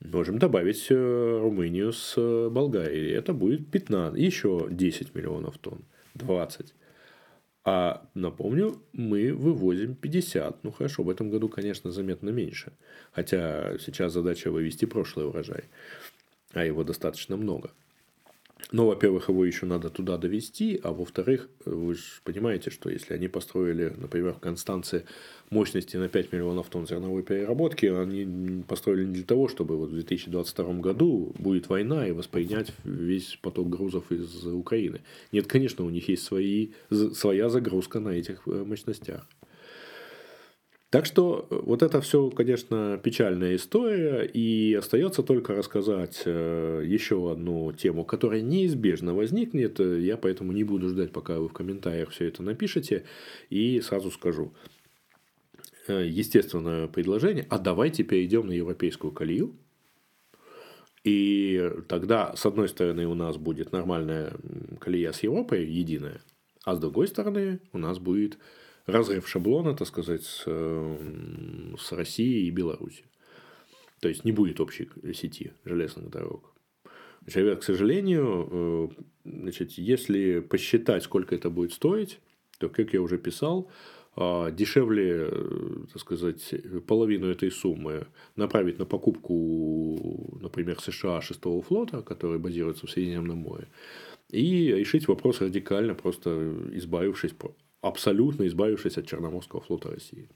Можем 0.00 0.38
добавить 0.38 0.86
э, 0.90 1.38
Румынию 1.40 1.92
с 1.92 2.14
э, 2.16 2.48
Болгарией. 2.48 3.12
Это 3.12 3.34
будет 3.34 3.70
15, 3.70 4.18
еще 4.18 4.66
10 4.70 5.14
миллионов 5.14 5.58
тонн, 5.58 5.84
20. 6.14 6.74
А 7.64 8.08
напомню, 8.14 8.82
мы 8.94 9.34
вывозим 9.34 9.94
50. 9.94 10.64
Ну 10.64 10.72
хорошо, 10.72 11.02
в 11.02 11.10
этом 11.10 11.30
году, 11.30 11.50
конечно, 11.50 11.92
заметно 11.92 12.30
меньше. 12.30 12.72
Хотя 13.12 13.78
сейчас 13.78 14.14
задача 14.14 14.50
вывести 14.50 14.86
прошлый 14.86 15.26
урожай. 15.26 15.64
А 16.54 16.64
его 16.64 16.82
достаточно 16.82 17.36
много. 17.36 17.70
Но, 18.72 18.86
во-первых, 18.86 19.28
его 19.28 19.44
еще 19.44 19.66
надо 19.66 19.90
туда 19.90 20.16
довести, 20.16 20.80
а 20.82 20.92
во-вторых, 20.92 21.48
вы 21.64 21.94
же 21.94 22.02
понимаете, 22.24 22.70
что 22.70 22.90
если 22.90 23.14
они 23.14 23.28
построили, 23.28 23.92
например, 23.96 24.34
в 24.34 24.38
Констанции 24.38 25.04
мощности 25.50 25.96
на 25.96 26.08
5 26.08 26.32
миллионов 26.32 26.68
тонн 26.68 26.86
зерновой 26.86 27.22
переработки, 27.22 27.86
они 27.86 28.62
построили 28.62 29.04
не 29.04 29.14
для 29.14 29.24
того, 29.24 29.48
чтобы 29.48 29.76
вот 29.76 29.90
в 29.90 29.94
2022 29.94 30.74
году 30.74 31.32
будет 31.38 31.68
война 31.68 32.06
и 32.06 32.12
воспринять 32.12 32.72
весь 32.84 33.38
поток 33.42 33.68
грузов 33.68 34.12
из 34.12 34.46
Украины. 34.46 35.00
Нет, 35.32 35.46
конечно, 35.46 35.84
у 35.84 35.90
них 35.90 36.08
есть 36.08 36.22
свои, 36.22 36.68
своя 36.90 37.48
загрузка 37.48 38.00
на 38.00 38.10
этих 38.10 38.42
э, 38.46 38.64
мощностях. 38.64 39.26
Так 40.90 41.06
что 41.06 41.46
э, 41.48 41.60
вот 41.62 41.82
это 41.82 42.00
все, 42.00 42.30
конечно, 42.30 43.00
печальная 43.02 43.54
история, 43.54 44.24
и 44.24 44.74
остается 44.74 45.22
только 45.22 45.54
рассказать 45.54 46.22
э, 46.24 46.82
еще 46.84 47.30
одну 47.30 47.72
тему, 47.72 48.04
которая 48.04 48.40
неизбежно 48.40 49.14
возникнет. 49.14 49.78
Я 49.78 50.16
поэтому 50.16 50.52
не 50.52 50.64
буду 50.64 50.88
ждать, 50.88 51.12
пока 51.12 51.38
вы 51.38 51.48
в 51.48 51.52
комментариях 51.52 52.10
все 52.10 52.26
это 52.26 52.42
напишете, 52.42 53.04
и 53.50 53.80
сразу 53.80 54.10
скажу. 54.10 54.52
Э, 55.86 56.06
естественное 56.06 56.88
предложение, 56.88 57.46
а 57.48 57.58
давайте 57.58 58.02
перейдем 58.02 58.46
на 58.46 58.52
европейскую 58.52 59.12
колею, 59.12 59.56
и 61.04 61.70
тогда, 61.88 62.34
с 62.36 62.44
одной 62.44 62.68
стороны, 62.68 63.06
у 63.06 63.14
нас 63.14 63.38
будет 63.38 63.72
нормальная 63.72 64.34
колея 64.78 65.12
с 65.12 65.22
Европой, 65.22 65.64
единая, 65.66 66.20
а 66.64 66.74
с 66.74 66.78
другой 66.78 67.08
стороны, 67.08 67.60
у 67.72 67.78
нас 67.78 67.98
будет 67.98 68.38
разрыв 68.90 69.28
шаблона, 69.28 69.74
так 69.74 69.88
сказать, 69.88 70.24
с, 70.24 70.44
э, 70.46 71.76
с 71.78 71.92
Россией 71.92 72.46
и 72.46 72.50
Беларусью. 72.50 73.06
То 74.00 74.08
есть 74.08 74.24
не 74.24 74.32
будет 74.32 74.60
общей 74.60 74.88
сети 75.14 75.52
железных 75.64 76.10
дорог. 76.10 76.54
Ребят, 77.26 77.60
к 77.60 77.64
сожалению, 77.64 78.48
э, 78.50 78.88
значит, 79.24 79.72
если 79.72 80.40
посчитать, 80.40 81.02
сколько 81.04 81.34
это 81.34 81.50
будет 81.50 81.72
стоить, 81.72 82.18
то, 82.58 82.68
как 82.68 82.92
я 82.94 83.02
уже 83.02 83.18
писал, 83.18 83.70
а, 84.16 84.50
дешевле, 84.50 85.28
э, 85.30 85.84
так 85.92 86.00
сказать, 86.00 86.54
половину 86.86 87.28
этой 87.28 87.50
суммы 87.50 88.06
направить 88.36 88.78
на 88.78 88.84
покупку, 88.84 90.38
например, 90.40 90.80
США 90.80 91.20
шестого 91.20 91.62
флота, 91.62 92.02
который 92.02 92.38
базируется 92.38 92.86
в 92.86 92.90
Средиземном 92.90 93.38
море, 93.38 93.68
и 94.30 94.72
решить 94.72 95.08
вопрос 95.08 95.40
радикально, 95.40 95.94
просто 95.94 96.54
избавившись 96.72 97.32
абсолютно 97.80 98.46
избавившись 98.46 98.98
от 98.98 99.06
Черноморского 99.06 99.60
флота 99.60 99.90
России. 99.90 100.28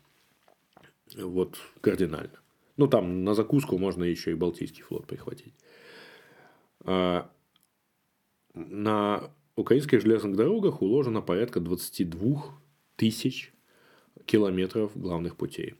Вот 1.16 1.58
кардинально. 1.80 2.38
Ну, 2.76 2.86
там 2.86 3.24
на 3.24 3.34
закуску 3.34 3.78
можно 3.78 4.04
еще 4.04 4.32
и 4.32 4.34
Балтийский 4.34 4.82
флот 4.82 5.06
прихватить. 5.06 5.54
А, 6.84 7.30
на 8.54 9.30
украинских 9.56 10.00
железных 10.00 10.36
дорогах 10.36 10.82
уложено 10.82 11.22
порядка 11.22 11.60
22 11.60 12.58
тысяч 12.96 13.52
километров 14.26 14.92
главных 14.94 15.36
путей. 15.36 15.74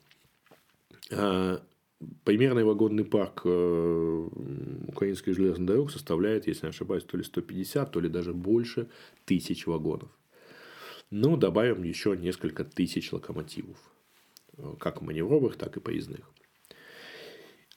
А, 1.11 1.63
примерный 2.25 2.65
вагонный 2.65 3.05
парк 3.05 3.43
э, 3.45 4.29
украинских 4.89 5.35
железных 5.35 5.67
дорог 5.67 5.91
составляет, 5.91 6.47
если 6.47 6.67
не 6.67 6.71
ошибаюсь, 6.71 7.05
то 7.05 7.17
ли 7.17 7.25
150, 7.25 7.91
то 7.91 8.01
ли 8.01 8.09
даже 8.09 8.33
больше 8.33 8.89
тысяч 9.25 9.67
вагонов. 9.67 10.11
Ну, 11.17 11.37
добавим 11.37 11.85
еще 11.85 12.17
несколько 12.17 12.65
тысяч 12.65 13.13
локомотивов, 13.13 13.79
как 14.81 15.01
маневровых, 15.01 15.55
так 15.55 15.77
и 15.77 15.81
поездных. 15.81 16.29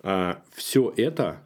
А 0.02 0.44
все 0.54 0.92
это 0.98 1.44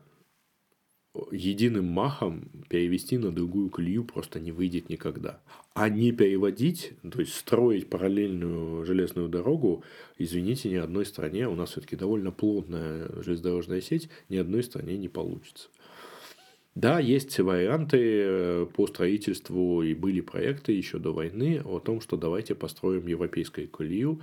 единым 1.31 1.87
махом 1.87 2.49
перевести 2.69 3.17
на 3.17 3.29
другую 3.29 3.69
колею 3.69 4.05
просто 4.05 4.39
не 4.39 4.53
выйдет 4.53 4.87
никогда. 4.87 5.41
А 5.73 5.89
не 5.89 6.13
переводить, 6.13 6.93
то 7.11 7.19
есть 7.19 7.33
строить 7.33 7.89
параллельную 7.89 8.85
железную 8.85 9.27
дорогу, 9.27 9.83
извините, 10.17 10.69
ни 10.69 10.75
одной 10.75 11.05
стране, 11.05 11.49
у 11.49 11.55
нас 11.55 11.71
все-таки 11.71 11.97
довольно 11.97 12.31
плотная 12.31 13.09
железнодорожная 13.21 13.81
сеть, 13.81 14.07
ни 14.29 14.37
одной 14.37 14.63
стране 14.63 14.97
не 14.97 15.09
получится. 15.09 15.67
Да, 16.75 16.99
есть 16.99 17.37
варианты 17.37 17.97
э, 17.99 18.65
по 18.73 18.87
строительству, 18.87 19.83
и 19.83 19.93
были 19.93 20.21
проекты 20.21 20.71
еще 20.71 20.99
до 20.99 21.11
войны 21.11 21.61
о 21.65 21.79
том, 21.79 21.99
что 21.99 22.15
давайте 22.15 22.55
построим 22.55 23.07
европейскую 23.07 23.67
колею 23.67 24.21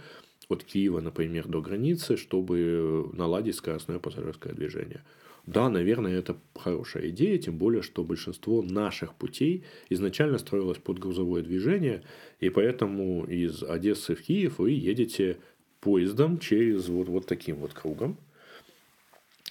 от 0.49 0.65
Киева, 0.65 1.01
например, 1.01 1.47
до 1.47 1.61
границы, 1.61 2.17
чтобы 2.17 3.11
наладить 3.13 3.57
скоростное 3.57 3.99
пассажирское 3.99 4.55
движение. 4.55 5.03
Да, 5.45 5.69
наверное, 5.69 6.19
это 6.19 6.37
хорошая 6.55 7.11
идея, 7.11 7.39
тем 7.39 7.59
более, 7.59 7.83
что 7.83 8.03
большинство 8.03 8.63
наших 8.63 9.15
путей 9.15 9.65
изначально 9.91 10.39
строилось 10.39 10.79
под 10.79 10.99
грузовое 10.99 11.43
движение, 11.43 12.03
и 12.41 12.49
поэтому 12.49 13.25
из 13.25 13.63
Одессы 13.63 14.15
в 14.15 14.23
Киев 14.23 14.59
вы 14.59 14.73
едете 14.73 15.37
поездом 15.81 16.39
через 16.39 16.89
вот, 16.89 17.09
вот 17.09 17.27
таким 17.27 17.57
вот 17.57 17.73
кругом, 17.73 18.19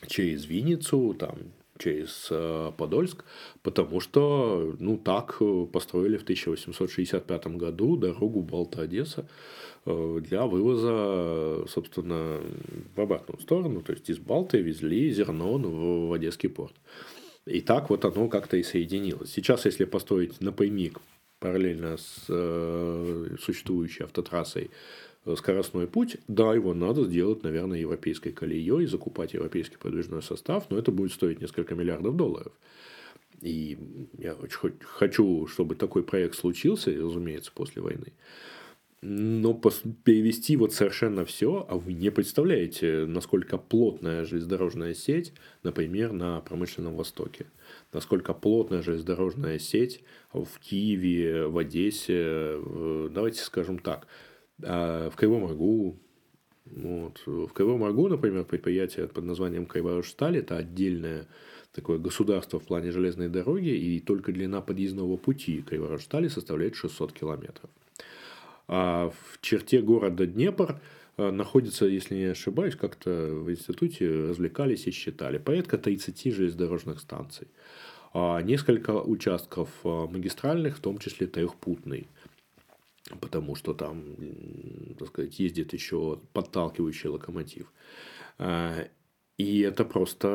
через 0.08 0.46
Винницу, 0.46 1.16
там, 1.18 1.38
через 1.78 2.28
э, 2.32 2.72
Подольск, 2.78 3.24
потому 3.62 4.00
что, 4.00 4.76
ну, 4.80 4.98
так 4.98 5.42
построили 5.72 6.18
в 6.18 6.24
1865 6.24 7.48
году 7.48 7.98
дорогу 7.98 8.42
Балта-Одесса, 8.42 9.28
Э, 9.88 10.20
для 10.22 10.46
вывоза, 10.46 11.66
собственно, 11.70 12.42
в 12.96 13.00
обратную 13.00 13.40
сторону. 13.40 13.82
То 13.82 13.94
есть 13.94 14.10
из 14.10 14.20
Балты 14.20 14.62
везли 14.62 15.10
зерно 15.12 15.58
в 15.58 16.14
Одесский 16.14 16.50
порт. 16.50 16.74
И 17.46 17.62
так 17.62 17.90
вот 17.90 18.04
оно 18.04 18.28
как-то 18.28 18.58
и 18.58 18.64
соединилось. 18.64 19.32
Сейчас, 19.32 19.66
если 19.66 19.86
построить 19.86 20.42
напрямик 20.42 21.00
параллельно 21.40 21.96
с 21.96 22.26
э, 22.28 23.36
существующей 23.40 24.04
автотрассой 24.04 24.64
э, 24.64 24.70
скоростной 25.36 25.88
путь, 25.88 26.18
да, 26.28 26.54
его 26.54 26.74
надо 26.74 27.04
сделать, 27.04 27.44
наверное, 27.44 27.80
европейской 27.80 28.32
колеей, 28.32 28.86
закупать 28.86 29.34
европейский 29.34 29.78
подвижной 29.78 30.22
состав, 30.22 30.70
но 30.70 30.78
это 30.78 30.92
будет 30.92 31.12
стоить 31.12 31.42
несколько 31.42 31.76
миллиардов 31.76 32.16
долларов. 32.16 32.54
И 33.42 33.78
я 34.18 34.34
очень 34.34 34.74
хочу, 34.82 35.48
чтобы 35.48 35.76
такой 35.76 36.04
проект 36.04 36.36
случился, 36.36 36.92
разумеется, 36.92 37.52
после 37.54 37.82
войны. 37.82 38.14
Но 39.04 39.54
перевести 39.54 40.58
вот 40.58 40.74
совершенно 40.74 41.24
все, 41.24 41.68
а 41.70 41.78
вы 41.78 41.94
не 41.94 42.10
представляете, 42.10 43.06
насколько 43.08 43.60
плотная 43.60 44.26
железнодорожная 44.26 44.96
сеть, 44.96 45.34
например, 45.62 46.14
на 46.14 46.42
промышленном 46.42 46.96
Востоке. 46.96 47.46
Насколько 47.94 48.34
плотная 48.34 48.82
железнодорожная 48.82 49.60
сеть 49.60 50.04
в 50.34 50.48
Киеве, 50.60 51.46
в 51.46 51.60
Одессе, 51.60 52.58
давайте 53.12 53.42
скажем 53.42 53.78
так, 53.78 54.08
а, 54.64 55.10
в 55.10 55.16
Кривом 55.16 55.48
Рогу, 55.48 55.98
вот. 56.66 57.22
В 57.26 57.48
Кривом 57.50 57.84
Рогу, 57.84 58.08
например, 58.10 58.44
предприятие 58.44 59.08
под 59.08 59.24
названием 59.24 59.66
Криворожсталь– 59.66 60.38
это 60.40 60.58
отдельное 60.58 61.28
такое 61.72 62.00
государство 62.00 62.60
в 62.60 62.66
плане 62.66 62.92
железной 62.92 63.30
дороги, 63.30 63.70
и 63.70 64.00
только 64.00 64.32
длина 64.32 64.62
подъездного 64.62 65.16
пути 65.18 65.62
Криворожстали 65.62 66.28
составляет 66.28 66.76
600 66.76 67.14
километров. 67.14 67.70
А 68.68 69.10
в 69.10 69.40
черте 69.42 69.82
города 69.82 70.26
Днепр 70.26 70.82
э, 71.18 71.32
находится, 71.32 71.86
если 71.86 72.16
не 72.16 72.26
ошибаюсь, 72.26 72.76
как-то 72.76 73.10
в 73.10 73.50
институте 73.50 74.10
развлекались 74.10 74.88
и 74.88 74.92
считали, 74.92 75.38
порядка 75.38 75.78
30 75.78 76.34
железнодорожных 76.34 77.00
станций. 77.00 77.48
А 78.14 78.42
несколько 78.42 79.00
участков 79.00 79.70
э, 79.84 79.88
магистральных, 79.88 80.78
в 80.78 80.80
том 80.82 80.98
числе 80.98 81.28
трехпутный, 81.28 82.08
потому 83.22 83.56
что 83.56 83.74
там, 83.74 84.04
так 84.98 85.08
сказать, 85.08 85.40
ездит 85.40 85.74
еще 85.74 86.20
подталкивающий 86.34 87.10
локомотив. 87.10 87.72
А, 88.38 88.88
и 89.38 89.62
это 89.62 89.86
просто 89.86 90.28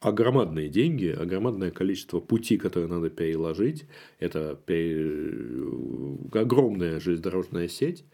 огромадные 0.00 0.68
деньги, 0.68 1.08
огромадное 1.08 1.70
количество 1.70 2.20
путей, 2.20 2.58
которые 2.58 2.88
надо 2.88 3.10
переложить. 3.10 3.86
Это 4.18 4.58
огромная 6.32 7.00
железнодорожная 7.00 7.68
сеть. 7.68 8.04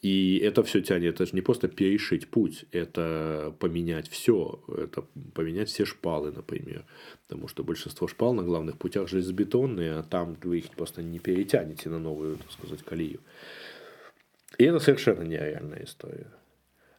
И 0.00 0.38
это 0.38 0.62
все 0.62 0.80
тянет, 0.80 1.14
это 1.14 1.26
же 1.26 1.32
не 1.34 1.40
просто 1.40 1.66
перешить 1.66 2.28
путь, 2.28 2.66
это 2.70 3.52
поменять 3.58 4.08
все, 4.08 4.62
это 4.68 5.04
поменять 5.34 5.68
все 5.68 5.84
шпалы, 5.84 6.30
например. 6.30 6.84
Потому 7.26 7.48
что 7.48 7.64
большинство 7.64 8.06
шпал 8.06 8.32
на 8.32 8.44
главных 8.44 8.78
путях 8.78 9.08
железобетонные, 9.08 9.94
а 9.94 10.02
там 10.04 10.36
вы 10.44 10.58
их 10.58 10.70
просто 10.70 11.02
не 11.02 11.18
перетянете 11.18 11.88
на 11.88 11.98
новую, 11.98 12.36
так 12.36 12.52
сказать, 12.52 12.82
колею. 12.84 13.20
И 14.56 14.64
это 14.64 14.78
совершенно 14.78 15.22
нереальная 15.22 15.84
история. 15.84 16.32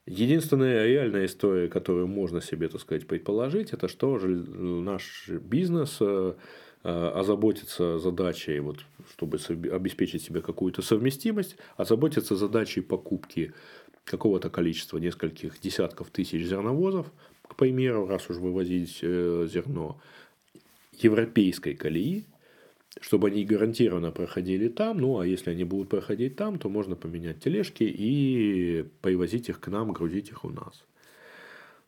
Единственная 0.06 0.86
реальная 0.86 1.26
история, 1.26 1.70
которую 1.70 2.08
можно 2.08 2.42
себе, 2.42 2.68
так 2.68 2.82
сказать, 2.82 3.08
предположить, 3.08 3.72
это 3.74 3.88
что 3.88 4.18
наш 4.18 5.30
бизнес 5.30 6.00
э, 6.84 6.90
озаботится 6.90 8.00
задачей, 8.00 8.60
вот, 8.60 8.80
чтобы 9.12 9.38
обеспечить 9.72 10.24
себе 10.24 10.42
какую-то 10.42 10.82
совместимость, 10.82 11.58
озаботится 11.78 12.36
задачей 12.36 12.82
покупки 12.82 13.54
какого-то 14.04 14.50
количества, 14.50 14.98
нескольких 14.98 15.60
десятков 15.60 16.10
тысяч 16.10 16.46
зерновозов, 16.46 17.12
к 17.48 17.56
примеру, 17.56 18.08
раз 18.08 18.30
уж 18.30 18.38
вывозить 18.38 19.00
э, 19.02 19.48
зерно, 19.52 20.00
европейской 20.94 21.76
колеи, 21.76 22.26
чтобы 23.02 23.28
они 23.30 23.46
гарантированно 23.46 24.12
проходили 24.12 24.68
там. 24.68 24.98
Ну, 24.98 25.20
а 25.20 25.26
если 25.26 25.52
они 25.52 25.64
будут 25.64 25.90
проходить 25.90 26.36
там, 26.36 26.60
то 26.60 26.70
можно 26.70 26.96
поменять 26.96 27.40
тележки 27.40 27.84
и 27.84 28.86
привозить 29.02 29.50
их 29.50 29.60
к 29.60 29.68
нам, 29.68 29.92
грузить 29.94 30.30
их 30.30 30.44
у 30.44 30.50
нас. 30.50 30.84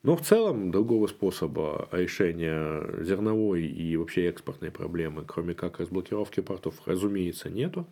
Но 0.03 0.15
в 0.15 0.21
целом 0.21 0.71
другого 0.71 1.07
способа 1.07 1.87
решения 1.91 3.03
зерновой 3.03 3.65
и 3.67 3.95
вообще 3.97 4.27
экспортной 4.29 4.71
проблемы, 4.71 5.23
кроме 5.25 5.53
как 5.53 5.79
разблокировки 5.79 6.39
портов, 6.39 6.81
разумеется, 6.87 7.49
нету. 7.49 7.85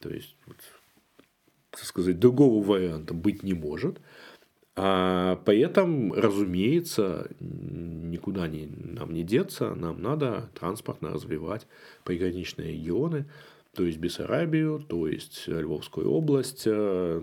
То 0.00 0.10
есть, 0.10 0.36
вот, 0.46 0.56
так 1.70 1.84
сказать, 1.84 2.18
другого 2.18 2.64
варианта 2.64 3.14
быть 3.14 3.44
не 3.44 3.54
может. 3.54 4.00
А 4.74 5.36
поэтому, 5.46 6.14
разумеется, 6.14 7.30
никуда 7.40 8.46
не, 8.46 8.66
нам 8.66 9.14
не 9.14 9.22
деться, 9.22 9.74
нам 9.74 10.02
надо 10.02 10.50
транспортно 10.52 11.10
развивать 11.10 11.66
приграничные 12.04 12.72
регионы, 12.72 13.24
то 13.76 13.84
есть 13.84 13.98
Бессарабию, 13.98 14.84
то 14.88 15.06
есть 15.06 15.46
Львовскую 15.46 16.10
область, 16.10 16.62
э, 16.66 17.18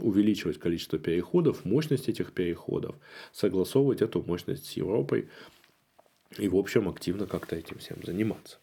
увеличивать 0.00 0.58
количество 0.58 0.98
переходов, 0.98 1.64
мощность 1.64 2.08
этих 2.08 2.32
переходов, 2.32 2.96
согласовывать 3.32 4.02
эту 4.02 4.22
мощность 4.22 4.66
с 4.66 4.72
Европой 4.72 5.28
и, 6.38 6.48
в 6.48 6.56
общем, 6.56 6.88
активно 6.88 7.26
как-то 7.26 7.56
этим 7.56 7.78
всем 7.78 7.98
заниматься. 8.04 8.58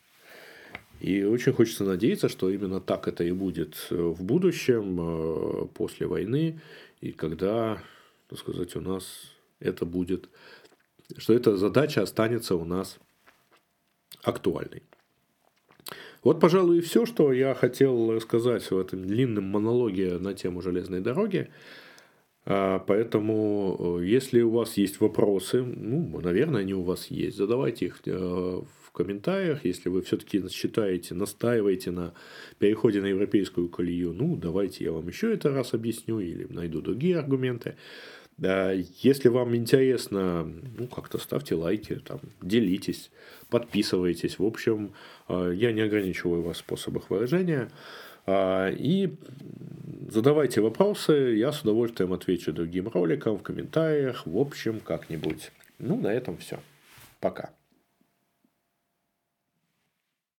И 1.00 1.24
очень 1.24 1.54
хочется 1.54 1.84
надеяться, 1.84 2.30
что 2.30 2.50
именно 2.50 2.80
так 2.80 3.08
это 3.08 3.24
и 3.24 3.32
будет 3.32 3.88
в 3.90 4.24
будущем, 4.24 5.00
э, 5.00 5.68
после 5.74 6.08
войны, 6.08 6.62
и 7.02 7.12
когда 7.12 7.84
так 8.34 8.40
сказать, 8.40 8.76
у 8.76 8.82
нас 8.82 9.32
это 9.60 9.86
будет, 9.86 10.28
что 11.18 11.34
эта 11.34 11.56
задача 11.56 12.02
останется 12.02 12.56
у 12.56 12.66
нас 12.66 12.98
актуальной. 14.24 14.82
Вот, 16.24 16.40
пожалуй, 16.40 16.78
и 16.78 16.82
все, 16.82 17.06
что 17.06 17.34
я 17.34 17.54
хотел 17.54 18.14
рассказать 18.14 18.64
в 18.70 18.78
этом 18.78 19.06
длинном 19.06 19.44
монологе 19.44 20.18
на 20.20 20.34
тему 20.34 20.62
железной 20.62 21.02
дороги. 21.02 21.50
А, 22.46 22.80
поэтому, 22.80 24.00
э, 24.00 24.06
если 24.06 24.42
у 24.42 24.52
вас 24.52 24.78
есть 24.78 25.00
вопросы, 25.00 25.62
ну, 25.62 26.20
наверное, 26.22 26.62
они 26.62 26.74
у 26.74 26.82
вас 26.82 27.08
есть, 27.08 27.38
задавайте 27.38 27.86
их 27.86 28.02
э, 28.06 28.12
в 28.12 28.92
комментариях. 28.92 29.66
Если 29.66 29.90
вы 29.90 30.02
все-таки 30.02 30.48
считаете, 30.50 31.14
настаиваете 31.14 31.92
на 31.92 32.14
переходе 32.60 33.02
на 33.02 33.08
европейскую 33.08 33.70
колею, 33.70 34.14
ну, 34.14 34.36
давайте 34.36 34.86
я 34.86 34.92
вам 34.92 35.08
еще 35.08 35.34
это 35.34 35.52
раз 35.52 35.74
объясню 35.74 36.20
или 36.20 36.46
найду 36.50 36.82
другие 36.82 37.18
аргументы. 37.18 37.76
Если 38.40 39.30
вам 39.30 39.56
интересно, 39.56 40.44
ну, 40.44 40.88
как-то 40.88 41.18
ставьте 41.18 41.56
лайки, 41.56 41.96
там, 41.96 42.20
делитесь, 42.42 43.12
подписывайтесь. 43.50 44.40
В 44.40 44.46
общем, 44.46 44.94
э, 45.30 45.54
я 45.56 45.72
не 45.72 45.82
ограничиваю 45.82 46.42
вас 46.42 46.58
в 46.58 46.60
способах 46.60 47.10
выражения. 47.10 47.70
А, 48.26 48.70
и 48.70 49.14
Задавайте 50.14 50.62
вопросы, 50.62 51.14
я 51.38 51.52
с 51.52 51.62
удовольствием 51.62 52.14
отвечу 52.14 52.54
другим 52.54 52.88
роликам, 52.88 53.40
в 53.40 53.42
комментариях, 53.42 54.28
в 54.28 54.38
общем, 54.38 54.80
как-нибудь. 54.80 55.52
Ну, 55.80 56.00
на 56.00 56.14
этом 56.14 56.38
все. 56.38 56.60
Пока. 57.20 57.50